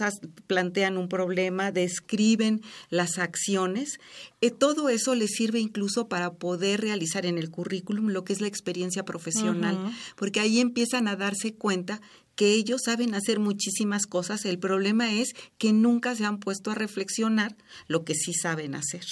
plantean 0.46 0.98
un 0.98 1.08
problema, 1.08 1.72
describen 1.72 2.60
las 2.90 3.18
acciones, 3.18 3.98
eh, 4.42 4.50
todo 4.50 4.90
eso 4.90 5.14
les 5.14 5.30
sirve 5.30 5.58
incluso 5.58 6.08
para 6.08 6.34
poder 6.34 6.82
realizar 6.82 7.24
en 7.24 7.38
el 7.38 7.50
currículum 7.50 8.08
lo 8.08 8.24
que 8.24 8.34
es 8.34 8.40
la 8.42 8.46
experiencia 8.46 9.04
profesional, 9.04 9.76
uh 9.76 9.86
-huh. 9.86 9.94
porque 10.16 10.40
ahí 10.40 10.60
empiezan 10.60 11.08
a 11.08 11.16
darse 11.16 11.54
cuenta 11.54 12.00
que 12.34 12.52
ellos 12.52 12.82
saben 12.84 13.14
hacer 13.14 13.38
muchísimas 13.38 14.06
cosas, 14.06 14.44
el 14.44 14.58
problema 14.58 15.12
es 15.12 15.34
que 15.58 15.72
nunca 15.72 16.14
se 16.14 16.24
han 16.24 16.38
puesto 16.38 16.70
a 16.70 16.74
reflexionar 16.74 17.56
lo 17.88 18.04
que 18.04 18.14
sí 18.14 18.32
saben 18.32 18.74
hacer. 18.74 19.04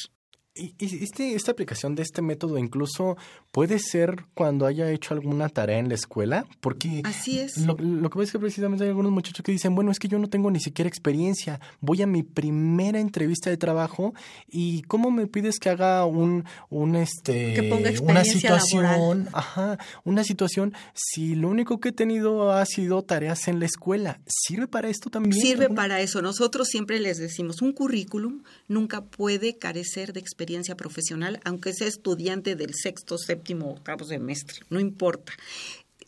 Este, 0.79 1.35
esta 1.35 1.53
aplicación 1.53 1.95
de 1.95 2.03
este 2.03 2.23
método 2.23 2.59
incluso 2.59 3.17
puede 3.53 3.79
ser 3.79 4.25
cuando 4.35 4.67
haya 4.67 4.91
hecho 4.91 5.15
alguna 5.15 5.49
tarea 5.49 5.79
en 5.79 5.89
la 5.89 5.95
escuela, 5.95 6.47
porque 6.61 7.01
así 7.05 7.41
es. 7.41 7.59
Lo, 7.59 7.75
lo 7.79 8.11
que 8.11 8.15
pasa 8.15 8.25
es 8.25 8.33
que 8.33 8.39
precisamente 8.39 8.85
hay 8.85 8.91
algunos 8.91 9.13
muchachos 9.13 9.45
que 9.45 9.53
dicen, 9.53 9.75
bueno, 9.75 9.91
es 9.91 9.99
que 9.99 10.09
yo 10.09 10.19
no 10.19 10.29
tengo 10.29 10.51
ni 10.51 10.61
siquiera 10.61 10.89
experiencia, 10.89 11.61
voy 11.81 12.03
a 12.03 12.07
mi 12.07 12.23
primera 12.23 13.01
entrevista 13.01 13.49
de 13.49 13.57
trabajo 13.57 14.15
y 14.49 14.83
cómo 14.83 15.11
me 15.11 15.27
pides 15.27 15.59
que 15.59 15.71
haga 15.71 16.05
un, 16.05 16.45
un 16.69 16.97
este, 16.97 17.55
que 17.55 17.63
ponga 17.65 17.91
una 18.03 18.25
situación, 18.25 18.83
laboral. 18.83 19.29
ajá, 19.33 19.79
una 20.05 20.25
situación 20.25 20.75
si 20.93 21.35
lo 21.35 21.49
único 21.49 21.81
que 21.81 21.91
he 21.91 21.93
tenido 21.93 22.53
ha 22.53 22.65
sido 22.67 23.03
tareas 23.03 23.49
en 23.49 23.61
la 23.61 23.67
escuela, 23.67 24.21
sirve 24.27 24.69
para 24.69 24.89
esto 24.89 25.11
también. 25.11 25.41
Sirve 25.41 25.65
¿alguna? 25.65 25.83
para 25.83 26.01
eso. 26.01 26.21
Nosotros 26.23 26.69
siempre 26.69 27.01
les 27.01 27.19
decimos, 27.19 27.63
un 27.63 27.73
currículum 27.73 28.43
nunca 28.69 29.03
puede 29.05 29.57
carecer 29.57 30.13
de 30.13 30.21
experiencia 30.21 30.50
experiencia 30.51 30.75
profesional, 30.75 31.39
aunque 31.45 31.73
sea 31.73 31.87
estudiante 31.87 32.57
del 32.57 32.75
sexto, 32.75 33.19
séptimo, 33.19 33.71
octavo 33.71 34.05
semestre, 34.05 34.63
no 34.69 34.81
importa 34.81 35.33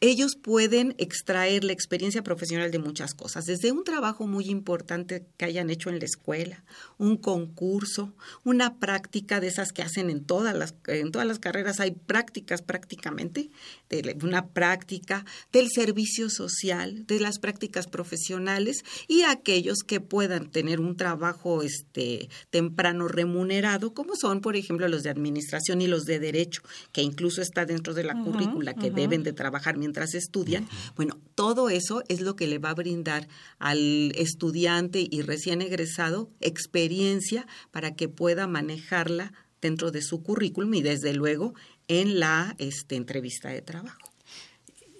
ellos 0.02 0.34
pueden 0.34 0.96
extraer 0.98 1.62
la 1.62 1.72
experiencia 1.72 2.24
profesional 2.24 2.72
de 2.72 2.80
muchas 2.80 3.14
cosas, 3.14 3.46
desde 3.46 3.70
un 3.70 3.84
trabajo 3.84 4.26
muy 4.26 4.46
importante 4.46 5.24
que 5.36 5.44
hayan 5.44 5.70
hecho 5.70 5.90
en 5.90 6.00
la 6.00 6.04
escuela, 6.04 6.64
un 6.98 7.16
concurso, 7.16 8.12
una 8.42 8.80
práctica 8.80 9.38
de 9.38 9.46
esas 9.46 9.70
que 9.70 9.82
hacen 9.82 10.10
en 10.10 10.24
todas 10.24 10.56
las, 10.56 10.74
en 10.88 11.12
todas 11.12 11.28
las 11.28 11.38
carreras, 11.38 11.78
hay 11.78 11.92
prácticas 11.92 12.62
prácticamente, 12.62 13.50
de 13.90 14.16
una 14.24 14.48
práctica 14.48 15.24
del 15.52 15.68
servicio 15.70 16.30
social, 16.30 17.06
de 17.06 17.20
las 17.20 17.38
prácticas 17.38 17.86
profesionales 17.86 18.82
y 19.06 19.22
aquellos 19.22 19.84
que 19.86 20.00
puedan 20.00 20.50
tener 20.50 20.80
un 20.80 20.96
trabajo 20.96 21.62
este, 21.62 22.28
temprano 22.50 23.06
remunerado, 23.06 23.94
como 23.94 24.16
son, 24.16 24.40
por 24.40 24.56
ejemplo, 24.56 24.88
los 24.88 25.04
de 25.04 25.10
administración 25.10 25.80
y 25.80 25.86
los 25.86 26.06
de 26.06 26.18
derecho, 26.18 26.62
que 26.90 27.02
incluso 27.02 27.40
está 27.40 27.66
dentro 27.66 27.94
de 27.94 28.02
la 28.02 28.16
uh 28.16 28.18
-huh, 28.18 28.24
currícula, 28.24 28.74
que 28.74 28.88
uh 28.88 28.92
-huh. 28.92 28.94
deben 28.94 29.22
de 29.22 29.32
trabajar 29.32 29.76
mientras 29.76 29.91
mientras 29.92 30.14
estudian. 30.14 30.66
Bueno, 30.96 31.18
todo 31.34 31.68
eso 31.68 32.02
es 32.08 32.22
lo 32.22 32.34
que 32.34 32.46
le 32.46 32.58
va 32.58 32.70
a 32.70 32.74
brindar 32.74 33.28
al 33.58 34.12
estudiante 34.16 35.06
y 35.10 35.20
recién 35.20 35.60
egresado 35.60 36.30
experiencia 36.40 37.46
para 37.70 37.94
que 37.94 38.08
pueda 38.08 38.46
manejarla 38.46 39.34
dentro 39.60 39.90
de 39.90 40.00
su 40.00 40.22
currículum 40.22 40.72
y 40.72 40.82
desde 40.82 41.12
luego 41.12 41.52
en 41.88 42.18
la 42.18 42.56
este, 42.58 42.96
entrevista 42.96 43.50
de 43.50 43.60
trabajo. 43.60 44.10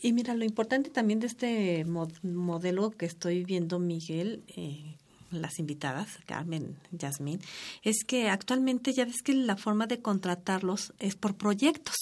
Y 0.02 0.12
mira, 0.12 0.34
lo 0.34 0.44
importante 0.44 0.90
también 0.90 1.20
de 1.20 1.28
este 1.28 1.84
mod 1.86 2.12
modelo 2.22 2.90
que 2.90 3.06
estoy 3.06 3.44
viendo, 3.44 3.78
Miguel, 3.78 4.42
eh, 4.48 4.96
las 5.30 5.58
invitadas, 5.58 6.18
Carmen, 6.26 6.76
Yasmín, 6.90 7.40
es 7.82 8.04
que 8.04 8.28
actualmente 8.28 8.92
ya 8.92 9.06
ves 9.06 9.22
que 9.22 9.32
la 9.32 9.56
forma 9.56 9.86
de 9.86 10.02
contratarlos 10.02 10.92
es 10.98 11.16
por 11.16 11.36
proyectos. 11.36 11.96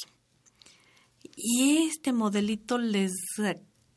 Y 1.37 1.89
este 1.89 2.13
modelito 2.13 2.79
les 2.79 3.13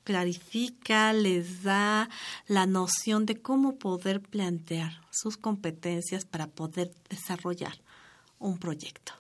clarifica, 0.04 1.14
les 1.14 1.64
da 1.64 2.10
la 2.48 2.66
noción 2.66 3.26
de 3.26 3.42
cómo 3.42 3.78
poder 3.78 4.22
plantear 4.22 5.02
sus 5.12 5.38
competencias 5.38 6.26
para 6.26 6.48
poder 6.48 6.92
desarrollar 7.10 7.82
un 8.40 8.58
proyecto. 8.58 9.14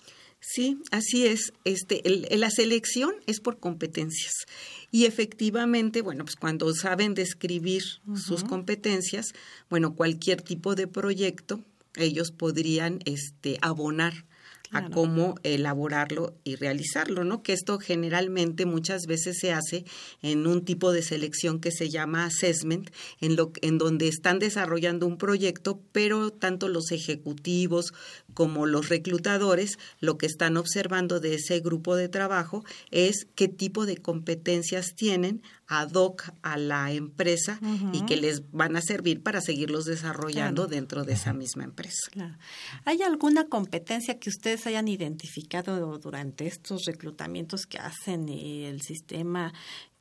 Sí, 0.46 0.78
así 0.92 1.26
es. 1.26 1.54
Este, 1.63 2.06
el, 2.06 2.28
la 2.39 2.50
selección 2.50 3.13
es 3.28 3.39
por 3.39 3.60
competencias. 3.60 4.34
Y 4.92 5.06
efectivamente, 5.06 6.02
bueno, 6.02 6.26
pues 6.26 6.36
cuando 6.36 6.74
saben 6.74 7.13
describir 7.13 7.84
uh 8.06 8.12
-huh. 8.12 8.18
sus 8.18 8.44
competencias, 8.44 9.28
bueno, 9.70 9.96
cualquier 9.96 10.42
tipo 10.42 10.76
de 10.76 10.88
proyecto, 10.88 11.62
ellos 11.96 12.32
podrían 12.32 13.00
este, 13.06 13.58
abonar 13.62 14.26
claro. 14.69 14.88
a 14.88 14.89
cómo 14.89 15.36
elaborarlo 15.43 16.34
y 16.43 16.56
realizarlo, 16.56 17.23
¿no? 17.23 17.43
Que 17.43 17.54
esto 17.54 17.80
generalmente 17.80 18.65
muchas 18.65 19.04
veces 19.08 19.38
se 19.39 19.54
hace 19.54 19.86
en 20.21 20.47
un 20.47 20.65
tipo 20.65 20.91
de 20.91 21.02
selección 21.02 21.60
que 21.60 21.71
se 21.71 21.89
llama 21.89 22.26
assessment, 22.26 22.89
en, 23.21 23.36
lo, 23.36 23.52
en 23.62 23.78
donde 23.78 24.08
están 24.08 24.39
desarrollando 24.39 25.06
un 25.06 25.17
proyecto, 25.17 25.80
pero 25.91 26.32
tanto 26.32 26.67
los 26.67 26.91
ejecutivos 26.91 27.93
como 28.34 28.65
los 28.65 28.89
reclutadores 28.89 29.78
lo 29.99 30.17
que 30.17 30.26
están 30.26 30.58
observando 30.58 31.19
de 31.19 31.36
ese 31.36 31.60
grupo 31.60 31.95
de 31.95 32.10
trabajo 32.10 32.63
es 32.91 33.28
qué 33.36 33.47
tipo 33.47 33.86
de 33.86 33.97
competencias 33.97 34.95
tienen 34.95 35.41
ad 35.67 35.93
hoc 35.95 36.32
a 36.41 36.58
la 36.58 36.91
empresa 36.91 37.60
uh 37.62 37.65
-huh. 37.65 37.95
y 37.95 38.06
que 38.06 38.17
les 38.17 38.52
van 38.52 38.76
a 38.76 38.82
servir 38.82 39.23
para 39.23 39.41
seguirlos 39.41 39.86
desarrollando 39.86 40.63
claro. 40.63 40.76
dentro 40.76 41.04
de 41.04 41.13
esa 41.13 41.34
misma 41.34 41.63
empresa. 41.63 42.10
Claro. 42.12 42.38
¿Hay 42.86 43.02
alguna 43.02 43.45
competencia 43.45 44.19
que 44.19 44.30
ustedes 44.30 44.67
hayan 44.67 44.88
identificado 44.88 45.97
durante 45.99 46.47
estos 46.47 46.86
reclutamientos 46.86 47.65
que 47.65 47.78
hacen 47.78 48.30
y 48.30 48.65
el 48.65 48.82
sistema 48.82 49.54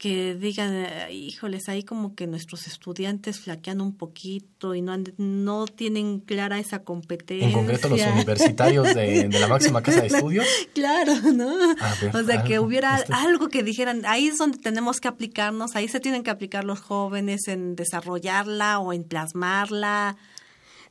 que 0.03 0.35
digan, 0.35 0.85
híjoles, 1.13 1.69
ahí 1.69 1.85
como 1.85 2.17
que 2.17 2.27
nuestros 2.27 2.67
estudiantes 2.67 3.39
flaquean 3.39 3.81
un 3.81 3.97
poquito 3.97 4.75
y 4.75 4.83
no, 4.83 4.91
han, 4.91 5.05
no 5.17 5.67
tienen 5.67 6.19
clara 6.19 6.59
esa 6.59 6.83
competencia. 6.83 7.47
En 7.47 7.53
concreto 7.53 7.89
los 7.89 8.01
universitarios 8.13 8.97
de, 8.97 9.29
de 9.29 9.39
la 9.39 9.47
máxima 9.47 9.81
casa 9.81 10.01
de 10.01 10.09
estudios. 10.09 10.45
claro, 10.75 11.15
¿no? 11.33 11.57
Ver, 11.57 12.17
o 12.17 12.25
sea, 12.25 12.43
que 12.43 12.59
hubiera 12.59 12.97
este... 12.97 13.13
algo 13.15 13.49
que 13.49 13.63
dijeran, 13.63 14.05
ahí 14.05 14.27
es 14.27 14.39
donde 14.39 14.59
tenemos 14.59 14.99
que 14.99 15.07
aplicarnos, 15.07 15.77
ahí 15.77 15.87
se 15.87 16.01
tienen 16.01 16.25
que 16.25 16.31
aplicar 16.31 16.65
los 16.65 16.81
jóvenes 16.81 17.47
en 17.47 17.77
desarrollarla 17.77 18.81
o 18.81 18.93
en 18.93 19.05
plasmarla. 19.05 20.17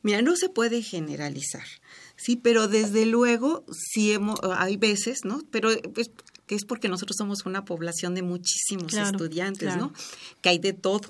Mira, 0.00 0.22
no 0.22 0.36
se 0.36 0.48
puede 0.48 0.80
generalizar. 0.80 1.66
Sí, 2.16 2.36
pero 2.36 2.66
desde 2.66 3.04
luego 3.04 3.66
sí 3.72 4.14
hemos, 4.14 4.40
hay 4.56 4.78
veces, 4.78 5.26
¿no? 5.26 5.42
Pero 5.50 5.68
pues, 5.92 6.10
que 6.52 6.56
es 6.56 6.66
porque 6.66 6.90
nosotros 6.90 7.16
somos 7.16 7.46
una 7.46 7.64
población 7.64 8.14
de 8.14 8.20
muchísimos 8.20 8.92
claro, 8.92 9.08
estudiantes, 9.08 9.68
claro. 9.68 9.86
¿no? 9.86 9.92
Que 10.42 10.50
hay 10.50 10.58
de 10.58 10.74
todo. 10.74 11.08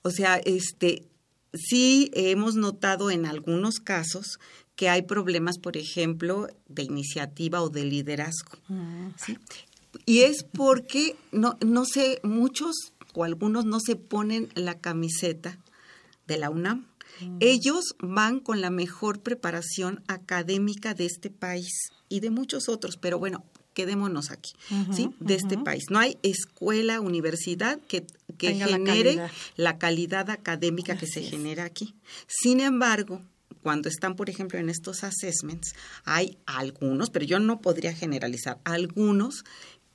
O 0.00 0.10
sea, 0.10 0.38
este, 0.38 1.06
sí 1.52 2.10
hemos 2.14 2.54
notado 2.54 3.10
en 3.10 3.26
algunos 3.26 3.78
casos 3.78 4.38
que 4.76 4.88
hay 4.88 5.02
problemas, 5.02 5.58
por 5.58 5.76
ejemplo, 5.76 6.48
de 6.66 6.84
iniciativa 6.84 7.60
o 7.60 7.68
de 7.68 7.84
liderazgo. 7.84 8.56
¿sí? 9.18 9.36
Y 10.06 10.20
es 10.20 10.44
porque, 10.44 11.14
no, 11.30 11.58
no 11.60 11.84
sé, 11.84 12.18
muchos 12.22 12.74
o 13.12 13.24
algunos 13.24 13.66
no 13.66 13.80
se 13.80 13.96
ponen 13.96 14.48
la 14.54 14.78
camiseta 14.78 15.58
de 16.26 16.38
la 16.38 16.48
UNAM. 16.48 16.86
Ellos 17.40 17.96
van 17.98 18.40
con 18.40 18.62
la 18.62 18.70
mejor 18.70 19.20
preparación 19.20 20.02
académica 20.08 20.94
de 20.94 21.04
este 21.04 21.28
país 21.28 21.90
y 22.08 22.20
de 22.20 22.30
muchos 22.30 22.70
otros, 22.70 22.96
pero 22.96 23.18
bueno, 23.18 23.44
quedémonos 23.74 24.30
aquí, 24.30 24.52
¿sí? 24.92 25.10
De 25.20 25.34
este 25.34 25.56
país. 25.56 25.84
No 25.90 25.98
hay 25.98 26.18
escuela, 26.22 27.00
universidad 27.00 27.78
que, 27.88 28.06
que 28.38 28.54
genere 28.54 29.20
la 29.56 29.78
calidad. 29.78 30.30
académica 30.30 30.96
que 30.96 31.06
se 31.06 31.22
genera 31.22 31.64
aquí. 31.64 31.94
Sin 32.26 32.60
embargo, 32.60 33.22
cuando 33.62 33.88
están, 33.88 34.16
por 34.16 34.30
ejemplo, 34.30 34.58
en 34.58 34.70
estos 34.70 35.04
assessments, 35.04 35.74
hay 36.04 36.38
algunos, 36.46 37.10
pero 37.10 37.24
yo 37.24 37.38
no 37.38 37.60
podría 37.60 37.94
generalizar, 37.94 38.58
algunos 38.64 39.44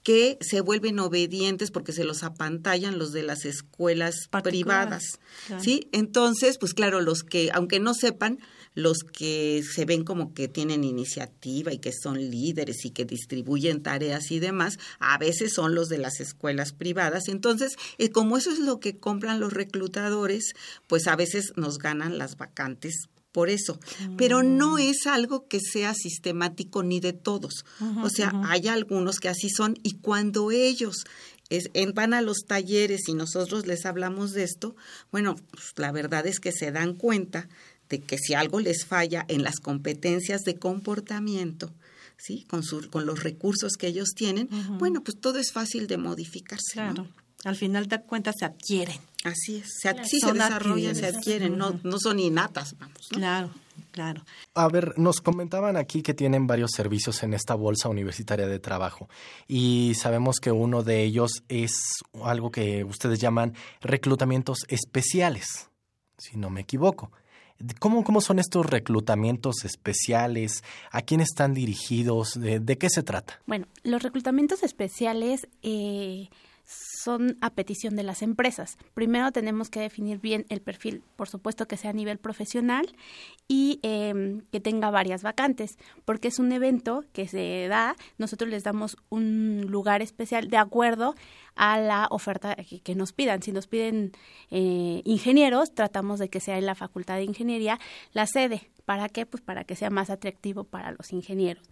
que 0.04 0.38
se 0.40 0.62
vuelven 0.62 1.00
obedientes 1.00 1.72
porque 1.72 1.92
se 1.92 2.04
los 2.04 2.22
apantallan 2.22 3.00
los 3.00 3.12
de 3.12 3.24
las 3.24 3.44
escuelas 3.44 4.16
privadas, 4.44 5.04
¿sí? 5.60 5.90
Entonces, 5.92 6.60
pues 6.60 6.76
claro, 6.76 7.02
los 7.02 7.24
que, 7.24 7.50
aunque 7.52 7.80
no 7.80 7.96
sepan, 7.96 8.38
los 8.76 9.00
que 9.00 9.64
se 9.64 9.86
ven 9.86 10.04
como 10.04 10.34
que 10.34 10.48
tienen 10.48 10.84
iniciativa 10.84 11.74
y 11.74 11.80
que 11.80 11.92
son 11.92 12.20
líderes 12.30 12.86
y 12.86 12.92
que 12.92 13.06
distribuyen 13.06 13.82
tareas 13.82 14.30
y 14.30 14.40
demás, 14.40 14.78
a 15.00 15.18
veces 15.18 15.54
son 15.54 15.74
los 15.74 15.90
de 15.90 15.98
las 15.98 16.20
escuelas 16.20 16.74
privadas. 16.74 17.28
Entonces, 17.30 17.76
eh, 17.98 18.12
como 18.12 18.38
eso 18.38 18.52
es 18.52 18.60
lo 18.60 18.80
que 18.80 18.98
compran 18.98 19.40
los 19.40 19.54
reclutadores, 19.54 20.54
pues 20.88 21.08
a 21.08 21.16
veces 21.16 21.54
nos 21.56 21.80
ganan 21.80 22.18
las 22.18 22.38
vacantes 22.38 23.08
por 23.32 23.50
eso, 23.50 23.78
pero 24.16 24.44
no 24.44 24.76
mm. 24.76 24.80
es 24.80 25.08
algo 25.08 25.46
que 25.50 25.60
sea 25.60 25.94
sistemático 25.94 26.84
ni 26.84 27.02
de 27.02 27.12
todos. 27.12 27.66
o 28.02 28.10
sea, 28.10 28.32
hay 28.46 28.70
algunos 28.70 29.20
que 29.20 29.28
así 29.28 29.50
son 29.50 29.78
y 29.84 29.98
cuando 29.98 30.52
ellos 30.52 31.04
es, 31.50 31.70
van 31.94 32.14
a 32.14 32.22
los 32.22 32.46
talleres 32.48 33.10
y 33.10 33.14
nosotros 33.14 33.68
les 33.68 33.86
hablamos 33.86 34.32
de 34.32 34.44
esto, 34.44 34.78
bueno, 35.12 35.36
pues, 35.52 35.74
la 35.76 35.92
verdad 35.92 36.26
es 36.28 36.40
que 36.40 36.54
se 36.54 36.72
dan 36.72 36.94
cuenta 36.94 37.50
de 37.90 38.00
que 38.00 38.18
si 38.18 38.34
algo 38.34 38.60
les 38.60 38.86
falla 38.86 39.26
en 39.28 39.44
las 39.44 39.60
competencias 39.60 40.42
de 40.42 40.56
comportamiento, 40.56 41.72
¿sí? 42.18 42.46
Con, 42.50 42.64
con 42.90 43.06
los 43.06 43.24
recursos 43.24 43.74
que 43.74 43.88
ellos 43.88 44.10
tienen, 44.16 44.50
bueno, 44.80 45.04
pues 45.04 45.20
todo 45.20 45.40
es 45.40 45.52
fácil 45.52 45.88
de 45.88 45.98
modificarse. 45.98 46.74
Claro. 46.74 47.08
Al 47.44 47.56
final 47.56 47.88
de 47.88 48.02
cuentas 48.02 48.36
se 48.40 48.46
adquieren. 48.46 48.98
Así 49.24 49.58
es, 49.58 49.80
se, 49.82 49.92
sí 50.04 50.20
se 50.20 50.34
desarrollan, 50.34 50.96
se 50.96 51.08
adquieren, 51.08 51.58
no, 51.58 51.80
no 51.84 52.00
son 52.00 52.20
innatas, 52.20 52.76
vamos. 52.78 53.08
Claro, 53.10 53.52
claro. 53.92 54.24
A 54.54 54.68
ver, 54.68 54.98
nos 54.98 55.22
comentaban 55.22 55.78
aquí 55.78 56.02
que 56.02 56.14
tienen 56.14 56.48
varios 56.48 56.72
servicios 56.72 57.22
en 57.24 57.34
esta 57.34 57.56
bolsa 57.56 57.90
universitaria 57.90 58.48
de 58.48 58.60
trabajo 58.60 59.10
y 59.48 59.94
sabemos 59.96 60.38
que 60.40 60.52
uno 60.52 60.84
de 60.84 61.04
ellos 61.04 61.44
es 61.50 61.74
algo 62.24 62.52
que 62.52 62.84
ustedes 62.84 63.20
llaman 63.20 63.54
reclutamientos 63.82 64.60
especiales, 64.68 65.70
si 66.18 66.38
no 66.38 66.50
me 66.50 66.62
equivoco. 66.62 67.12
¿Cómo, 67.80 68.04
¿Cómo 68.04 68.22
son 68.22 68.40
estos 68.40 68.66
reclutamientos 68.66 69.64
especiales? 69.64 70.64
¿A 70.92 71.02
quién 71.02 71.22
están 71.22 71.54
dirigidos? 71.54 72.34
¿De, 72.40 72.78
qué 72.78 72.90
se 72.90 73.02
trata? 73.02 73.40
Bueno, 73.46 73.68
los 73.84 74.04
reclutamientos 74.04 74.62
especiales 74.64 75.48
eh, 75.62 76.30
son 76.66 77.38
a 77.42 77.52
petición 77.52 77.96
de 77.96 78.04
las 78.04 78.22
empresas. 78.22 78.78
Primero 78.94 79.32
tenemos 79.32 79.70
que 79.70 79.80
definir 79.80 80.20
bien 80.20 80.46
el 80.50 80.62
perfil, 80.62 81.04
por 81.16 81.30
supuesto 81.30 81.68
que 81.68 81.78
sea 81.78 81.92
a 81.92 81.94
nivel 81.94 82.18
profesional 82.18 82.96
y 83.48 83.80
em, 83.84 84.42
que 84.52 84.60
tenga 84.60 84.90
varias 84.90 85.22
vacantes, 85.24 85.78
porque 86.04 86.28
es 86.28 86.40
un 86.40 86.52
evento 86.52 87.04
que 87.14 87.28
se 87.28 87.68
da, 87.70 87.96
nosotros 88.18 88.50
les 88.50 88.64
damos 88.64 88.98
un 89.10 89.68
lugar 89.70 90.02
especial 90.02 90.50
de 90.50 90.58
acuerdo 90.58 91.16
a 91.56 91.80
la 91.80 92.08
oferta 92.12 92.56
que, 92.56 92.96
nos 92.96 93.14
pidan. 93.14 93.42
Si 93.42 93.52
nos 93.52 93.68
piden 93.68 94.12
eh, 94.52 95.02
ingenieros, 95.06 95.74
tratamos 95.74 96.20
de 96.20 96.30
que 96.30 96.40
sea 96.40 96.58
en 96.58 96.66
la 96.66 96.76
Facultad 96.76 97.16
de 97.16 97.24
Ingeniería 97.24 97.80
la 98.14 98.28
sede. 98.28 98.70
¿Para 98.86 99.10
qué? 99.10 99.26
Pues 99.26 99.42
para 99.42 99.64
que 99.64 99.76
sea 99.76 99.90
más 99.90 100.12
atractivo 100.12 100.64
para 100.64 100.92
los 100.92 101.12
ingenieros. 101.12 101.64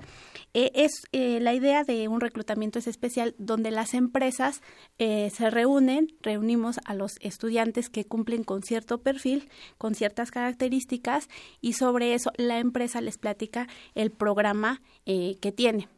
Eh, 0.56 0.72
es 0.74 1.04
eh, 1.12 1.40
la 1.40 1.54
idea 1.54 1.84
de 1.84 2.08
un 2.08 2.20
reclutamiento 2.20 2.80
es 2.80 2.88
especial 2.88 3.36
donde 3.38 3.70
las 3.70 3.94
empresas 3.94 4.62
se 4.98 5.50
reúnen, 5.50 6.08
reunimos 6.22 6.80
a 6.86 6.96
los 6.96 7.18
estudiantes 7.20 7.90
que 7.90 8.06
cumplen 8.06 8.44
con 8.44 8.64
cierto 8.64 9.02
perfil, 9.02 9.50
con 9.78 9.96
ciertas 9.96 10.32
características 10.32 11.28
y 11.62 11.74
sobre 11.74 12.14
eso 12.14 12.32
la 12.38 12.60
empresa 12.60 13.02
les 13.02 13.18
platica 13.18 13.68
el 13.96 14.12
programa 14.12 14.82
que 15.06 15.54
tiene. 15.56 15.90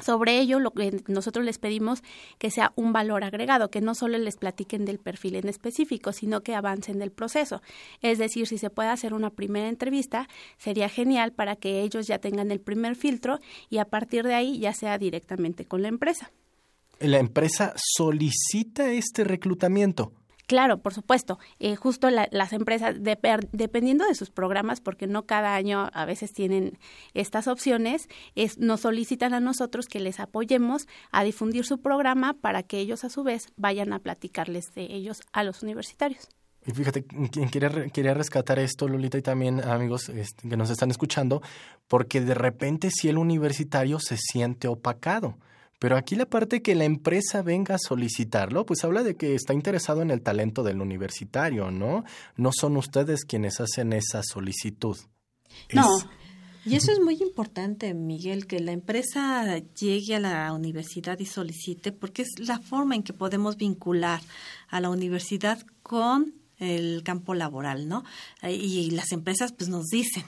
Sobre 0.00 0.38
ello, 0.38 0.60
lo 0.60 0.70
que 0.70 1.02
nosotros 1.08 1.44
les 1.44 1.58
pedimos 1.58 2.02
que 2.38 2.50
sea 2.50 2.72
un 2.76 2.92
valor 2.92 3.24
agregado, 3.24 3.70
que 3.70 3.80
no 3.80 3.94
solo 3.94 4.16
les 4.18 4.36
platiquen 4.36 4.84
del 4.84 4.98
perfil 4.98 5.36
en 5.36 5.48
específico, 5.48 6.12
sino 6.12 6.42
que 6.42 6.54
avancen 6.54 6.98
del 6.98 7.10
proceso. 7.10 7.62
Es 8.00 8.18
decir, 8.18 8.46
si 8.46 8.58
se 8.58 8.70
puede 8.70 8.90
hacer 8.90 9.14
una 9.14 9.30
primera 9.30 9.68
entrevista, 9.68 10.28
sería 10.56 10.88
genial 10.88 11.32
para 11.32 11.56
que 11.56 11.82
ellos 11.82 12.06
ya 12.06 12.18
tengan 12.18 12.50
el 12.50 12.60
primer 12.60 12.96
filtro 12.96 13.38
y 13.70 13.78
a 13.78 13.84
partir 13.84 14.24
de 14.24 14.34
ahí 14.34 14.58
ya 14.58 14.72
sea 14.72 14.98
directamente 14.98 15.64
con 15.64 15.82
la 15.82 15.88
empresa. 15.88 16.30
La 17.00 17.18
empresa 17.18 17.74
solicita 17.76 18.90
este 18.90 19.24
reclutamiento. 19.24 20.12
Claro, 20.48 20.78
por 20.78 20.94
supuesto. 20.94 21.38
Eh, 21.58 21.76
justo 21.76 22.08
las 22.08 22.52
empresas, 22.54 22.96
dependiendo 23.02 24.06
de 24.06 24.14
sus 24.14 24.30
programas, 24.30 24.80
porque 24.80 25.06
no 25.06 25.26
cada 25.26 25.54
año 25.54 25.90
a 25.92 26.06
veces 26.06 26.32
tienen 26.32 26.78
estas 27.12 27.48
opciones, 27.48 28.08
es, 28.34 28.56
nos 28.56 28.80
solicitan 28.80 29.34
a 29.34 29.40
nosotros 29.40 29.88
que 29.88 30.00
les 30.00 30.20
apoyemos 30.20 30.88
a 31.12 31.22
difundir 31.22 31.66
su 31.66 31.82
programa 31.82 32.32
para 32.32 32.62
que 32.62 32.78
ellos 32.78 33.04
a 33.04 33.10
su 33.10 33.24
vez 33.24 33.48
vayan 33.56 33.92
a 33.92 33.98
platicarles 33.98 34.72
de 34.74 34.84
ellos 34.84 35.20
a 35.32 35.44
los 35.44 35.62
universitarios. 35.62 36.30
Y 36.64 36.72
fíjate, 36.72 37.04
quería, 37.52 37.68
quería 37.92 38.14
rescatar 38.14 38.58
esto, 38.58 38.88
Lolita, 38.88 39.18
y 39.18 39.22
también 39.22 39.62
amigos 39.62 40.08
este, 40.08 40.48
que 40.48 40.56
nos 40.56 40.70
están 40.70 40.90
escuchando, 40.90 41.42
porque 41.88 42.22
de 42.22 42.32
repente 42.32 42.88
si 42.90 43.10
el 43.10 43.18
universitario 43.18 44.00
se 44.00 44.16
siente 44.16 44.66
opacado 44.66 45.36
pero 45.78 45.96
aquí 45.96 46.16
la 46.16 46.26
parte 46.26 46.62
que 46.62 46.74
la 46.74 46.84
empresa 46.84 47.42
venga 47.42 47.76
a 47.76 47.78
solicitarlo, 47.78 48.66
pues 48.66 48.84
habla 48.84 49.02
de 49.02 49.16
que 49.16 49.34
está 49.34 49.54
interesado 49.54 50.02
en 50.02 50.10
el 50.10 50.22
talento 50.22 50.62
del 50.62 50.80
universitario, 50.80 51.70
¿no? 51.70 52.04
No 52.36 52.50
son 52.52 52.76
ustedes 52.76 53.24
quienes 53.24 53.60
hacen 53.60 53.92
esa 53.92 54.22
solicitud. 54.22 54.96
No. 55.72 55.88
Y 56.64 56.74
eso 56.74 56.92
es 56.92 57.00
muy 57.00 57.14
importante, 57.22 57.94
Miguel, 57.94 58.46
que 58.46 58.60
la 58.60 58.72
empresa 58.72 59.56
llegue 59.58 60.16
a 60.16 60.20
la 60.20 60.52
universidad 60.52 61.18
y 61.18 61.24
solicite, 61.24 61.92
porque 61.92 62.22
es 62.22 62.38
la 62.38 62.58
forma 62.58 62.94
en 62.94 63.02
que 63.02 63.14
podemos 63.14 63.56
vincular 63.56 64.20
a 64.68 64.80
la 64.80 64.90
universidad 64.90 65.64
con 65.82 66.34
el 66.58 67.02
campo 67.04 67.34
laboral, 67.34 67.88
¿no? 67.88 68.04
Y 68.42 68.90
las 68.90 69.12
empresas 69.12 69.52
pues 69.52 69.70
nos 69.70 69.86
dicen, 69.86 70.24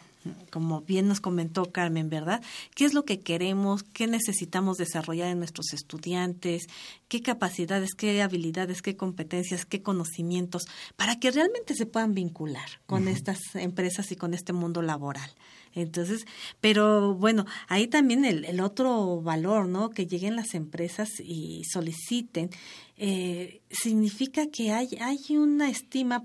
como 0.50 0.82
bien 0.82 1.08
nos 1.08 1.20
comentó 1.20 1.66
Carmen, 1.72 2.10
¿verdad? 2.10 2.42
¿Qué 2.74 2.84
es 2.84 2.94
lo 2.94 3.04
que 3.04 3.20
queremos? 3.20 3.82
¿Qué 3.82 4.06
necesitamos 4.06 4.76
desarrollar 4.76 5.28
en 5.28 5.38
nuestros 5.38 5.72
estudiantes? 5.72 6.66
¿Qué 7.08 7.22
capacidades, 7.22 7.94
qué 7.96 8.20
habilidades, 8.22 8.82
qué 8.82 8.96
competencias, 8.96 9.64
qué 9.64 9.82
conocimientos 9.82 10.64
para 10.96 11.18
que 11.18 11.30
realmente 11.30 11.74
se 11.74 11.86
puedan 11.86 12.14
vincular 12.14 12.68
con 12.86 13.08
estas 13.08 13.38
empresas 13.54 14.12
y 14.12 14.16
con 14.16 14.34
este 14.34 14.52
mundo 14.52 14.82
laboral? 14.82 15.30
Entonces, 15.72 16.26
pero 16.60 17.14
bueno, 17.14 17.46
ahí 17.68 17.86
también 17.86 18.24
el, 18.24 18.60
otro 18.60 19.20
valor, 19.20 19.68
¿no? 19.68 19.90
Que 19.90 20.06
lleguen 20.06 20.34
las 20.34 20.54
empresas 20.54 21.08
y 21.20 21.62
soliciten, 21.64 22.50
eh, 22.96 23.60
significa 23.70 24.48
que 24.48 24.72
hay, 24.72 24.88
hay 25.00 25.36
una 25.36 25.70
estima 25.70 26.24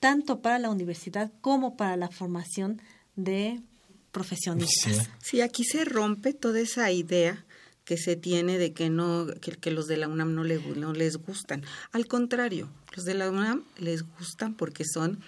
tanto 0.00 0.40
para 0.40 0.58
la 0.58 0.70
universidad 0.70 1.30
como 1.40 1.76
para 1.76 1.96
la 1.96 2.08
formación 2.08 2.80
de 3.18 3.60
profesionistas. 4.12 5.10
Sí. 5.20 5.40
aquí 5.40 5.64
se 5.64 5.84
rompe 5.84 6.32
toda 6.32 6.60
esa 6.60 6.90
idea 6.92 7.44
que 7.84 7.96
se 7.96 8.16
tiene 8.16 8.58
de 8.58 8.72
que 8.72 8.90
no 8.90 9.26
que, 9.40 9.70
los 9.70 9.86
de 9.86 9.96
la 9.96 10.08
UNAM 10.08 10.34
no, 10.34 10.44
le, 10.44 10.58
no 10.76 10.92
les 10.92 11.16
gustan. 11.16 11.62
Al 11.92 12.06
contrario, 12.06 12.70
los 12.94 13.04
de 13.04 13.14
la 13.14 13.28
UNAM 13.28 13.64
les 13.78 14.02
gustan 14.02 14.54
porque 14.54 14.84
son 14.84 15.20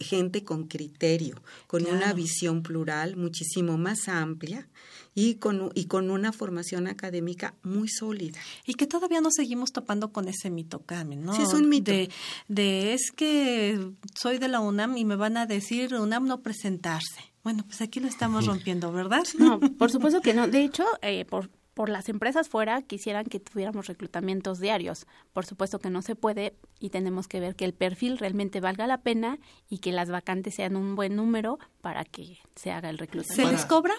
gente 0.00 0.44
con 0.44 0.68
criterio, 0.68 1.42
con 1.66 1.86
una 1.86 2.12
visión 2.12 2.62
plural 2.62 3.16
muchísimo 3.16 3.76
más 3.76 4.08
amplia 4.08 4.68
y 5.14 5.34
con, 5.34 5.70
y 5.74 5.84
con 5.86 6.10
una 6.10 6.32
formación 6.32 6.86
académica 6.86 7.54
muy 7.62 7.88
sólida. 7.88 8.40
Y 8.66 8.74
que 8.74 8.86
todavía 8.86 9.20
nos 9.20 9.34
seguimos 9.34 9.72
topando 9.72 10.12
con 10.12 10.28
ese 10.28 10.48
mito, 10.50 10.80
Carmen, 10.80 11.24
¿no? 11.24 11.34
Sí, 11.34 11.42
es 11.42 11.52
un 11.52 11.68
mito. 11.68 11.90
De, 11.90 12.08
de 12.48 12.94
es 12.94 13.10
que 13.14 13.92
soy 14.14 14.38
de 14.38 14.48
la 14.48 14.60
UNAM 14.60 14.96
y 14.96 15.04
me 15.04 15.16
van 15.16 15.36
a 15.36 15.46
decir 15.46 15.94
UNAM 15.94 16.26
no 16.26 16.40
presentarse. 16.40 17.31
Bueno, 17.42 17.64
pues 17.64 17.80
aquí 17.82 18.00
lo 18.00 18.08
estamos 18.08 18.46
rompiendo, 18.46 18.92
¿verdad? 18.92 19.24
No, 19.38 19.58
por 19.60 19.90
supuesto 19.90 20.20
que 20.20 20.34
no. 20.34 20.46
De 20.46 20.64
hecho, 20.64 20.84
eh, 21.02 21.24
por 21.24 21.50
por 21.74 21.88
las 21.88 22.08
empresas 22.08 22.48
fuera 22.48 22.82
quisieran 22.82 23.24
que 23.24 23.40
tuviéramos 23.40 23.86
reclutamientos 23.86 24.60
diarios. 24.60 25.06
Por 25.32 25.46
supuesto 25.46 25.78
que 25.78 25.90
no 25.90 26.02
se 26.02 26.14
puede 26.14 26.54
y 26.78 26.90
tenemos 26.90 27.28
que 27.28 27.40
ver 27.40 27.56
que 27.56 27.64
el 27.64 27.72
perfil 27.72 28.18
realmente 28.18 28.60
valga 28.60 28.86
la 28.86 28.98
pena 28.98 29.38
y 29.68 29.78
que 29.78 29.92
las 29.92 30.10
vacantes 30.10 30.54
sean 30.54 30.76
un 30.76 30.94
buen 30.96 31.16
número 31.16 31.58
para 31.80 32.04
que 32.04 32.38
se 32.56 32.70
haga 32.70 32.90
el 32.90 32.98
reclutamiento. 32.98 33.48
¿Se 33.48 33.52
les 33.52 33.64
cobra? 33.64 33.94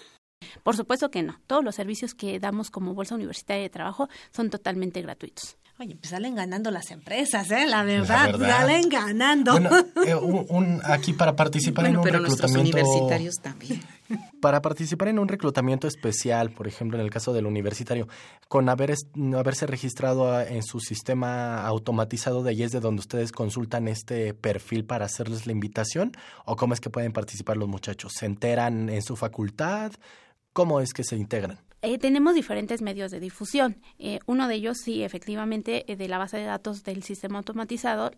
Por 0.62 0.76
supuesto 0.76 1.10
que 1.10 1.24
no. 1.24 1.40
Todos 1.48 1.64
los 1.64 1.76
servicios 1.76 2.14
que 2.14 2.40
damos 2.40 2.70
como 2.70 2.94
Bolsa 2.94 3.16
Universitaria 3.16 3.64
de 3.64 3.70
Trabajo 3.70 4.10
son 4.32 4.50
totalmente 4.50 5.02
gratuitos. 5.02 5.58
Oye, 5.84 5.98
pues 5.98 6.12
salen 6.12 6.34
ganando 6.34 6.72
las 6.72 6.92
empresas, 6.92 7.52
¿eh? 7.52 7.66
La 7.68 7.84
verdad, 7.84 8.40
salen 8.40 8.88
ganando. 8.88 9.52
Bueno, 9.52 9.70
eh, 10.08 10.16
un, 10.16 10.80
aquí 10.86 11.12
para 11.12 11.36
participar 11.36 11.88
en 11.88 11.98
un 11.98 12.04
pero 12.04 12.20
reclutamiento... 12.20 12.62
universitarios 12.62 13.36
también. 13.42 13.82
Para 14.42 14.62
participar 14.62 15.08
en 15.08 15.20
un 15.20 15.28
reclutamiento 15.28 15.88
especial, 15.88 16.52
por 16.52 16.68
ejemplo, 16.68 16.98
en 16.98 17.04
el 17.04 17.10
caso 17.10 17.34
del 17.34 17.46
universitario, 17.46 18.08
con 18.48 18.70
haber, 18.70 18.94
haberse 19.36 19.66
registrado 19.66 20.40
en 20.40 20.62
su 20.62 20.80
sistema 20.80 21.66
automatizado 21.66 22.44
de 22.44 22.52
allí 22.52 22.64
es 22.64 22.72
de 22.72 22.80
donde 22.80 23.00
ustedes 23.00 23.32
consultan 23.32 23.88
este 23.88 24.34
perfil 24.34 24.86
para 24.86 25.06
hacerles 25.06 25.48
la 25.48 25.54
invitación, 25.54 26.12
o 26.46 26.56
cómo 26.56 26.74
es 26.74 26.80
que 26.80 26.90
pueden 26.90 27.12
participar 27.12 27.58
los 27.58 27.70
muchachos, 27.70 28.14
¿se 28.18 28.26
enteran 28.26 28.90
en 28.90 29.02
su 29.02 29.16
facultad? 29.16 29.94
¿Cómo 30.52 30.80
es 30.80 30.94
que 30.94 31.04
se 31.04 31.16
integran? 31.16 31.60
Eh, 31.86 31.98
tenemos 31.98 32.34
diferentes 32.34 32.82
medios 32.82 33.12
de 33.12 33.20
difusión. 33.20 33.76
Eh, 34.00 34.20
uno 34.26 34.48
de 34.48 34.56
ellos, 34.56 34.78
sí, 34.78 35.04
efectivamente, 35.04 35.84
eh, 35.92 35.98
de 35.98 36.08
la 36.08 36.18
base 36.18 36.38
de 36.38 36.46
datos 36.46 36.86
del 36.86 37.04
sistema 37.04 37.40
automatizado, 37.40 38.12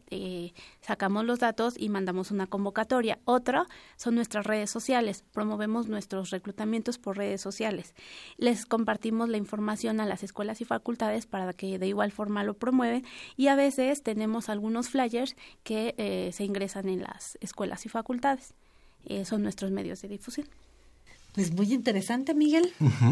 sacamos 0.81 1.25
los 1.25 1.39
datos 1.39 1.73
y 1.75 1.89
mandamos 1.89 2.29
una 2.29 2.45
convocatoria. 2.45 3.17
Otra 3.25 3.65
son 3.95 4.13
nuestras 4.13 4.45
redes 4.45 4.69
sociales. 4.69 5.23
Promovemos 5.33 5.87
nuestros 5.87 6.29
reclutamientos 6.29 6.99
por 6.99 7.17
redes 7.17 7.41
sociales. 7.41 7.95
Les 8.37 8.67
compartimos 8.67 9.29
la 9.29 9.37
información 9.37 9.99
a 9.99 10.05
las 10.05 10.21
escuelas 10.21 10.61
y 10.61 10.65
facultades 10.65 11.25
para 11.25 11.51
que 11.51 11.79
de 11.79 11.87
igual 11.87 12.11
forma 12.11 12.43
lo 12.43 12.53
promueven. 12.53 13.03
Y 13.35 13.47
a 13.47 13.55
veces 13.55 14.03
tenemos 14.03 14.47
algunos 14.47 14.89
flyers 14.89 15.35
que 15.63 16.31
se 16.31 16.43
ingresan 16.43 16.87
en 16.87 17.01
las 17.01 17.35
escuelas 17.41 17.87
y 17.87 17.89
facultades. 17.89 18.53
son 19.23 19.41
nuestros 19.41 19.71
medios 19.71 20.03
de 20.03 20.09
difusión. 20.09 20.47
Pues 21.35 21.53
muy 21.53 21.73
interesante, 21.73 22.33
Miguel, 22.33 22.71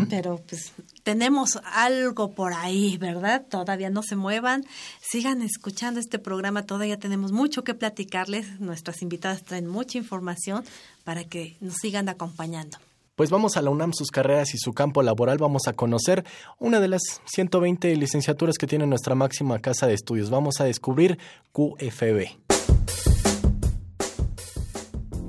pero 0.09 0.39
pues 0.47 0.71
tenemos 1.03 1.59
algo 1.73 2.31
por 2.31 2.53
ahí, 2.53 2.97
¿verdad? 2.97 3.45
Todavía 3.49 3.89
no 3.89 4.01
se 4.01 4.15
muevan, 4.15 4.63
sigan 5.01 5.41
escuchando 5.41 5.99
este 5.99 6.19
programa, 6.19 6.65
todavía 6.65 6.97
tenemos 6.97 7.33
mucho 7.33 7.65
que 7.65 7.73
platicarles, 7.73 8.61
nuestras 8.61 9.01
invitadas 9.01 9.43
traen 9.43 9.67
mucha 9.67 9.97
información 9.97 10.63
para 11.03 11.25
que 11.25 11.57
nos 11.59 11.75
sigan 11.81 12.07
acompañando. 12.07 12.77
Pues 13.15 13.29
vamos 13.29 13.57
a 13.57 13.61
la 13.61 13.69
UNAM, 13.69 13.91
sus 13.93 14.09
carreras 14.09 14.55
y 14.55 14.57
su 14.57 14.73
campo 14.73 15.03
laboral. 15.03 15.37
Vamos 15.37 15.67
a 15.67 15.73
conocer 15.73 16.23
una 16.57 16.79
de 16.79 16.87
las 16.87 17.01
120 17.25 17.95
licenciaturas 17.97 18.57
que 18.57 18.65
tiene 18.65 18.87
nuestra 18.87 19.13
máxima 19.13 19.59
casa 19.59 19.85
de 19.85 19.93
estudios. 19.93 20.31
Vamos 20.31 20.61
a 20.61 20.63
descubrir 20.63 21.19
QFB. 21.51 22.42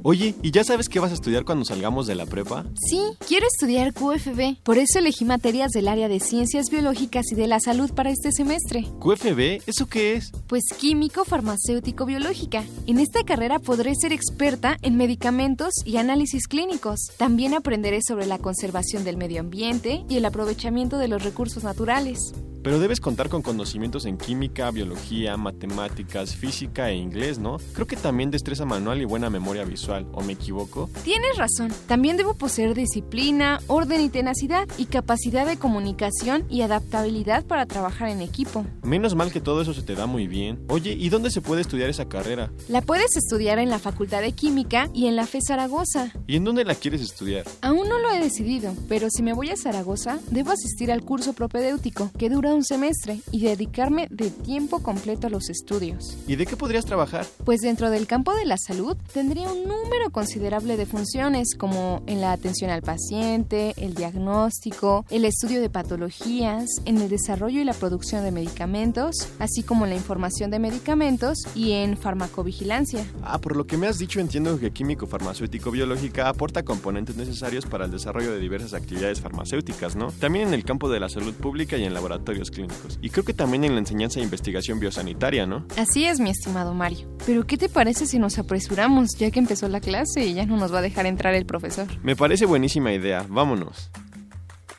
Oye, 0.06 0.34
¿y 0.42 0.50
ya 0.50 0.64
sabes 0.64 0.90
qué 0.90 1.00
vas 1.00 1.12
a 1.12 1.14
estudiar 1.14 1.46
cuando 1.46 1.64
salgamos 1.64 2.06
de 2.06 2.14
la 2.14 2.26
prepa? 2.26 2.66
Sí, 2.74 3.00
quiero 3.26 3.46
estudiar 3.46 3.94
QFB. 3.94 4.62
Por 4.62 4.76
eso 4.76 4.98
elegí 4.98 5.24
materias 5.24 5.70
del 5.70 5.88
área 5.88 6.08
de 6.08 6.20
ciencias 6.20 6.68
biológicas 6.68 7.32
y 7.32 7.34
de 7.34 7.46
la 7.46 7.58
salud 7.58 7.90
para 7.90 8.10
este 8.10 8.30
semestre. 8.30 8.84
¿QFB? 9.00 9.62
¿Eso 9.66 9.86
qué 9.86 10.12
es? 10.12 10.30
Pues 10.46 10.64
químico, 10.78 11.24
farmacéutico, 11.24 12.04
biológica. 12.04 12.64
En 12.86 12.98
esta 12.98 13.24
carrera 13.24 13.60
podré 13.60 13.94
ser 13.94 14.12
experta 14.12 14.76
en 14.82 14.98
medicamentos 14.98 15.72
y 15.86 15.96
análisis 15.96 16.48
clínicos. 16.48 17.00
También 17.16 17.54
aprenderé 17.54 18.00
sobre 18.06 18.26
la 18.26 18.36
conservación 18.36 19.04
del 19.04 19.16
medio 19.16 19.40
ambiente 19.40 20.04
y 20.10 20.18
el 20.18 20.26
aprovechamiento 20.26 20.98
de 20.98 21.08
los 21.08 21.24
recursos 21.24 21.64
naturales. 21.64 22.34
Pero 22.64 22.78
debes 22.78 22.98
contar 22.98 23.28
con 23.28 23.42
conocimientos 23.42 24.06
en 24.06 24.16
química, 24.16 24.70
biología, 24.70 25.36
matemáticas, 25.36 26.34
física 26.34 26.88
e 26.88 26.94
inglés, 26.94 27.38
¿no? 27.38 27.58
Creo 27.74 27.86
que 27.86 27.94
también 27.94 28.30
destreza 28.30 28.64
manual 28.64 29.02
y 29.02 29.04
buena 29.04 29.28
memoria 29.28 29.64
visual, 29.64 29.93
¿o 30.12 30.22
me 30.22 30.32
equivoco? 30.34 30.90
Tienes 31.04 31.36
razón. 31.36 31.72
También 31.86 32.16
debo 32.16 32.34
poseer 32.34 32.74
disciplina, 32.74 33.60
orden 33.66 34.00
y 34.00 34.08
tenacidad 34.08 34.66
y 34.78 34.86
capacidad 34.86 35.46
de 35.46 35.58
comunicación 35.58 36.44
y 36.48 36.62
adaptabilidad 36.62 37.44
para 37.44 37.66
trabajar 37.66 38.08
en 38.08 38.20
equipo. 38.20 38.64
Menos 38.82 39.14
mal 39.14 39.32
que 39.32 39.40
todo 39.40 39.62
eso 39.62 39.74
se 39.74 39.82
te 39.82 39.94
da 39.94 40.06
muy 40.06 40.26
bien. 40.26 40.64
Oye, 40.68 40.92
¿y 40.92 41.08
dónde 41.08 41.30
se 41.30 41.40
puede 41.40 41.60
estudiar 41.60 41.90
esa 41.90 42.08
carrera? 42.08 42.50
La 42.68 42.82
puedes 42.82 43.16
estudiar 43.16 43.58
en 43.58 43.70
la 43.70 43.78
Facultad 43.78 44.22
de 44.22 44.32
Química 44.32 44.88
y 44.92 45.06
en 45.06 45.16
la 45.16 45.26
FE 45.26 45.40
Zaragoza. 45.46 46.12
¿Y 46.26 46.36
en 46.36 46.44
dónde 46.44 46.64
la 46.64 46.74
quieres 46.74 47.00
estudiar? 47.00 47.44
Aún 47.60 47.88
no 47.88 47.98
lo 47.98 48.10
he 48.10 48.20
decidido, 48.20 48.74
pero 48.88 49.08
si 49.10 49.22
me 49.22 49.32
voy 49.32 49.50
a 49.50 49.56
Zaragoza, 49.56 50.18
debo 50.30 50.50
asistir 50.50 50.90
al 50.90 51.02
curso 51.02 51.32
propedéutico, 51.32 52.10
que 52.18 52.30
dura 52.30 52.54
un 52.54 52.64
semestre 52.64 53.20
y 53.30 53.42
dedicarme 53.42 54.08
de 54.10 54.30
tiempo 54.30 54.82
completo 54.82 55.26
a 55.26 55.30
los 55.30 55.50
estudios. 55.50 56.16
¿Y 56.26 56.36
de 56.36 56.46
qué 56.46 56.56
podrías 56.56 56.84
trabajar? 56.84 57.26
Pues 57.44 57.60
dentro 57.60 57.90
del 57.90 58.06
campo 58.06 58.34
de 58.34 58.44
la 58.44 58.56
salud 58.56 58.96
tendría 59.12 59.50
un 59.52 59.64
número 59.64 59.83
considerable 60.14 60.76
de 60.76 60.86
funciones 60.86 61.56
como 61.58 62.02
en 62.06 62.20
la 62.20 62.30
atención 62.32 62.70
al 62.70 62.82
paciente, 62.82 63.74
el 63.76 63.94
diagnóstico, 63.94 65.04
el 65.10 65.24
estudio 65.24 65.60
de 65.60 65.68
patologías, 65.68 66.66
en 66.84 66.98
el 66.98 67.08
desarrollo 67.08 67.60
y 67.60 67.64
la 67.64 67.74
producción 67.74 68.22
de 68.22 68.30
medicamentos, 68.30 69.16
así 69.40 69.64
como 69.64 69.84
en 69.84 69.90
la 69.90 69.96
información 69.96 70.52
de 70.52 70.60
medicamentos 70.60 71.38
y 71.56 71.72
en 71.72 71.96
farmacovigilancia. 71.96 73.04
Ah, 73.22 73.40
por 73.40 73.56
lo 73.56 73.66
que 73.66 73.76
me 73.76 73.88
has 73.88 73.98
dicho 73.98 74.20
entiendo 74.20 74.58
que 74.60 74.70
químico 74.70 75.08
farmacéutico 75.08 75.72
biológica 75.72 76.28
aporta 76.28 76.62
componentes 76.62 77.16
necesarios 77.16 77.66
para 77.66 77.86
el 77.86 77.90
desarrollo 77.90 78.30
de 78.30 78.38
diversas 78.38 78.72
actividades 78.72 79.20
farmacéuticas, 79.20 79.96
¿no? 79.96 80.12
También 80.12 80.48
en 80.48 80.54
el 80.54 80.64
campo 80.64 80.88
de 80.88 81.00
la 81.00 81.08
salud 81.08 81.34
pública 81.34 81.76
y 81.76 81.84
en 81.84 81.92
laboratorios 81.92 82.52
clínicos. 82.52 83.00
Y 83.02 83.10
creo 83.10 83.24
que 83.24 83.34
también 83.34 83.64
en 83.64 83.74
la 83.74 83.80
enseñanza 83.80 84.20
e 84.20 84.22
investigación 84.22 84.78
biosanitaria, 84.78 85.44
¿no? 85.44 85.66
Así 85.76 86.04
es, 86.04 86.20
mi 86.20 86.30
estimado 86.30 86.72
Mario. 86.72 87.08
Pero 87.26 87.46
¿qué 87.46 87.58
te 87.58 87.68
parece 87.68 88.06
si 88.06 88.20
nos 88.20 88.38
apresuramos, 88.38 89.10
ya 89.18 89.32
que 89.32 89.40
empezó 89.40 89.68
la 89.68 89.73
clase 89.80 90.24
y 90.24 90.34
ya 90.34 90.46
no 90.46 90.56
nos 90.56 90.72
va 90.72 90.78
a 90.78 90.82
dejar 90.82 91.06
entrar 91.06 91.34
el 91.34 91.46
profesor? 91.46 91.86
Me 92.02 92.16
parece 92.16 92.46
buenísima 92.46 92.92
idea, 92.92 93.24
vámonos. 93.28 93.90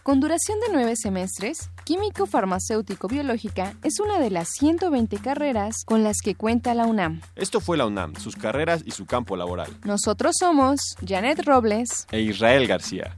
Con 0.03 0.19
duración 0.19 0.59
de 0.59 0.67
nueve 0.71 0.93
semestres, 0.95 1.71
Químico 1.83 2.27
Farmacéutico 2.27 3.07
Biológica 3.07 3.73
es 3.83 3.99
una 3.99 4.19
de 4.19 4.29
las 4.29 4.49
120 4.49 5.17
carreras 5.17 5.83
con 5.83 6.03
las 6.03 6.17
que 6.23 6.35
cuenta 6.35 6.75
la 6.75 6.85
UNAM. 6.85 7.21
Esto 7.35 7.59
fue 7.59 7.75
la 7.75 7.87
UNAM, 7.87 8.15
sus 8.15 8.35
carreras 8.35 8.83
y 8.85 8.91
su 8.91 9.07
campo 9.07 9.35
laboral. 9.35 9.75
Nosotros 9.83 10.35
somos 10.39 10.79
Janet 11.03 11.43
Robles 11.43 12.05
e 12.11 12.21
Israel 12.21 12.67
García. 12.67 13.17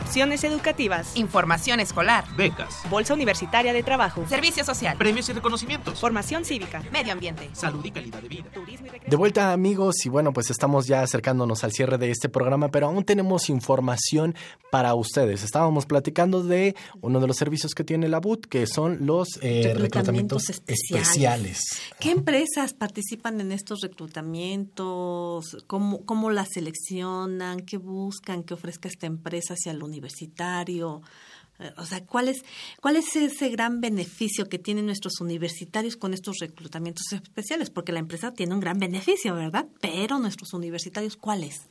opciones 0.00 0.44
educativas, 0.44 1.16
información 1.16 1.78
escolar, 1.80 2.24
becas, 2.36 2.82
bolsa 2.90 3.14
universitaria 3.14 3.72
de 3.72 3.82
trabajo, 3.82 4.24
servicio 4.28 4.64
social, 4.64 4.96
premios 4.96 5.28
y 5.28 5.32
reconocimientos, 5.32 6.00
formación 6.00 6.44
cívica, 6.44 6.82
medio 6.90 7.12
ambiente, 7.12 7.50
salud 7.52 7.84
y 7.84 7.90
calidad 7.90 8.22
de 8.22 8.28
vida. 8.28 8.44
De 9.06 9.16
vuelta 9.16 9.52
amigos 9.52 10.04
y 10.04 10.08
bueno 10.08 10.32
pues 10.32 10.50
estamos 10.50 10.86
ya 10.86 11.02
acercándonos 11.02 11.64
al 11.64 11.72
cierre 11.72 11.98
de 11.98 12.10
este 12.10 12.28
programa 12.28 12.70
pero 12.70 12.86
aún 12.86 13.04
tenemos 13.04 13.48
información 13.48 14.34
para 14.70 14.94
ustedes. 14.94 15.42
Estábamos 15.42 15.86
platicando 15.86 16.42
de 16.42 16.74
uno 17.00 17.20
de 17.20 17.26
los 17.26 17.36
servicios 17.36 17.74
que 17.74 17.84
tiene 17.84 18.08
la 18.08 18.20
BUT 18.20 18.46
que 18.46 18.66
son 18.66 19.06
los 19.06 19.38
eh, 19.42 19.74
reclutamientos, 19.76 20.44
especiales. 20.48 21.60
¿Qué 21.98 22.10
empresas 22.10 22.72
participan 22.72 23.40
en 23.40 23.52
estos 23.52 23.80
reclutamientos? 23.80 25.64
¿Cómo, 25.66 26.04
¿Cómo 26.04 26.30
las 26.30 26.48
seleccionan? 26.52 27.60
¿Qué 27.60 27.76
buscan 27.76 28.42
que 28.42 28.54
ofrezca 28.54 28.88
esta 28.88 29.06
empresa 29.06 29.54
hacia 29.54 29.72
universitario. 29.90 31.02
Eh, 31.58 31.72
o 31.76 31.84
sea, 31.84 32.04
¿cuál 32.04 32.28
es, 32.28 32.42
¿cuál 32.80 32.96
es 32.96 33.14
ese 33.16 33.48
gran 33.50 33.80
beneficio 33.80 34.48
que 34.48 34.58
tienen 34.58 34.86
nuestros 34.86 35.20
universitarios 35.20 35.96
con 35.96 36.14
estos 36.14 36.38
reclutamientos 36.40 37.12
especiales? 37.12 37.70
Porque 37.70 37.92
la 37.92 38.00
empresa 38.00 38.32
tiene 38.32 38.54
un 38.54 38.60
gran 38.60 38.78
beneficio, 38.78 39.34
¿verdad? 39.34 39.66
Pero 39.80 40.18
nuestros 40.18 40.52
universitarios, 40.54 41.16
¿cuál 41.16 41.44
es? 41.44 41.68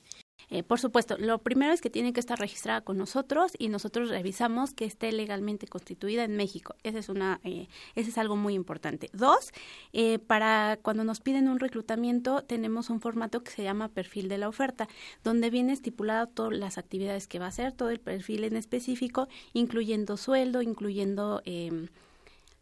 Eh, 0.52 0.64
por 0.64 0.80
supuesto, 0.80 1.18
lo 1.18 1.38
primero 1.40 1.74
es 1.74 1.82
que 1.82 1.90
tiene 1.90 2.14
que 2.14 2.20
estar 2.20 2.40
registrada 2.40 2.82
con 2.82 2.98
nosotros 2.98 3.54
y 3.58 3.70
nosotros 3.70 4.10
revisamos 4.10 4.74
que 4.74 4.86
esté 4.86 5.12
legalmente 5.12 5.68
constituida 5.68 6.24
en 6.24 6.36
México. 6.36 6.76
Ese 6.84 7.00
es, 7.00 7.10
una, 7.10 7.40
eh, 7.44 7.68
ese 7.96 8.10
es 8.10 8.18
algo 8.18 8.36
muy 8.36 8.56
importante. 8.56 9.10
Dos, 9.14 9.52
eh, 9.94 10.20
para 10.20 10.80
cuando 10.82 11.04
nos 11.04 11.20
piden 11.20 11.50
un 11.50 11.60
reclutamiento, 11.60 12.44
tenemos 12.44 12.90
un 12.90 13.02
formato 13.02 13.44
que 13.44 13.52
se 13.52 13.64
llama 13.64 13.90
perfil 13.90 14.28
de 14.30 14.38
la 14.38 14.50
oferta, 14.50 14.88
donde 15.24 15.50
viene 15.50 15.74
estipulado 15.74 16.28
todas 16.28 16.58
las 16.58 16.78
actividades 16.78 17.28
que 17.28 17.40
va 17.40 17.46
a 17.46 17.50
hacer, 17.50 17.72
todo 17.72 17.90
el 17.90 18.00
perfil 18.00 18.44
en 18.44 18.56
específico, 18.56 19.28
incluyendo 19.54 20.18
sueldo, 20.18 20.62
incluyendo... 20.62 21.42
Eh, 21.46 21.90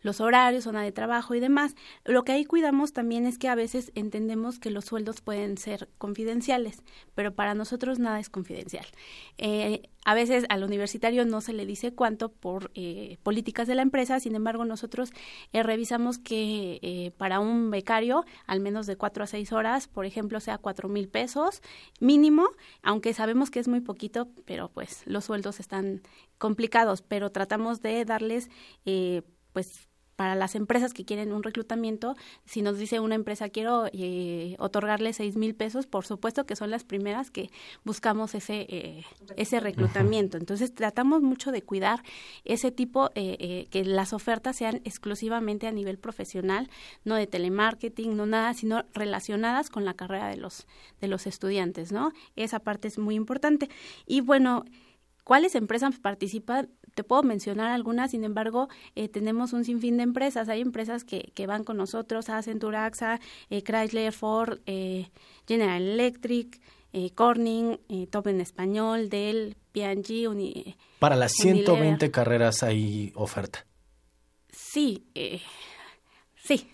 los 0.02 0.22
horarios, 0.22 0.64
zona 0.64 0.84
de 0.84 0.92
trabajo 0.92 1.36
y 1.36 1.40
demás. 1.40 1.76
Lo 2.06 2.24
que 2.24 2.32
ahí 2.32 2.46
cuidamos 2.46 2.94
también 2.94 3.26
es 3.26 3.38
que 3.38 3.48
a 3.48 3.56
veces 3.56 3.92
entendemos 3.96 4.60
que 4.60 4.72
los 4.72 4.86
sueldos 4.86 5.22
pueden 5.22 5.58
ser 5.58 5.90
confidenciales, 5.98 6.84
pero 7.16 7.34
para 7.34 7.54
nosotros 7.54 8.00
nada 8.00 8.20
es 8.20 8.30
confidencial. 8.30 8.86
Eh, 9.38 9.90
a 10.06 10.14
veces 10.14 10.46
al 10.48 10.64
universitario 10.64 11.26
no 11.26 11.42
se 11.42 11.52
le 11.52 11.66
dice 11.66 11.94
cuánto 11.94 12.30
por 12.30 12.72
eh, 12.76 13.18
políticas 13.24 13.68
de 13.68 13.76
la 13.76 13.82
empresa, 13.82 14.22
sin 14.22 14.36
embargo 14.36 14.64
nosotros 14.64 15.12
eh, 15.52 15.64
revisamos 15.64 16.18
que 16.18 16.80
eh, 16.82 17.12
para 17.18 17.42
un 17.42 17.72
becario 17.72 18.24
al 18.46 18.62
menos 18.62 18.88
de 18.88 18.96
cuatro 18.96 19.26
a 19.26 19.28
seis 19.28 19.52
horas, 19.52 19.90
por 19.90 20.06
ejemplo, 20.06 20.40
sea 20.40 20.58
cuatro 20.60 20.88
mil 20.88 21.10
pesos 21.10 21.62
mínimo, 22.00 22.48
aunque 22.84 23.14
sabemos 23.14 23.52
que 23.52 23.60
es 23.60 23.68
muy 23.68 23.82
poquito, 23.82 24.30
pero 24.46 24.70
pues 24.70 25.02
los 25.06 25.26
sueldos 25.26 25.60
están 25.60 26.02
complicados, 26.38 27.02
pero 27.02 27.32
tratamos 27.32 27.82
de 27.82 28.06
darles 28.06 28.50
eh, 28.86 29.24
pues 29.52 29.87
para 30.18 30.36
las 30.36 30.56
empresas 30.56 30.94
que 30.94 31.06
quieren 31.06 31.32
un 31.32 31.44
reclutamiento, 31.44 32.16
si 32.46 32.64
nos 32.64 32.78
dice 32.80 33.00
una 33.00 33.14
empresa 33.16 33.50
quiero 33.50 33.86
eh, 33.94 34.56
otorgarle 34.58 35.14
seis 35.14 35.38
mil 35.38 35.54
pesos, 35.54 35.86
por 35.86 36.06
supuesto 36.06 36.46
que 36.46 36.56
son 36.56 36.72
las 36.72 36.84
primeras 36.84 37.30
que 37.30 37.52
buscamos 37.86 38.34
ese 38.34 38.66
eh, 38.68 39.06
ese 39.38 39.60
reclutamiento. 39.60 40.38
Entonces 40.38 40.74
tratamos 40.74 41.22
mucho 41.22 41.52
de 41.52 41.62
cuidar 41.62 42.02
ese 42.46 42.72
tipo 42.72 43.12
eh, 43.14 43.38
eh, 43.40 43.68
que 43.70 43.86
las 43.86 44.12
ofertas 44.12 44.56
sean 44.56 44.82
exclusivamente 44.86 45.68
a 45.68 45.72
nivel 45.72 46.00
profesional, 46.00 46.68
no 47.06 47.16
de 47.16 47.28
telemarketing, 47.28 48.18
no 48.18 48.26
nada, 48.26 48.56
sino 48.56 48.86
relacionadas 48.94 49.70
con 49.70 49.86
la 49.86 49.94
carrera 49.94 50.30
de 50.30 50.38
los 50.38 50.66
de 51.00 51.08
los 51.08 51.28
estudiantes, 51.28 51.92
¿no? 51.92 52.12
Esa 52.36 52.60
parte 52.60 52.88
es 52.88 52.98
muy 52.98 53.14
importante. 53.14 53.70
Y 54.08 54.22
bueno, 54.22 54.66
¿Cuáles 55.28 55.56
empresas 55.56 56.00
participan? 56.00 56.70
Te 56.98 57.04
puedo 57.04 57.22
mencionar 57.22 57.70
algunas, 57.70 58.10
sin 58.10 58.24
embargo, 58.24 58.70
eh, 58.96 59.08
tenemos 59.08 59.54
un 59.54 59.64
sinfín 59.64 59.98
de 59.98 60.04
empresas. 60.04 60.50
Hay 60.50 60.62
empresas 60.62 61.04
que, 61.04 61.32
que 61.36 61.46
van 61.46 61.64
con 61.64 61.78
nosotros, 61.78 62.28
Accenture, 62.28 62.76
AXA, 62.76 63.20
eh, 63.52 63.62
Chrysler, 63.62 64.12
Ford, 64.12 64.62
eh, 64.66 65.12
General 65.48 65.80
Electric, 65.80 66.60
eh, 66.94 67.12
Corning, 67.12 67.80
eh, 67.88 68.08
Top 68.08 68.26
en 68.26 68.42
Español, 68.42 69.10
Dell, 69.10 69.58
P&G, 69.74 70.28
Uni 70.28 70.76
Para 70.98 71.16
las 71.16 71.34
Unilever. 71.40 71.66
120 71.66 72.10
carreras 72.10 72.64
hay 72.64 73.12
oferta. 73.14 73.68
Sí, 74.52 75.06
eh, 75.14 75.40
sí. 76.44 76.68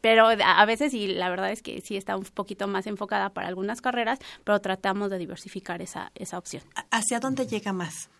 Pero 0.00 0.28
a 0.28 0.60
a 0.60 0.64
veces 0.66 0.92
sí, 0.92 1.08
la 1.08 1.28
verdad 1.28 1.50
es 1.50 1.60
que 1.60 1.80
sí 1.80 1.96
está 1.96 2.16
un 2.16 2.22
poquito 2.22 2.68
más 2.68 2.86
enfocada 2.86 3.30
para 3.30 3.48
algunas 3.48 3.80
carreras, 3.80 4.20
pero 4.44 4.60
tratamos 4.60 5.10
de 5.10 5.18
diversificar 5.18 5.82
esa, 5.82 6.12
esa 6.14 6.38
opción. 6.38 6.62
¿Hacia 6.92 7.18
dónde 7.18 7.48
llega 7.48 7.72
más? 7.72 8.10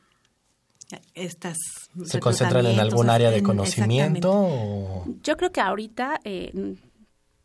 Estas 1.14 1.56
¿Se 2.04 2.20
concentran 2.20 2.66
en 2.66 2.78
algún 2.80 3.10
área 3.10 3.30
de 3.30 3.38
en- 3.38 3.44
conocimiento? 3.44 4.30
o- 4.32 5.04
Yo 5.22 5.36
creo 5.36 5.52
que 5.52 5.60
ahorita 5.60 6.20
eh, 6.24 6.74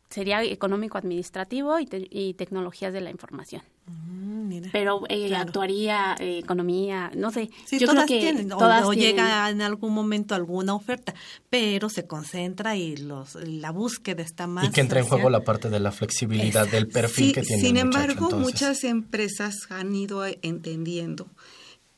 sería 0.08 0.42
económico-administrativo 0.42 1.78
y, 1.78 1.86
te- 1.86 2.08
y 2.10 2.34
tecnologías 2.34 2.92
de 2.92 3.00
la 3.00 3.10
información. 3.10 3.62
Mm, 3.86 4.48
mira. 4.48 4.68
Pero 4.72 5.02
eh, 5.08 5.28
Claro. 5.28 5.42
actuaría 5.48 6.16
eh, 6.18 6.38
economía, 6.38 7.10
no 7.16 7.30
sé. 7.30 7.48
Sí, 7.64 7.78
yo 7.78 7.86
todas 7.86 8.06
creo 8.06 8.18
que 8.18 8.24
tienen, 8.26 8.52
o- 8.52 8.58
todas 8.58 8.84
o, 8.84 8.90
tienen. 8.90 9.10
llega 9.16 9.48
en 9.50 9.62
algún 9.62 9.92
momento 9.94 10.34
alguna 10.34 10.74
oferta, 10.74 11.14
pero 11.48 11.88
se 11.88 12.06
concentra 12.06 12.76
y 12.76 12.96
los 12.96 13.36
la 13.36 13.70
búsqueda 13.70 14.22
está 14.22 14.46
más. 14.48 14.64
Y 14.66 14.70
que 14.70 14.80
entra 14.80 14.98
en 15.00 15.06
juego 15.06 15.30
la 15.30 15.44
parte 15.44 15.70
de 15.70 15.78
la 15.80 15.92
flexibilidad 15.92 16.66
del 16.68 16.88
perfil 16.88 17.26
Sí, 17.28 17.32
que 17.32 17.42
tiene 17.42 17.62
sin 17.62 17.76
el 17.76 17.86
muchacho, 17.86 18.02
embargo, 18.10 18.24
entonces. 18.26 18.52
muchas 18.52 18.84
empresas 18.84 19.54
han 19.70 19.94
ido 19.94 20.26
eh, 20.26 20.38
entendiendo 20.42 21.28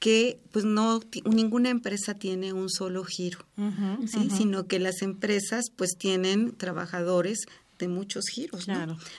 que 0.03 0.41
pues 0.51 0.65
no 0.65 0.99
ninguna 1.25 1.71
empresa 1.71 2.15
tiene 2.15 2.53
un 2.53 2.69
solo 2.69 3.05
giro, 3.05 3.39
¿sí? 4.05 4.31
sino 4.37 4.67
que 4.67 4.81
las 4.81 5.01
empresas 5.01 5.67
pues 5.77 5.91
tienen 5.97 6.57
trabajadores 6.57 7.43
de 7.79 7.87
muchos 7.87 8.25
giros. 8.27 8.67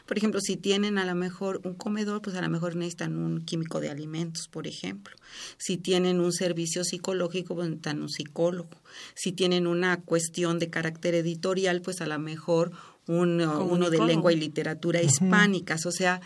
Por 0.06 0.18
ejemplo, 0.18 0.42
si 0.42 0.58
tienen 0.58 0.98
a 0.98 1.06
lo 1.06 1.16
mejor 1.16 1.62
un 1.64 1.76
comedor, 1.76 2.22
pues 2.22 2.36
a 2.36 2.42
lo 2.42 2.50
mejor 2.50 2.76
necesitan 2.76 3.16
un 3.16 3.46
químico 3.46 3.80
de 3.80 3.92
alimentos, 3.92 4.50
por 4.50 4.68
ejemplo. 4.68 5.16
Si 5.58 5.78
tienen 5.78 6.20
un 6.20 6.34
servicio 6.34 6.84
psicológico, 6.84 7.56
pues 7.56 7.70
necesitan 7.70 8.02
un 8.02 8.10
psicólogo. 8.10 8.82
Si 9.16 9.32
tienen 9.32 9.68
una 9.68 10.02
cuestión 10.02 10.60
de 10.60 10.70
carácter 10.70 11.16
editorial, 11.16 11.82
pues 11.82 12.02
a 12.02 12.08
lo 12.08 12.20
mejor 12.20 12.74
un, 13.08 13.42
uh, 13.42 13.64
uno 13.64 13.90
de 13.90 14.06
lengua 14.06 14.32
y 14.32 14.38
literatura 14.38 15.02
hispánicas. 15.02 15.86
O 15.86 15.92
sea, 15.92 16.22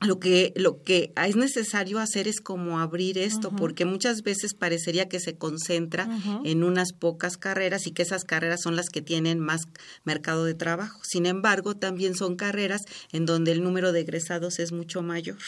lo 0.00 0.20
que 0.20 0.52
lo 0.54 0.82
que 0.84 1.12
es 1.16 1.34
necesario 1.34 1.98
hacer 1.98 2.28
es 2.28 2.40
como 2.40 2.78
abrir 2.78 3.18
esto 3.18 3.50
porque 3.50 3.84
muchas 3.84 4.22
veces 4.22 4.54
parecería 4.54 5.08
que 5.08 5.18
se 5.18 5.36
concentra 5.36 6.08
en 6.44 6.62
unas 6.62 6.92
pocas 6.92 7.36
carreras 7.36 7.86
y 7.86 7.90
que 7.90 8.02
esas 8.02 8.24
carreras 8.24 8.60
son 8.62 8.76
las 8.76 8.90
que 8.90 9.02
tienen 9.02 9.40
más 9.40 9.62
mercado 10.04 10.44
de 10.44 10.54
trabajo. 10.54 11.00
Sin 11.02 11.26
embargo, 11.26 11.74
también 11.74 12.14
son 12.14 12.36
carreras 12.36 12.82
en 13.10 13.26
donde 13.26 13.50
el 13.50 13.62
número 13.62 13.90
de 13.90 14.00
egresados 14.00 14.60
es 14.60 14.70
mucho 14.70 15.02
mayor. 15.02 15.38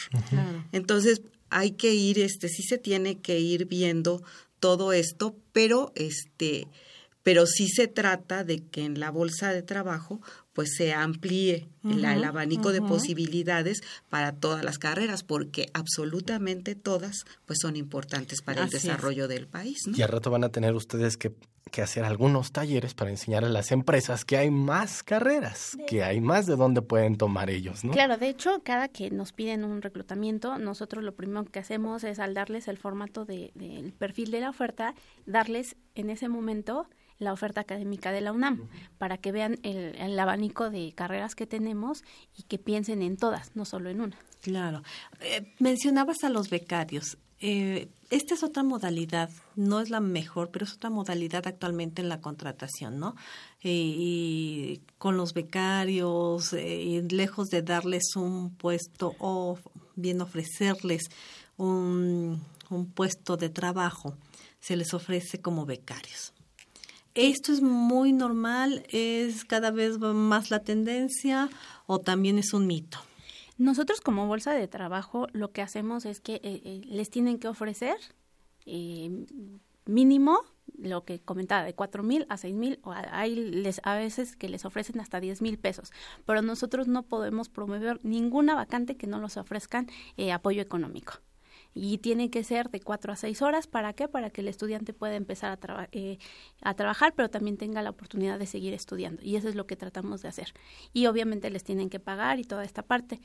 Entonces, 0.73 1.21
hay 1.49 1.71
que 1.71 1.93
ir 1.93 2.19
este 2.19 2.49
sí 2.49 2.63
se 2.63 2.77
tiene 2.77 3.19
que 3.19 3.39
ir 3.39 3.67
viendo 3.67 4.21
todo 4.59 4.91
esto, 4.91 5.35
pero 5.53 5.93
este 5.95 6.67
pero 7.23 7.45
sí 7.45 7.67
se 7.67 7.87
trata 7.87 8.43
de 8.43 8.63
que 8.63 8.83
en 8.83 8.99
la 8.99 9.11
bolsa 9.11 9.53
de 9.53 9.61
trabajo 9.61 10.21
pues 10.53 10.75
se 10.75 10.93
amplíe 10.93 11.67
el, 11.83 12.03
abanico 12.23 12.71
de 12.71 12.81
posibilidades 12.81 13.81
para 14.09 14.33
todas 14.33 14.63
las 14.63 14.77
carreras, 14.79 15.23
porque 15.23 15.69
absolutamente 15.73 16.75
todas 16.75 17.25
pues 17.45 17.59
son 17.61 17.75
importantes 17.75 18.41
para 18.41 18.63
Así 18.63 18.71
el 18.71 18.77
es. 18.77 18.83
desarrollo 18.83 19.27
del 19.27 19.47
país. 19.47 19.87
¿no? 19.87 19.97
Y 19.97 20.01
al 20.01 20.09
rato 20.09 20.29
van 20.29 20.43
a 20.43 20.49
tener 20.49 20.73
ustedes 20.75 21.15
que, 21.17 21.31
que 21.71 21.81
hacer 21.81 22.03
algunos 22.03 22.51
talleres 22.51 22.93
para 22.93 23.11
enseñar 23.11 23.45
a 23.45 23.49
las 23.49 23.71
empresas 23.71 24.25
que 24.25 24.37
hay 24.37 24.51
más 24.51 25.03
carreras, 25.03 25.77
que 25.87 26.03
hay 26.03 26.19
más 26.19 26.47
de 26.47 26.55
dónde 26.57 26.81
pueden 26.81 27.15
tomar 27.17 27.49
ellos, 27.49 27.83
¿no? 27.85 27.91
Claro, 27.93 28.17
de 28.17 28.27
hecho, 28.29 28.61
cada 28.63 28.89
que 28.89 29.09
nos 29.09 29.31
piden 29.31 29.63
un 29.63 29.81
reclutamiento, 29.81 30.57
nosotros 30.57 31.03
lo 31.03 31.13
primero 31.15 31.45
que 31.45 31.59
hacemos 31.59 32.03
es 32.03 32.19
al 32.19 32.33
darles 32.33 32.67
el 32.67 32.77
formato 32.77 33.23
de- 33.25 33.51
del 33.55 33.93
perfil 33.93 34.31
de 34.31 34.41
la 34.41 34.49
oferta, 34.49 34.95
darles 35.25 35.75
en 35.95 36.09
ese 36.09 36.27
momento 36.27 36.87
la 37.21 37.33
oferta 37.33 37.61
académica 37.61 38.11
de 38.11 38.21
la 38.21 38.31
UNAM, 38.31 38.67
para 38.97 39.17
que 39.17 39.31
vean 39.31 39.59
el, 39.63 39.95
el 39.95 40.19
abanico 40.19 40.69
de 40.69 40.91
carreras 40.93 41.35
que 41.35 41.45
tenemos 41.45 42.03
y 42.35 42.43
que 42.43 42.57
piensen 42.57 43.01
en 43.01 43.15
todas, 43.15 43.55
no 43.55 43.63
solo 43.63 43.89
en 43.89 44.01
una. 44.01 44.17
Claro. 44.41 44.81
Eh, 45.21 45.53
mencionabas 45.59 46.23
a 46.23 46.29
los 46.29 46.49
becarios. 46.49 47.17
Eh, 47.39 47.89
esta 48.11 48.35
es 48.35 48.43
otra 48.43 48.61
modalidad, 48.61 49.29
no 49.55 49.79
es 49.79 49.89
la 49.89 49.99
mejor, 49.99 50.51
pero 50.51 50.65
es 50.65 50.73
otra 50.73 50.89
modalidad 50.89 51.47
actualmente 51.47 52.01
en 52.01 52.09
la 52.09 52.21
contratación, 52.21 52.99
¿no? 52.99 53.15
Eh, 53.63 53.71
y 53.71 54.81
con 54.99 55.17
los 55.17 55.33
becarios, 55.33 56.53
eh, 56.53 56.81
y 56.81 57.01
lejos 57.01 57.47
de 57.47 57.63
darles 57.63 58.15
un 58.15 58.51
puesto 58.55 59.15
o 59.17 59.57
bien 59.95 60.21
ofrecerles 60.21 61.09
un, 61.57 62.43
un 62.69 62.91
puesto 62.91 63.37
de 63.37 63.49
trabajo, 63.49 64.15
se 64.59 64.75
les 64.75 64.93
ofrece 64.93 65.41
como 65.41 65.65
becarios. 65.65 66.33
¿Esto 67.13 67.51
es 67.51 67.61
muy 67.61 68.13
normal? 68.13 68.85
¿Es 68.89 69.43
cada 69.43 69.71
vez 69.71 69.99
más 69.99 70.49
la 70.49 70.59
tendencia 70.63 71.49
o 71.85 71.99
también 71.99 72.37
es 72.37 72.53
un 72.53 72.67
mito? 72.67 72.99
Nosotros 73.57 73.99
como 73.99 74.27
bolsa 74.27 74.53
de 74.53 74.67
trabajo 74.67 75.27
lo 75.33 75.51
que 75.51 75.61
hacemos 75.61 76.05
es 76.05 76.21
que 76.21 76.35
eh, 76.35 76.41
eh, 76.43 76.81
les 76.85 77.09
tienen 77.09 77.37
que 77.37 77.49
ofrecer 77.49 77.97
eh, 78.65 79.25
mínimo 79.85 80.39
lo 80.77 81.03
que 81.03 81.19
comentaba 81.19 81.63
de 81.63 81.73
cuatro 81.73 82.03
mil 82.03 82.25
a 82.29 82.37
seis 82.37 82.55
mil 82.55 82.79
o 82.83 82.93
hay 82.93 83.35
les, 83.35 83.81
a 83.83 83.95
veces 83.95 84.35
que 84.35 84.49
les 84.49 84.65
ofrecen 84.65 84.99
hasta 84.99 85.19
diez 85.19 85.41
mil 85.41 85.57
pesos 85.57 85.91
pero 86.25 86.41
nosotros 86.41 86.87
no 86.87 87.03
podemos 87.03 87.49
promover 87.49 87.99
ninguna 88.03 88.55
vacante 88.55 88.95
que 88.95 89.07
no 89.07 89.19
los 89.19 89.37
ofrezcan 89.37 89.87
eh, 90.17 90.31
apoyo 90.31 90.61
económico 90.61 91.13
y 91.73 91.99
tiene 91.99 92.29
que 92.29 92.43
ser 92.43 92.69
de 92.69 92.79
cuatro 92.79 93.13
a 93.13 93.15
seis 93.15 93.41
horas. 93.41 93.67
Para 93.67 93.93
qué 93.93 94.07
para 94.07 94.29
que 94.29 94.41
el 94.41 94.47
estudiante 94.47 94.93
pueda 94.93 95.15
empezar 95.15 95.59
eh, 95.91 96.17
a 96.61 96.73
trabajar 96.73 97.13
pero 97.15 97.29
también 97.29 97.57
tenga 97.57 97.81
la 97.81 97.89
oportunidad 97.89 98.39
de 98.39 98.45
seguir 98.45 98.73
estudiando. 98.73 99.21
Y 99.23 99.35
eso 99.35 99.49
es 99.49 99.55
lo 99.55 99.67
que 99.67 99.75
tratamos 99.75 100.21
de 100.21 100.29
hacer. 100.29 100.53
Y 100.93 101.07
obviamente 101.07 101.49
les 101.49 101.63
tienen 101.63 101.89
que 101.89 101.99
pagar 101.99 102.39
y 102.39 102.43
toda 102.43 102.63
esta 102.63 102.83
parte. 102.83 103.19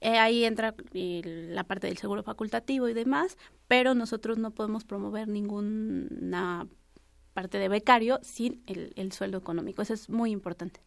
Eh, 0.00 0.18
ahí 0.18 0.44
entra 0.44 0.74
eh, 0.94 1.22
la 1.24 1.64
parte 1.64 1.86
del 1.86 1.96
seguro 1.96 2.22
facultativo 2.22 2.88
y 2.88 2.94
demás, 2.94 3.38
pero 3.68 3.94
nosotros 3.94 4.38
no 4.38 4.50
podemos 4.50 4.84
promover 4.84 5.28
ninguna 5.28 6.66
parte 7.34 7.58
de 7.58 7.68
becario 7.68 8.18
sin 8.22 8.62
el, 8.66 8.92
el 8.96 9.12
sueldo 9.12 9.38
económico. 9.38 9.80
Eso 9.82 9.94
es 9.94 10.10
muy 10.10 10.32
importante. 10.32 10.80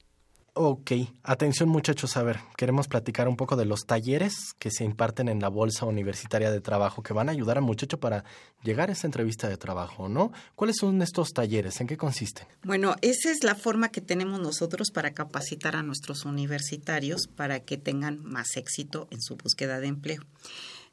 Ok, 0.57 0.91
atención 1.23 1.67
muchachos, 1.67 2.15
a 2.15 2.23
ver, 2.23 2.39
queremos 2.55 2.87
platicar 2.87 3.27
un 3.27 3.35
poco 3.35 3.57
de 3.57 3.65
los 3.65 3.81
talleres 3.81 4.53
que 4.57 4.71
se 4.71 4.85
imparten 4.85 5.27
en 5.27 5.41
la 5.41 5.49
Bolsa 5.49 5.85
Universitaria 5.85 6.49
de 6.49 6.61
Trabajo 6.61 7.03
que 7.03 7.11
van 7.11 7.27
a 7.27 7.33
ayudar 7.33 7.57
al 7.57 7.65
muchacho 7.65 7.99
para 7.99 8.23
llegar 8.63 8.87
a 8.87 8.93
esa 8.93 9.05
entrevista 9.05 9.49
de 9.49 9.57
trabajo, 9.57 10.07
¿no? 10.07 10.31
¿Cuáles 10.55 10.77
son 10.77 11.01
estos 11.01 11.33
talleres? 11.33 11.81
¿En 11.81 11.87
qué 11.87 11.97
consisten? 11.97 12.47
Bueno, 12.63 12.95
esa 13.01 13.31
es 13.31 13.43
la 13.43 13.55
forma 13.55 13.89
que 13.89 13.99
tenemos 13.99 14.39
nosotros 14.39 14.91
para 14.91 15.13
capacitar 15.13 15.75
a 15.75 15.83
nuestros 15.83 16.23
universitarios 16.23 17.27
para 17.27 17.59
que 17.59 17.75
tengan 17.75 18.23
más 18.23 18.55
éxito 18.55 19.09
en 19.11 19.21
su 19.21 19.35
búsqueda 19.35 19.81
de 19.81 19.87
empleo. 19.87 20.21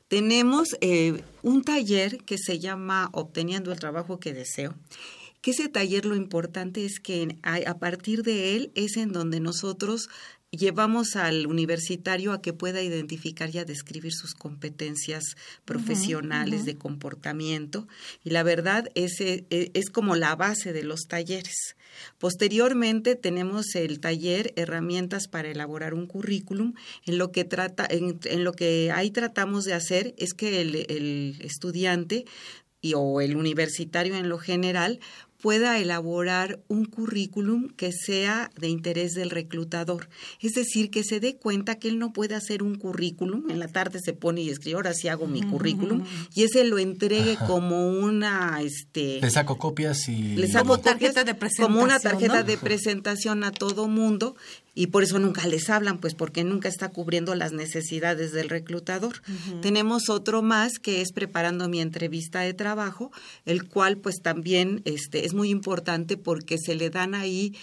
Tenemos 0.09 0.71
eh, 0.81 1.23
un 1.45 1.63
taller 1.63 2.19
que 2.25 2.37
se 2.37 2.59
llama 2.59 3.11
Obteniendo 3.13 3.71
el 3.71 3.79
trabajo 3.79 4.19
que 4.19 4.33
deseo 4.33 4.75
que 5.43 5.51
ese 5.51 5.69
taller 5.69 6.07
lo 6.07 6.15
importante 6.15 6.87
es 6.87 7.01
que 7.01 7.37
a, 7.43 7.79
partir 7.79 8.23
de 8.23 8.57
él 8.57 8.73
es 8.75 8.97
en 8.97 9.13
donde 9.13 9.41
nosotros 9.41 10.09
llevamos 10.53 11.17
al 11.17 11.47
universitario 11.47 12.33
a 12.33 12.41
que 12.43 12.53
pueda 12.53 12.81
identificar 12.81 13.51
y 13.51 13.59
a 13.59 13.65
describir 13.65 14.13
sus 14.13 14.35
competencias 14.35 15.25
profesionales 15.65 16.65
de 16.65 16.77
comportamiento 16.77 17.89
y 18.23 18.31
la 18.31 18.43
verdad 18.43 18.89
es, 18.95 19.21
e, 19.21 19.47
es, 19.51 19.91
como 19.91 20.15
la 20.15 20.37
base 20.37 20.73
de 20.73 20.85
los 20.85 21.09
talleres. 21.09 21.75
Posteriormente 22.19 23.17
tenemos 23.17 23.75
el 23.75 23.99
taller 23.99 24.53
herramientas 24.57 25.27
para 25.27 25.51
elaborar 25.51 25.93
un 25.93 26.07
currículum. 26.07 26.75
En 27.05 27.19
lo 27.19 27.33
que 27.33 27.45
trata, 27.45 27.87
en, 27.91 28.21
en 28.25 28.45
lo 28.45 28.53
que 28.53 28.93
ahí 28.95 29.11
tratamos 29.11 29.65
de 29.65 29.75
hacer 29.75 30.15
es 30.19 30.35
que 30.35 30.61
el, 30.61 30.87
el 30.89 31.37
estudiante 31.41 32.27
y, 32.83 32.95
o 32.95 33.21
el 33.21 33.37
universitario 33.37 34.17
en 34.17 34.29
lo 34.29 34.39
general 34.39 35.01
pueda 35.43 35.79
elaborar 35.79 36.61
un 36.69 36.85
currículum 36.85 37.69
que 37.71 37.91
sea 37.93 38.51
de 38.57 38.69
interés 38.69 39.13
del 39.13 39.29
reclutador. 39.29 40.09
Es 40.41 40.53
decir, 40.53 40.89
que 40.91 41.03
se 41.03 41.19
dé 41.19 41.37
cuenta 41.37 41.81
que 41.81 41.89
él 41.89 41.99
no 41.99 42.13
puede 42.13 42.37
hacer 42.37 42.63
un 42.63 42.77
currículum, 42.77 43.51
en 43.51 43.59
la 43.59 43.67
tarde 43.67 43.99
se 44.03 44.13
pone 44.13 44.41
y 44.41 44.51
escribe, 44.51 44.77
ahora 44.77 44.95
sí 44.95 45.09
hago 45.09 45.27
mi 45.27 45.43
currículum, 45.43 46.05
y 46.33 46.45
ese 46.45 46.65
lo 46.65 46.79
entregue 46.79 47.37
como 47.49 47.91
una... 47.91 48.63
Este, 48.63 49.21
le 49.21 49.31
saco 49.31 49.59
copias 49.59 50.09
y... 50.09 50.37
Le 50.37 50.47
saco 50.47 50.79
tarjeta 50.79 51.25
de 51.25 51.35
presentación. 51.35 51.73
Como 51.73 51.85
una 51.85 51.99
tarjeta 51.99 52.45
de 52.45 52.57
presentación 52.57 53.43
a 53.43 53.51
todo 53.51 53.89
mundo 53.89 54.37
y 54.75 54.89
por 54.89 55.03
eso 55.03 55.19
nunca 55.19 55.47
les 55.47 55.69
hablan, 55.69 55.99
pues 55.99 56.15
porque 56.15 56.45
nunca 56.45 56.69
está 56.69 56.89
cubriendo 56.89 57.35
las 57.35 57.53
necesidades 57.53 58.33
del 58.33 58.49
reclutador. 58.49 59.21
Tenemos 59.61 60.09
otro 60.09 60.43
más 60.43 60.79
que 60.79 61.03
es 61.03 61.13
preparando 61.13 61.69
mi 61.69 61.81
entrevista 61.81 62.41
de 62.41 62.55
trabajo, 62.55 63.13
el 63.45 63.69
cual 63.69 63.99
pues 63.99 64.23
también 64.23 64.81
este, 64.85 65.27
es 65.27 65.35
muy 65.35 65.51
importante 65.51 66.17
porque 66.17 66.57
se 66.59 66.75
le 66.75 66.89
dan 66.89 67.15
ahí 67.15 67.55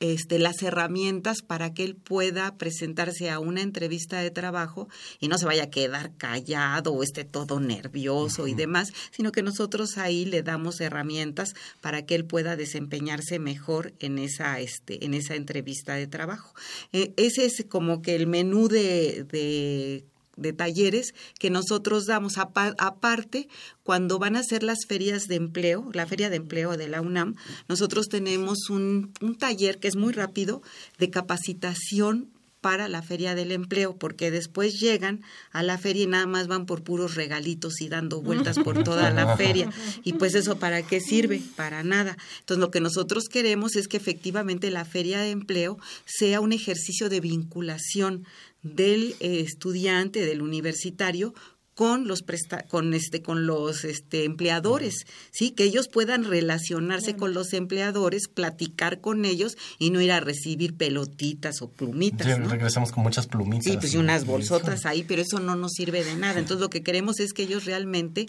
este, 0.00 0.38
las 0.38 0.62
herramientas 0.62 1.42
para 1.42 1.72
que 1.72 1.84
él 1.84 1.94
pueda 1.94 2.56
presentarse 2.56 3.30
a 3.30 3.38
una 3.38 3.60
entrevista 3.60 4.20
de 4.20 4.30
trabajo 4.30 4.88
y 5.20 5.28
no 5.28 5.38
se 5.38 5.46
vaya 5.46 5.64
a 5.64 5.70
quedar 5.70 6.16
callado 6.16 6.92
o 6.92 7.02
esté 7.02 7.24
todo 7.24 7.60
nervioso 7.60 8.48
y 8.48 8.54
demás, 8.54 8.92
sino 9.10 9.30
que 9.30 9.42
nosotros 9.42 9.98
ahí 9.98 10.24
le 10.24 10.42
damos 10.42 10.80
herramientas 10.80 11.54
para 11.80 12.06
que 12.06 12.14
él 12.14 12.24
pueda 12.24 12.56
desempeñarse 12.56 13.38
mejor 13.38 13.92
en 14.00 14.18
esa, 14.18 14.58
este, 14.58 15.04
en 15.04 15.14
esa 15.14 15.34
entrevista 15.34 15.94
de 15.94 16.06
trabajo. 16.06 16.54
Eh, 16.92 17.12
ese 17.16 17.44
es 17.44 17.64
como 17.68 18.02
que 18.02 18.16
el 18.16 18.26
menú 18.26 18.68
de, 18.68 19.24
de 19.24 20.04
de 20.40 20.52
talleres 20.52 21.14
que 21.38 21.50
nosotros 21.50 22.06
damos. 22.06 22.38
Aparte, 22.38 23.48
cuando 23.82 24.18
van 24.18 24.36
a 24.36 24.42
ser 24.42 24.62
las 24.62 24.86
ferias 24.86 25.28
de 25.28 25.36
empleo, 25.36 25.90
la 25.92 26.06
feria 26.06 26.30
de 26.30 26.36
empleo 26.36 26.76
de 26.76 26.88
la 26.88 27.00
UNAM, 27.00 27.36
nosotros 27.68 28.08
tenemos 28.08 28.70
un, 28.70 29.12
un 29.20 29.36
taller 29.36 29.78
que 29.78 29.88
es 29.88 29.96
muy 29.96 30.12
rápido 30.12 30.62
de 30.98 31.10
capacitación 31.10 32.30
para 32.60 32.88
la 32.88 33.02
feria 33.02 33.34
del 33.34 33.52
empleo, 33.52 33.96
porque 33.96 34.30
después 34.30 34.78
llegan 34.78 35.22
a 35.50 35.62
la 35.62 35.78
feria 35.78 36.04
y 36.04 36.06
nada 36.06 36.26
más 36.26 36.46
van 36.46 36.66
por 36.66 36.82
puros 36.82 37.14
regalitos 37.14 37.80
y 37.80 37.88
dando 37.88 38.20
vueltas 38.20 38.58
por 38.58 38.82
toda 38.84 39.10
la 39.10 39.36
feria. 39.38 39.70
Y 40.04 40.14
pues 40.14 40.34
eso, 40.34 40.58
¿para 40.58 40.82
qué 40.82 41.00
sirve? 41.00 41.42
Para 41.56 41.82
nada. 41.82 42.16
Entonces, 42.40 42.60
lo 42.60 42.70
que 42.70 42.80
nosotros 42.80 43.28
queremos 43.28 43.76
es 43.76 43.88
que 43.88 43.96
efectivamente 43.96 44.70
la 44.70 44.84
feria 44.84 45.20
de 45.20 45.30
empleo 45.30 45.78
sea 46.04 46.40
un 46.40 46.52
ejercicio 46.52 47.08
de 47.08 47.20
vinculación 47.20 48.26
del 48.62 49.16
eh, 49.20 49.40
estudiante, 49.40 50.24
del 50.26 50.42
universitario, 50.42 51.34
con 51.80 52.06
los 52.06 52.22
con 52.68 52.92
este 52.92 53.22
con 53.22 53.46
los 53.46 53.84
este 53.86 54.26
empleadores, 54.26 55.06
sí, 55.30 55.52
que 55.52 55.64
ellos 55.64 55.88
puedan 55.88 56.24
relacionarse 56.24 57.16
con 57.16 57.32
los 57.32 57.54
empleadores, 57.54 58.28
platicar 58.28 59.00
con 59.00 59.24
ellos 59.24 59.56
y 59.78 59.88
no 59.88 60.02
ir 60.02 60.12
a 60.12 60.20
recibir 60.20 60.74
pelotitas 60.74 61.62
o 61.62 61.70
plumitas, 61.70 62.26
regresamos 62.50 62.92
con 62.92 63.02
muchas 63.02 63.28
plumitas. 63.28 63.64
Sí, 63.64 63.78
pues 63.78 63.94
y 63.94 63.96
unas 63.96 64.26
bolsotas 64.26 64.84
ahí, 64.84 65.04
pero 65.04 65.22
eso 65.22 65.40
no 65.40 65.56
nos 65.56 65.72
sirve 65.72 66.04
de 66.04 66.16
nada. 66.16 66.38
Entonces 66.38 66.60
lo 66.60 66.68
que 66.68 66.82
queremos 66.82 67.18
es 67.18 67.32
que 67.32 67.44
ellos 67.44 67.64
realmente 67.64 68.26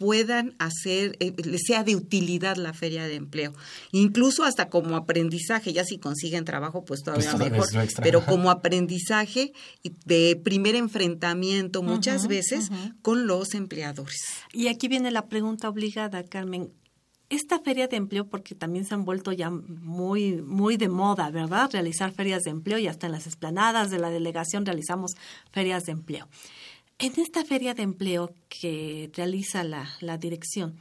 puedan 0.00 0.56
hacer, 0.58 1.18
eh, 1.20 1.34
les 1.44 1.60
sea 1.66 1.84
de 1.84 1.94
utilidad 1.94 2.56
la 2.56 2.72
feria 2.72 3.04
de 3.04 3.16
empleo. 3.16 3.52
Incluso 3.92 4.44
hasta 4.44 4.70
como 4.70 4.96
aprendizaje, 4.96 5.74
ya 5.74 5.84
si 5.84 5.98
consiguen 5.98 6.46
trabajo, 6.46 6.86
pues 6.86 7.02
todavía 7.02 7.30
pues 7.54 7.74
mejor, 7.74 7.88
pero 8.02 8.24
como 8.24 8.50
aprendizaje 8.50 9.52
de 10.06 10.40
primer 10.42 10.74
enfrentamiento 10.74 11.82
muchas 11.82 12.28
veces 12.28 12.70
con 13.02 13.26
los 13.26 13.52
empleadores. 13.52 14.22
Y 14.54 14.68
aquí 14.68 14.88
viene 14.88 15.10
la 15.10 15.28
pregunta 15.28 15.68
obligada, 15.68 16.24
Carmen. 16.24 16.72
Esta 17.28 17.60
feria 17.60 17.86
de 17.86 17.96
empleo, 17.96 18.26
porque 18.26 18.54
también 18.54 18.86
se 18.86 18.94
han 18.94 19.04
vuelto 19.04 19.32
ya 19.32 19.50
muy, 19.50 20.40
muy 20.40 20.78
de 20.78 20.88
moda, 20.88 21.30
¿verdad? 21.30 21.68
Realizar 21.70 22.10
ferias 22.10 22.42
de 22.44 22.50
empleo 22.50 22.78
y 22.78 22.88
hasta 22.88 23.06
en 23.06 23.12
las 23.12 23.26
esplanadas 23.26 23.90
de 23.90 23.98
la 23.98 24.08
delegación 24.08 24.64
realizamos 24.64 25.12
ferias 25.52 25.84
de 25.84 25.92
empleo. 25.92 26.26
En 27.02 27.18
esta 27.18 27.46
feria 27.46 27.72
de 27.72 27.82
empleo 27.82 28.34
que 28.50 29.10
realiza 29.14 29.64
la, 29.64 29.88
la 30.00 30.18
dirección, 30.18 30.76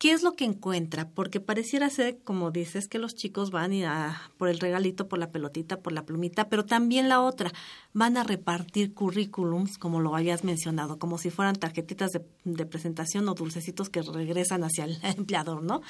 ¿qué 0.00 0.10
es 0.10 0.24
lo 0.24 0.32
que 0.32 0.44
encuentra? 0.44 1.08
Porque 1.08 1.38
pareciera 1.38 1.88
ser, 1.90 2.18
como 2.24 2.50
dices, 2.50 2.88
que 2.88 2.98
los 2.98 3.14
chicos 3.14 3.52
van 3.52 3.72
a, 3.84 4.32
por 4.36 4.48
el 4.48 4.58
regalito, 4.58 5.06
por 5.06 5.20
la 5.20 5.30
pelotita, 5.30 5.80
por 5.80 5.92
la 5.92 6.04
plumita, 6.04 6.48
pero 6.48 6.64
también 6.64 7.08
la 7.08 7.20
otra, 7.20 7.52
van 7.92 8.16
a 8.16 8.24
repartir 8.24 8.94
currículums, 8.94 9.78
como 9.78 10.00
lo 10.00 10.16
habías 10.16 10.42
mencionado, 10.42 10.98
como 10.98 11.18
si 11.18 11.30
fueran 11.30 11.54
tarjetitas 11.54 12.10
de, 12.10 12.24
de 12.42 12.66
presentación 12.66 13.28
o 13.28 13.34
dulcecitos 13.34 13.90
que 13.90 14.02
regresan 14.02 14.64
hacia 14.64 14.86
el 14.86 14.98
empleador, 15.04 15.62
¿no? 15.62 15.82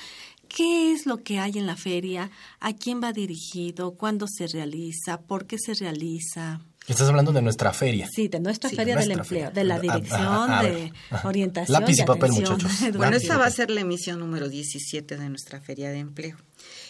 ¿Qué 0.47 0.93
es 0.93 1.07
lo 1.07 1.22
que 1.22 1.39
hay 1.39 1.57
en 1.57 1.66
la 1.66 1.76
feria? 1.76 2.31
¿A 2.61 2.74
quién 2.74 3.03
va 3.03 3.14
dirigido? 3.14 3.93
¿Cuándo 3.93 4.26
se 4.28 4.47
realiza? 4.47 5.22
¿Por 5.22 5.47
qué 5.47 5.57
se 5.59 5.72
realiza? 5.72 6.61
Estás 6.91 7.09
hablando 7.09 7.30
de 7.30 7.41
nuestra 7.41 7.72
feria. 7.72 8.09
Sí, 8.12 8.26
de 8.26 8.41
nuestra 8.41 8.68
feria 8.68 8.97
del 8.97 9.12
empleo, 9.12 9.53
de 9.53 9.62
la 9.62 9.78
dirección 9.78 10.51
de 10.61 10.93
orientación. 11.22 11.80
Lápiz 11.80 12.01
y, 12.01 12.03
papel, 12.03 12.32
muchachos. 12.32 12.72
Bueno, 12.97 13.16
esta 13.16 13.38
va 13.38 13.47
a 13.47 13.51
ser 13.51 13.70
la 13.70 13.82
emisión 13.82 14.18
número 14.18 14.49
17 14.49 15.16
de 15.16 15.28
nuestra 15.28 15.61
feria 15.61 15.91
de 15.91 15.99
empleo. 15.99 16.36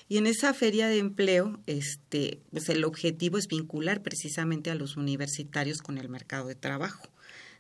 Y 0.09 0.17
en 0.17 0.27
esa 0.27 0.55
feria 0.55 0.89
de 0.89 0.99
empleo, 0.99 1.61
este, 1.67 2.41
pues 2.51 2.71
el 2.71 2.85
objetivo 2.85 3.37
es 3.37 3.47
vincular 3.47 4.01
precisamente 4.01 4.71
a 4.71 4.75
los 4.75 4.97
universitarios 4.97 5.83
con 5.83 5.99
el 5.99 6.09
mercado 6.09 6.49
de 6.49 6.55
trabajo. 6.55 7.07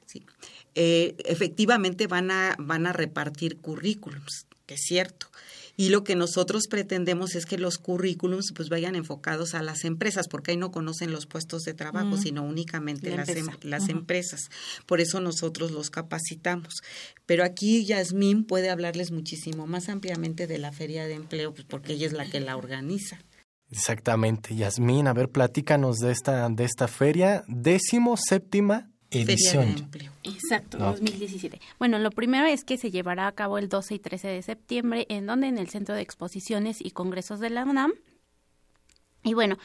¿sí? 0.07 0.25
Eh, 0.75 1.17
efectivamente 1.27 2.07
van 2.07 2.31
a, 2.31 2.57
van 2.59 2.87
a 2.87 2.95
repartir 2.95 3.59
currículums, 3.59 4.47
que 4.65 4.75
es 4.75 4.81
cierto 4.81 5.31
y 5.81 5.89
lo 5.89 6.05
que 6.05 6.15
nosotros 6.15 6.65
pretendemos 6.69 7.35
es 7.35 7.47
que 7.47 7.57
los 7.57 7.79
currículums 7.79 8.53
pues 8.55 8.69
vayan 8.69 8.97
enfocados 8.97 9.55
a 9.55 9.63
las 9.63 9.87
empresas, 9.87 10.29
porque 10.29 10.51
ahí 10.51 10.59
no 10.59 10.71
conocen 10.71 11.11
los 11.11 11.25
puestos 11.25 11.63
de 11.63 11.73
trabajo, 11.73 12.19
sino 12.19 12.43
únicamente 12.43 13.17
las, 13.17 13.31
em, 13.31 13.47
las 13.63 13.89
empresas. 13.89 14.51
Por 14.85 15.01
eso 15.01 15.21
nosotros 15.21 15.71
los 15.71 15.89
capacitamos. 15.89 16.83
Pero 17.25 17.45
aquí 17.45 17.87
Yasmín 17.87 18.45
puede 18.45 18.69
hablarles 18.69 19.11
muchísimo 19.11 19.67
más 19.67 19.89
ampliamente 19.89 20.47
de 20.47 20.59
la 20.59 20.71
feria 20.71 21.07
de 21.07 21.15
empleo, 21.15 21.55
pues 21.55 21.65
porque 21.65 21.95
ella 21.95 22.09
es 22.09 22.13
la 22.13 22.29
que 22.29 22.41
la 22.41 22.59
organiza. 22.59 23.19
Exactamente, 23.71 24.55
Yasmín, 24.55 25.07
a 25.07 25.15
ver, 25.15 25.31
platícanos 25.31 25.97
de 25.97 26.13
esta, 26.13 26.47
de 26.51 26.65
esta 26.65 26.89
feria, 26.89 27.43
décimo 27.49 28.19
séptima 28.19 28.90
edición. 29.11 29.89
Exacto, 30.23 30.79
2017. 30.79 31.61
Bueno, 31.79 31.99
lo 31.99 32.11
primero 32.11 32.47
es 32.47 32.65
que 32.65 32.79
se 32.79 32.91
llevará 32.91 33.27
a 33.27 33.33
cabo 33.33 33.59
el 33.59 33.69
12 33.69 33.95
y 33.95 33.99
13 33.99 34.29
de 34.29 34.43
septiembre, 34.43 35.07
en 35.09 35.27
donde 35.27 35.49
en 35.49 35.59
el 35.59 35.69
Centro 35.69 35.95
de 35.95 36.03
Exposiciones 36.03 36.81
y 36.81 36.91
Congresos 36.91 37.41
de 37.41 37.51
la 37.51 37.65
UNAM. 37.65 37.93
Y 39.23 39.35
bueno, 39.35 39.59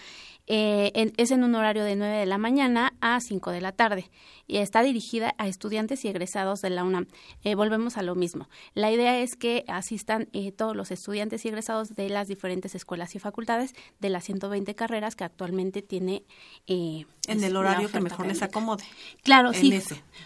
eh, 0.48 1.12
es 1.18 1.32
en 1.32 1.44
un 1.44 1.56
horario 1.56 1.84
de 1.84 1.96
9 1.96 2.18
de 2.18 2.26
la 2.26 2.38
mañana 2.38 2.94
a 3.02 3.20
5 3.20 3.52
de 3.52 3.62
la 3.62 3.72
tarde 3.72 4.12
y 4.48 4.58
está 4.58 4.84
dirigida 4.84 5.34
a 5.40 5.48
estudiantes 5.48 6.06
y 6.06 6.08
egresados 6.08 6.62
de 6.62 6.70
la 6.70 6.84
UNAM. 6.84 7.08
Eh, 7.44 7.56
volvemos 7.56 7.98
a 7.98 8.04
lo 8.04 8.14
mismo. 8.14 8.48
La 8.76 8.92
idea 8.92 9.20
es 9.20 9.36
que 9.36 9.66
asistan 9.68 10.30
eh, 10.34 10.52
todos 10.52 10.76
los 10.76 10.92
estudiantes 10.92 11.46
y 11.46 11.48
egresados 11.48 11.96
de 11.96 12.10
las 12.10 12.28
diferentes 12.28 12.76
escuelas 12.76 13.16
y 13.16 13.20
facultades 13.20 13.74
de 14.00 14.10
las 14.10 14.24
120 14.26 14.76
carreras 14.76 15.16
que 15.16 15.24
actualmente 15.24 15.82
tiene. 15.82 16.24
en 16.68 17.06
el 17.28 17.56
horario 17.56 17.90
que 17.90 18.00
mejor 18.00 18.28
les 18.28 18.44
acomode. 18.44 18.84
Claro, 19.24 19.52
sí. 19.54 19.82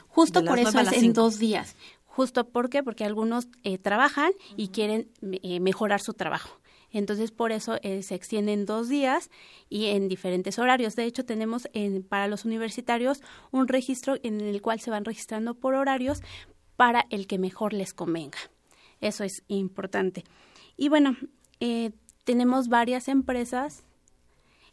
Justo 0.08 0.44
por 0.44 0.60
eso 0.60 0.80
es 0.80 0.92
en 0.94 1.14
dos 1.14 1.40
días. 1.40 1.76
Justo 2.06 2.50
porque 2.50 2.84
porque 2.84 3.06
algunos 3.06 3.48
trabajan 3.82 4.32
y 4.58 4.70
quieren 4.70 5.10
mejorar 5.22 6.02
su 6.02 6.14
trabajo. 6.14 6.60
Entonces, 6.92 7.32
por 7.32 7.52
eso 7.52 7.78
eh, 7.82 8.04
se 8.04 8.16
extienden 8.16 8.66
dos 8.66 8.90
días 8.90 9.30
y 9.70 9.88
en 9.88 10.08
diferentes 10.08 10.60
horarios. 10.60 10.96
De 10.96 11.06
hecho, 11.06 11.26
tenemos 11.26 11.68
en, 11.74 12.04
para 12.04 12.28
los 12.28 12.46
universitarios 12.46 13.22
un 13.52 13.68
registro 13.68 14.18
en 14.24 14.42
el 14.42 14.62
cual 14.62 14.80
se 14.80 14.92
van 14.92 15.06
registrando 15.06 15.54
por 15.54 15.76
horarios 15.76 16.22
para 16.76 17.06
el 17.10 17.28
que 17.28 17.38
mejor 17.38 17.74
les 17.74 17.94
convenga. 17.94 18.40
Eso 19.02 19.24
es 19.24 19.44
importante. 19.48 20.24
Y 20.78 20.90
bueno, 20.90 21.18
eh, 21.60 21.92
tenemos 22.24 22.68
varias 22.68 23.08
empresas 23.08 23.84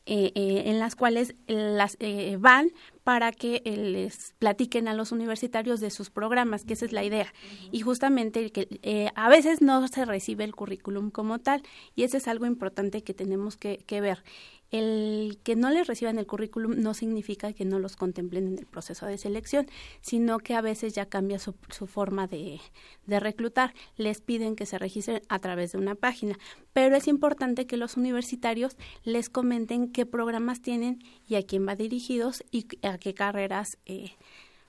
eh, 0.09 0.31
eh, 0.37 0.63
en 0.67 0.79
las 0.79 0.95
cuales 0.95 1.35
las 1.49 1.97
eh, 1.99 2.37
van 2.39 2.71
para 3.03 3.33
que 3.33 3.61
les 3.65 4.35
platiquen 4.39 4.87
a 4.87 4.95
los 4.95 5.11
universitarios 5.11 5.81
de 5.81 5.91
sus 5.91 6.11
programas, 6.11 6.65
que 6.65 6.75
esa 6.75 6.85
es 6.85 6.93
la 6.93 7.03
idea. 7.03 7.33
Y 7.73 7.81
justamente 7.81 8.51
que 8.51 9.11
a 9.15 9.29
veces 9.29 9.63
no 9.63 9.87
se 9.89 10.05
recibe 10.05 10.45
el 10.45 10.55
currículum 10.55 11.11
como 11.11 11.41
tal, 11.41 11.63
y 11.97 12.05
eso 12.05 12.17
es 12.17 12.29
algo 12.29 12.47
importante 12.47 13.03
que 13.03 13.15
tenemos 13.15 13.57
que, 13.57 13.79
que 13.79 14.01
ver 14.01 14.23
el 14.71 15.39
que 15.45 15.57
no 15.57 15.71
les 15.71 15.87
reciban 15.87 16.19
el 16.19 16.27
currículum 16.27 16.81
no 16.81 16.95
significa 16.95 17.53
que 17.53 17.65
no 17.65 17.79
los 17.79 17.97
contemplen 17.97 18.49
en 18.49 18.59
el 18.59 18.67
proceso 18.67 19.07
de 19.07 19.19
selección, 19.19 19.67
sino 20.01 20.39
que 20.39 20.55
a 20.55 20.61
veces 20.61 20.95
ya 20.95 21.07
cambia 21.07 21.39
su, 21.39 21.55
su 21.71 21.87
forma 21.87 22.27
de, 22.27 22.61
de, 23.07 23.21
reclutar. 23.21 23.75
Les 23.97 24.21
piden 24.21 24.57
que 24.57 24.67
se 24.67 24.79
registren 24.79 25.23
a 25.29 25.39
través 25.39 25.73
de 25.73 25.79
una 25.79 25.95
página, 25.95 26.39
pero 26.73 26.97
es 26.97 27.07
importante 27.07 27.67
que 27.67 27.77
los 27.77 27.97
universitarios 27.97 28.77
les 29.05 29.29
comenten 29.29 29.93
qué 29.93 30.05
programas 30.07 30.61
tienen 30.61 31.03
y 31.29 31.37
a 31.37 31.43
quién 31.43 31.67
va 31.67 31.77
dirigidos 31.77 32.45
y 32.51 32.67
a 32.83 32.99
qué 32.99 33.15
carreras 33.15 33.79
eh, 33.87 34.13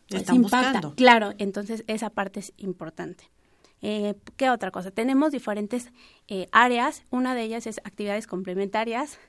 pues, 0.09 0.21
están 0.21 0.41
buscando. 0.41 0.93
Claro, 0.95 1.33
entonces 1.37 1.83
esa 1.87 2.09
parte 2.11 2.39
es 2.39 2.53
importante. 2.57 3.29
Eh, 3.81 4.15
¿Qué 4.37 4.49
otra 4.49 4.71
cosa? 4.71 4.91
Tenemos 4.91 5.31
diferentes 5.31 5.91
eh, 6.27 6.47
áreas. 6.51 7.03
Una 7.11 7.35
de 7.35 7.43
ellas 7.43 7.67
es 7.67 7.79
actividades 7.83 8.25
complementarias 8.25 9.19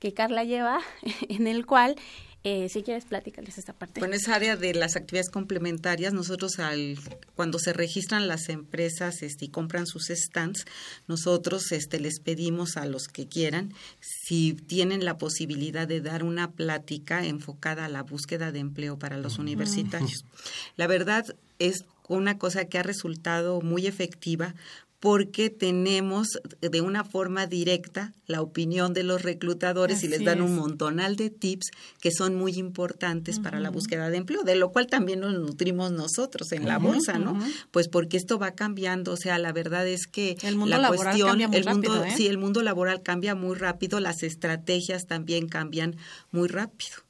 que 0.00 0.12
Carla 0.14 0.42
lleva, 0.42 0.80
en 1.28 1.46
el 1.46 1.66
cual, 1.66 1.94
eh, 2.42 2.68
si 2.70 2.82
quieres, 2.82 3.04
platicarles 3.04 3.58
esta 3.58 3.74
parte. 3.74 4.00
Bueno, 4.00 4.14
esa 4.16 4.34
área 4.34 4.56
de 4.56 4.74
las 4.74 4.96
actividades 4.96 5.30
complementarias, 5.30 6.14
nosotros 6.14 6.58
al, 6.58 6.98
cuando 7.36 7.58
se 7.58 7.74
registran 7.74 8.26
las 8.26 8.48
empresas 8.48 9.22
este, 9.22 9.44
y 9.44 9.48
compran 9.48 9.86
sus 9.86 10.06
stands, 10.08 10.64
nosotros 11.06 11.70
este, 11.70 12.00
les 12.00 12.18
pedimos 12.18 12.78
a 12.78 12.86
los 12.86 13.08
que 13.08 13.28
quieran 13.28 13.74
si 14.00 14.54
tienen 14.54 15.04
la 15.04 15.18
posibilidad 15.18 15.86
de 15.86 16.00
dar 16.00 16.24
una 16.24 16.50
plática 16.50 17.24
enfocada 17.24 17.84
a 17.84 17.90
la 17.90 18.02
búsqueda 18.02 18.52
de 18.52 18.60
empleo 18.60 18.98
para 18.98 19.18
los 19.18 19.38
universitarios. 19.38 20.24
La 20.76 20.86
verdad 20.86 21.26
es 21.58 21.84
una 22.08 22.38
cosa 22.38 22.64
que 22.64 22.78
ha 22.78 22.82
resultado 22.82 23.60
muy 23.60 23.86
efectiva 23.86 24.54
porque 25.00 25.48
tenemos 25.48 26.28
de 26.60 26.80
una 26.82 27.04
forma 27.04 27.46
directa 27.46 28.12
la 28.26 28.42
opinión 28.42 28.92
de 28.92 29.02
los 29.02 29.22
reclutadores 29.22 30.04
y 30.04 30.08
les 30.08 30.24
dan 30.24 30.42
un 30.42 30.54
montonal 30.54 31.16
de 31.16 31.30
tips 31.30 31.70
que 32.00 32.12
son 32.12 32.36
muy 32.36 32.52
importantes 32.52 33.40
para 33.40 33.60
la 33.60 33.70
búsqueda 33.70 34.10
de 34.10 34.18
empleo, 34.18 34.42
de 34.44 34.54
lo 34.54 34.70
cual 34.70 34.86
también 34.86 35.20
nos 35.20 35.32
nutrimos 35.32 35.90
nosotros 35.90 36.52
en 36.52 36.66
la 36.66 36.78
bolsa, 36.78 37.18
¿no? 37.18 37.38
Pues 37.70 37.88
porque 37.88 38.18
esto 38.18 38.38
va 38.38 38.52
cambiando, 38.52 39.12
o 39.12 39.16
sea, 39.16 39.38
la 39.38 39.52
verdad 39.52 39.88
es 39.88 40.06
que 40.06 40.36
el 40.42 40.56
mundo 40.56 40.76
la 40.76 40.82
laboral 40.82 41.18
cambia 41.18 41.48
muy 41.48 41.56
el 41.56 41.64
mundo, 41.64 42.04
¿eh? 42.04 42.12
sí, 42.16 42.26
el 42.26 42.38
mundo 42.38 42.62
laboral 42.62 43.02
cambia 43.02 43.34
muy 43.34 43.56
rápido, 43.56 44.00
las 44.00 44.22
estrategias 44.22 45.06
también 45.06 45.48
cambian 45.48 45.96
muy 46.30 46.46
rápido. 46.46 47.09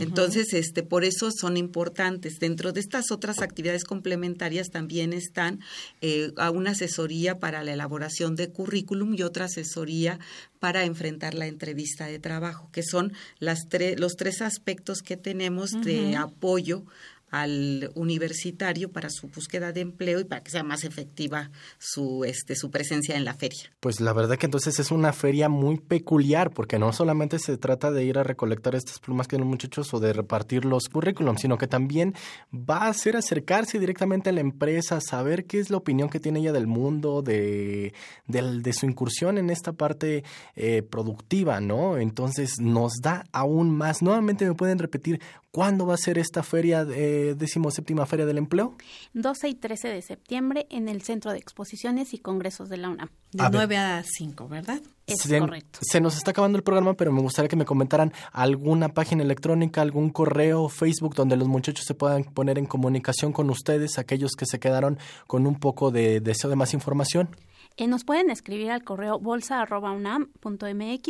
Entonces, 0.00 0.52
este, 0.52 0.82
por 0.82 1.04
eso 1.04 1.30
son 1.30 1.56
importantes. 1.56 2.38
Dentro 2.38 2.72
de 2.72 2.80
estas 2.80 3.10
otras 3.10 3.40
actividades 3.40 3.84
complementarias 3.84 4.68
también 4.70 5.12
están 5.12 5.60
eh, 6.00 6.32
a 6.36 6.50
una 6.50 6.72
asesoría 6.72 7.38
para 7.38 7.62
la 7.64 7.72
elaboración 7.72 8.36
de 8.36 8.50
currículum 8.50 9.14
y 9.14 9.22
otra 9.22 9.46
asesoría 9.46 10.18
para 10.58 10.84
enfrentar 10.84 11.34
la 11.34 11.46
entrevista 11.46 12.06
de 12.06 12.18
trabajo, 12.18 12.68
que 12.72 12.82
son 12.82 13.12
las 13.38 13.60
los 13.96 14.16
tres 14.16 14.42
aspectos 14.42 15.02
que 15.02 15.16
tenemos 15.16 15.70
de 15.70 16.16
apoyo 16.16 16.84
al 17.30 17.90
universitario 17.94 18.90
para 18.90 19.10
su 19.10 19.28
búsqueda 19.28 19.72
de 19.72 19.80
empleo 19.80 20.20
y 20.20 20.24
para 20.24 20.42
que 20.42 20.50
sea 20.50 20.62
más 20.62 20.84
efectiva 20.84 21.50
su 21.78 22.24
este 22.24 22.56
su 22.56 22.70
presencia 22.70 23.16
en 23.16 23.24
la 23.24 23.34
feria. 23.34 23.70
Pues 23.80 24.00
la 24.00 24.12
verdad 24.12 24.36
que 24.36 24.46
entonces 24.46 24.78
es 24.78 24.90
una 24.90 25.12
feria 25.12 25.48
muy 25.48 25.78
peculiar 25.78 26.50
porque 26.50 26.78
no 26.78 26.92
solamente 26.92 27.38
se 27.38 27.56
trata 27.56 27.90
de 27.90 28.04
ir 28.04 28.18
a 28.18 28.22
recolectar 28.22 28.74
estas 28.74 28.98
plumas 28.98 29.26
que 29.26 29.36
tienen 29.36 29.48
muchachos 29.48 29.92
o 29.94 30.00
de 30.00 30.12
repartir 30.12 30.64
los 30.64 30.88
currículums, 30.88 31.40
sino 31.40 31.58
que 31.58 31.66
también 31.66 32.14
va 32.52 32.86
a 32.86 32.94
ser 32.94 33.16
acercarse 33.16 33.78
directamente 33.78 34.30
a 34.30 34.32
la 34.32 34.40
empresa, 34.40 35.00
saber 35.00 35.44
qué 35.46 35.58
es 35.58 35.70
la 35.70 35.76
opinión 35.76 36.08
que 36.08 36.20
tiene 36.20 36.40
ella 36.40 36.52
del 36.52 36.66
mundo, 36.66 37.22
de, 37.22 37.92
de 38.26 38.72
su 38.72 38.86
incursión 38.86 39.38
en 39.38 39.50
esta 39.50 39.72
parte 39.72 40.24
eh, 40.56 40.82
productiva, 40.82 41.60
¿no? 41.60 41.98
Entonces 41.98 42.60
nos 42.60 42.92
da 43.02 43.24
aún 43.32 43.70
más. 43.70 44.02
Nuevamente 44.02 44.46
me 44.46 44.54
pueden 44.54 44.78
repetir 44.78 45.20
cuándo 45.50 45.86
va 45.86 45.94
a 45.94 45.98
ser 45.98 46.18
esta 46.18 46.42
feria, 46.42 46.86
eh, 46.90 47.34
decimoséptima 47.36 48.06
feria 48.06 48.26
del 48.26 48.38
empleo. 48.38 48.76
12 49.14 49.48
y 49.48 49.54
13 49.54 49.88
de 49.88 50.02
septiembre 50.02 50.66
en 50.70 50.88
el 50.88 51.02
Centro 51.02 51.32
de 51.32 51.38
Exposiciones 51.38 52.14
y 52.14 52.18
Congresos 52.18 52.68
de 52.68 52.76
la 52.76 52.90
UNAM. 52.90 53.08
De 53.32 53.44
A 53.44 53.48
ver. 53.48 53.60
9 53.60 53.76
a 53.76 54.02
5, 54.04 54.48
¿verdad? 54.48 54.80
Es 55.06 55.22
se, 55.22 55.38
correcto. 55.38 55.78
se 55.82 56.00
nos 56.00 56.16
está 56.16 56.32
acabando 56.32 56.58
el 56.58 56.64
programa, 56.64 56.94
pero 56.94 57.12
me 57.12 57.20
gustaría 57.20 57.48
que 57.48 57.56
me 57.56 57.64
comentaran 57.64 58.12
alguna 58.32 58.90
página 58.90 59.22
electrónica, 59.22 59.80
algún 59.80 60.10
correo, 60.10 60.68
Facebook, 60.68 61.14
donde 61.14 61.36
los 61.36 61.48
muchachos 61.48 61.84
se 61.86 61.94
puedan 61.94 62.24
poner 62.24 62.58
en 62.58 62.66
comunicación 62.66 63.32
con 63.32 63.50
ustedes, 63.50 63.98
aquellos 63.98 64.32
que 64.32 64.46
se 64.46 64.58
quedaron 64.58 64.98
con 65.26 65.46
un 65.46 65.58
poco 65.58 65.90
de 65.90 66.20
deseo 66.20 66.50
de 66.50 66.56
más 66.56 66.74
información. 66.74 67.30
Eh, 67.78 67.86
nos 67.86 68.04
pueden 68.04 68.28
escribir 68.28 68.70
al 68.72 68.82
correo 68.82 69.20
bolsa.unam.mx. 69.20 71.08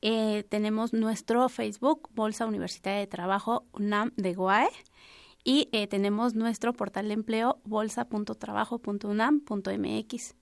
Eh, 0.00 0.44
tenemos 0.48 0.94
nuestro 0.94 1.46
Facebook, 1.50 2.08
Bolsa 2.14 2.46
Universitaria 2.46 3.00
de 3.00 3.06
Trabajo 3.06 3.66
UNAM 3.74 4.12
de 4.16 4.32
GOAE. 4.32 4.70
Y 5.44 5.68
eh, 5.72 5.86
tenemos 5.86 6.34
nuestro 6.34 6.72
portal 6.72 7.08
de 7.08 7.14
empleo, 7.14 7.60
bolsa.trabajo.unam.mx. 7.64 10.34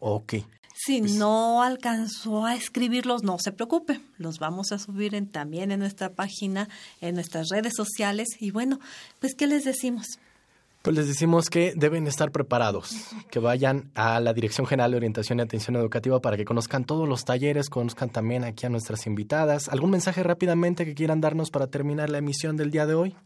Ok. 0.00 0.34
Si 0.74 1.00
no 1.00 1.62
alcanzó 1.62 2.44
a 2.44 2.56
escribirlos, 2.56 3.22
no 3.22 3.38
se 3.38 3.52
preocupe. 3.52 4.00
Los 4.16 4.40
vamos 4.40 4.72
a 4.72 4.80
subir 4.80 5.14
en, 5.14 5.30
también 5.30 5.70
en 5.70 5.78
nuestra 5.78 6.14
página, 6.14 6.68
en 7.00 7.14
nuestras 7.14 7.50
redes 7.50 7.74
sociales. 7.76 8.30
Y 8.40 8.50
bueno, 8.50 8.80
pues, 9.20 9.36
¿qué 9.36 9.46
les 9.46 9.62
decimos? 9.64 10.18
Pues 10.82 10.96
les 10.96 11.08
decimos 11.08 11.50
que 11.50 11.72
deben 11.74 12.06
estar 12.06 12.30
preparados, 12.30 12.94
que 13.30 13.40
vayan 13.40 13.90
a 13.94 14.20
la 14.20 14.32
Dirección 14.32 14.64
General 14.64 14.92
de 14.92 14.96
Orientación 14.96 15.40
y 15.40 15.42
Atención 15.42 15.74
Educativa 15.74 16.20
para 16.20 16.36
que 16.36 16.44
conozcan 16.44 16.84
todos 16.84 17.08
los 17.08 17.24
talleres, 17.24 17.68
conozcan 17.68 18.10
también 18.10 18.44
aquí 18.44 18.64
a 18.64 18.68
nuestras 18.68 19.06
invitadas. 19.06 19.68
¿Algún 19.68 19.90
mensaje 19.90 20.22
rápidamente 20.22 20.84
que 20.84 20.94
quieran 20.94 21.20
darnos 21.20 21.50
para 21.50 21.66
terminar 21.66 22.10
la 22.10 22.18
emisión 22.18 22.56
del 22.56 22.70
día 22.70 22.86
de 22.86 22.94
hoy? 22.94 23.16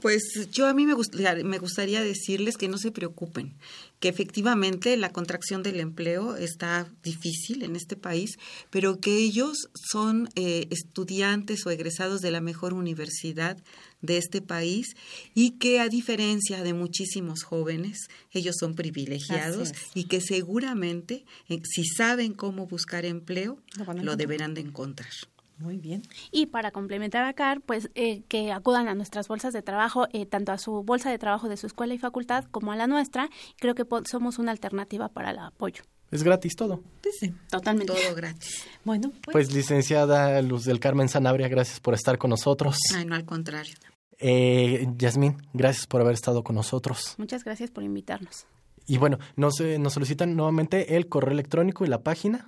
Pues 0.00 0.48
yo 0.50 0.66
a 0.66 0.74
mí 0.74 0.86
me 0.86 0.94
gustaría, 0.94 1.34
me 1.44 1.58
gustaría 1.58 2.02
decirles 2.02 2.56
que 2.56 2.68
no 2.68 2.78
se 2.78 2.90
preocupen, 2.90 3.54
que 4.00 4.08
efectivamente 4.08 4.96
la 4.96 5.10
contracción 5.10 5.62
del 5.62 5.80
empleo 5.80 6.36
está 6.36 6.86
difícil 7.02 7.62
en 7.62 7.76
este 7.76 7.96
país, 7.96 8.38
pero 8.70 8.98
que 8.98 9.16
ellos 9.16 9.68
son 9.74 10.28
eh, 10.36 10.66
estudiantes 10.70 11.66
o 11.66 11.70
egresados 11.70 12.20
de 12.20 12.30
la 12.30 12.40
mejor 12.40 12.74
universidad 12.74 13.56
de 14.04 14.18
este 14.18 14.42
país 14.42 14.96
y 15.34 15.52
que 15.52 15.80
a 15.80 15.88
diferencia 15.88 16.62
de 16.62 16.74
muchísimos 16.74 17.42
jóvenes, 17.42 18.08
ellos 18.32 18.56
son 18.58 18.74
privilegiados 18.74 19.72
y 19.94 20.04
que 20.04 20.20
seguramente 20.20 21.24
eh, 21.48 21.60
si 21.64 21.84
saben 21.84 22.34
cómo 22.34 22.66
buscar 22.66 23.04
empleo, 23.04 23.58
Lo 24.02 24.12
a 24.12 24.16
deberán 24.16 24.54
de 24.54 24.60
encontrar. 24.60 25.10
Muy 25.58 25.78
bien. 25.78 26.02
Y 26.32 26.46
para 26.46 26.72
complementar 26.72 27.24
acá, 27.24 27.60
pues 27.64 27.88
eh, 27.94 28.22
que 28.28 28.50
acudan 28.50 28.88
a 28.88 28.94
nuestras 28.94 29.28
bolsas 29.28 29.52
de 29.52 29.62
trabajo, 29.62 30.08
eh, 30.12 30.26
tanto 30.26 30.52
a 30.52 30.58
su 30.58 30.82
bolsa 30.82 31.10
de 31.10 31.18
trabajo 31.18 31.48
de 31.48 31.56
su 31.56 31.66
escuela 31.66 31.94
y 31.94 31.98
facultad 31.98 32.44
como 32.50 32.72
a 32.72 32.76
la 32.76 32.86
nuestra. 32.86 33.30
Creo 33.58 33.74
que 33.74 33.84
somos 34.10 34.38
una 34.38 34.50
alternativa 34.50 35.08
para 35.08 35.30
el 35.30 35.38
apoyo. 35.38 35.84
Es 36.10 36.22
gratis 36.22 36.54
todo. 36.56 36.82
Pues 37.02 37.16
sí. 37.18 37.32
Totalmente. 37.50 37.92
Todo 37.92 38.14
gratis. 38.14 38.64
Bueno, 38.84 39.10
pues, 39.22 39.32
Pues 39.32 39.52
licenciada 39.52 40.40
Luz 40.42 40.64
del 40.64 40.80
Carmen 40.80 41.08
Sanabria, 41.08 41.48
gracias 41.48 41.80
por 41.80 41.94
estar 41.94 42.18
con 42.18 42.30
nosotros. 42.30 42.76
Ay, 42.94 43.04
no 43.04 43.14
al 43.14 43.24
contrario. 43.24 43.74
Eh, 44.18 44.88
Yasmín, 44.96 45.36
gracias 45.52 45.86
por 45.86 46.00
haber 46.00 46.14
estado 46.14 46.42
con 46.42 46.56
nosotros. 46.56 47.14
Muchas 47.18 47.44
gracias 47.44 47.70
por 47.70 47.84
invitarnos. 47.84 48.46
Y 48.86 48.98
bueno, 48.98 49.18
nos, 49.36 49.58
eh, 49.60 49.78
nos 49.78 49.94
solicitan 49.94 50.36
nuevamente 50.36 50.96
el 50.96 51.08
correo 51.08 51.32
electrónico 51.32 51.84
y 51.84 51.88
la 51.88 52.02
página. 52.02 52.46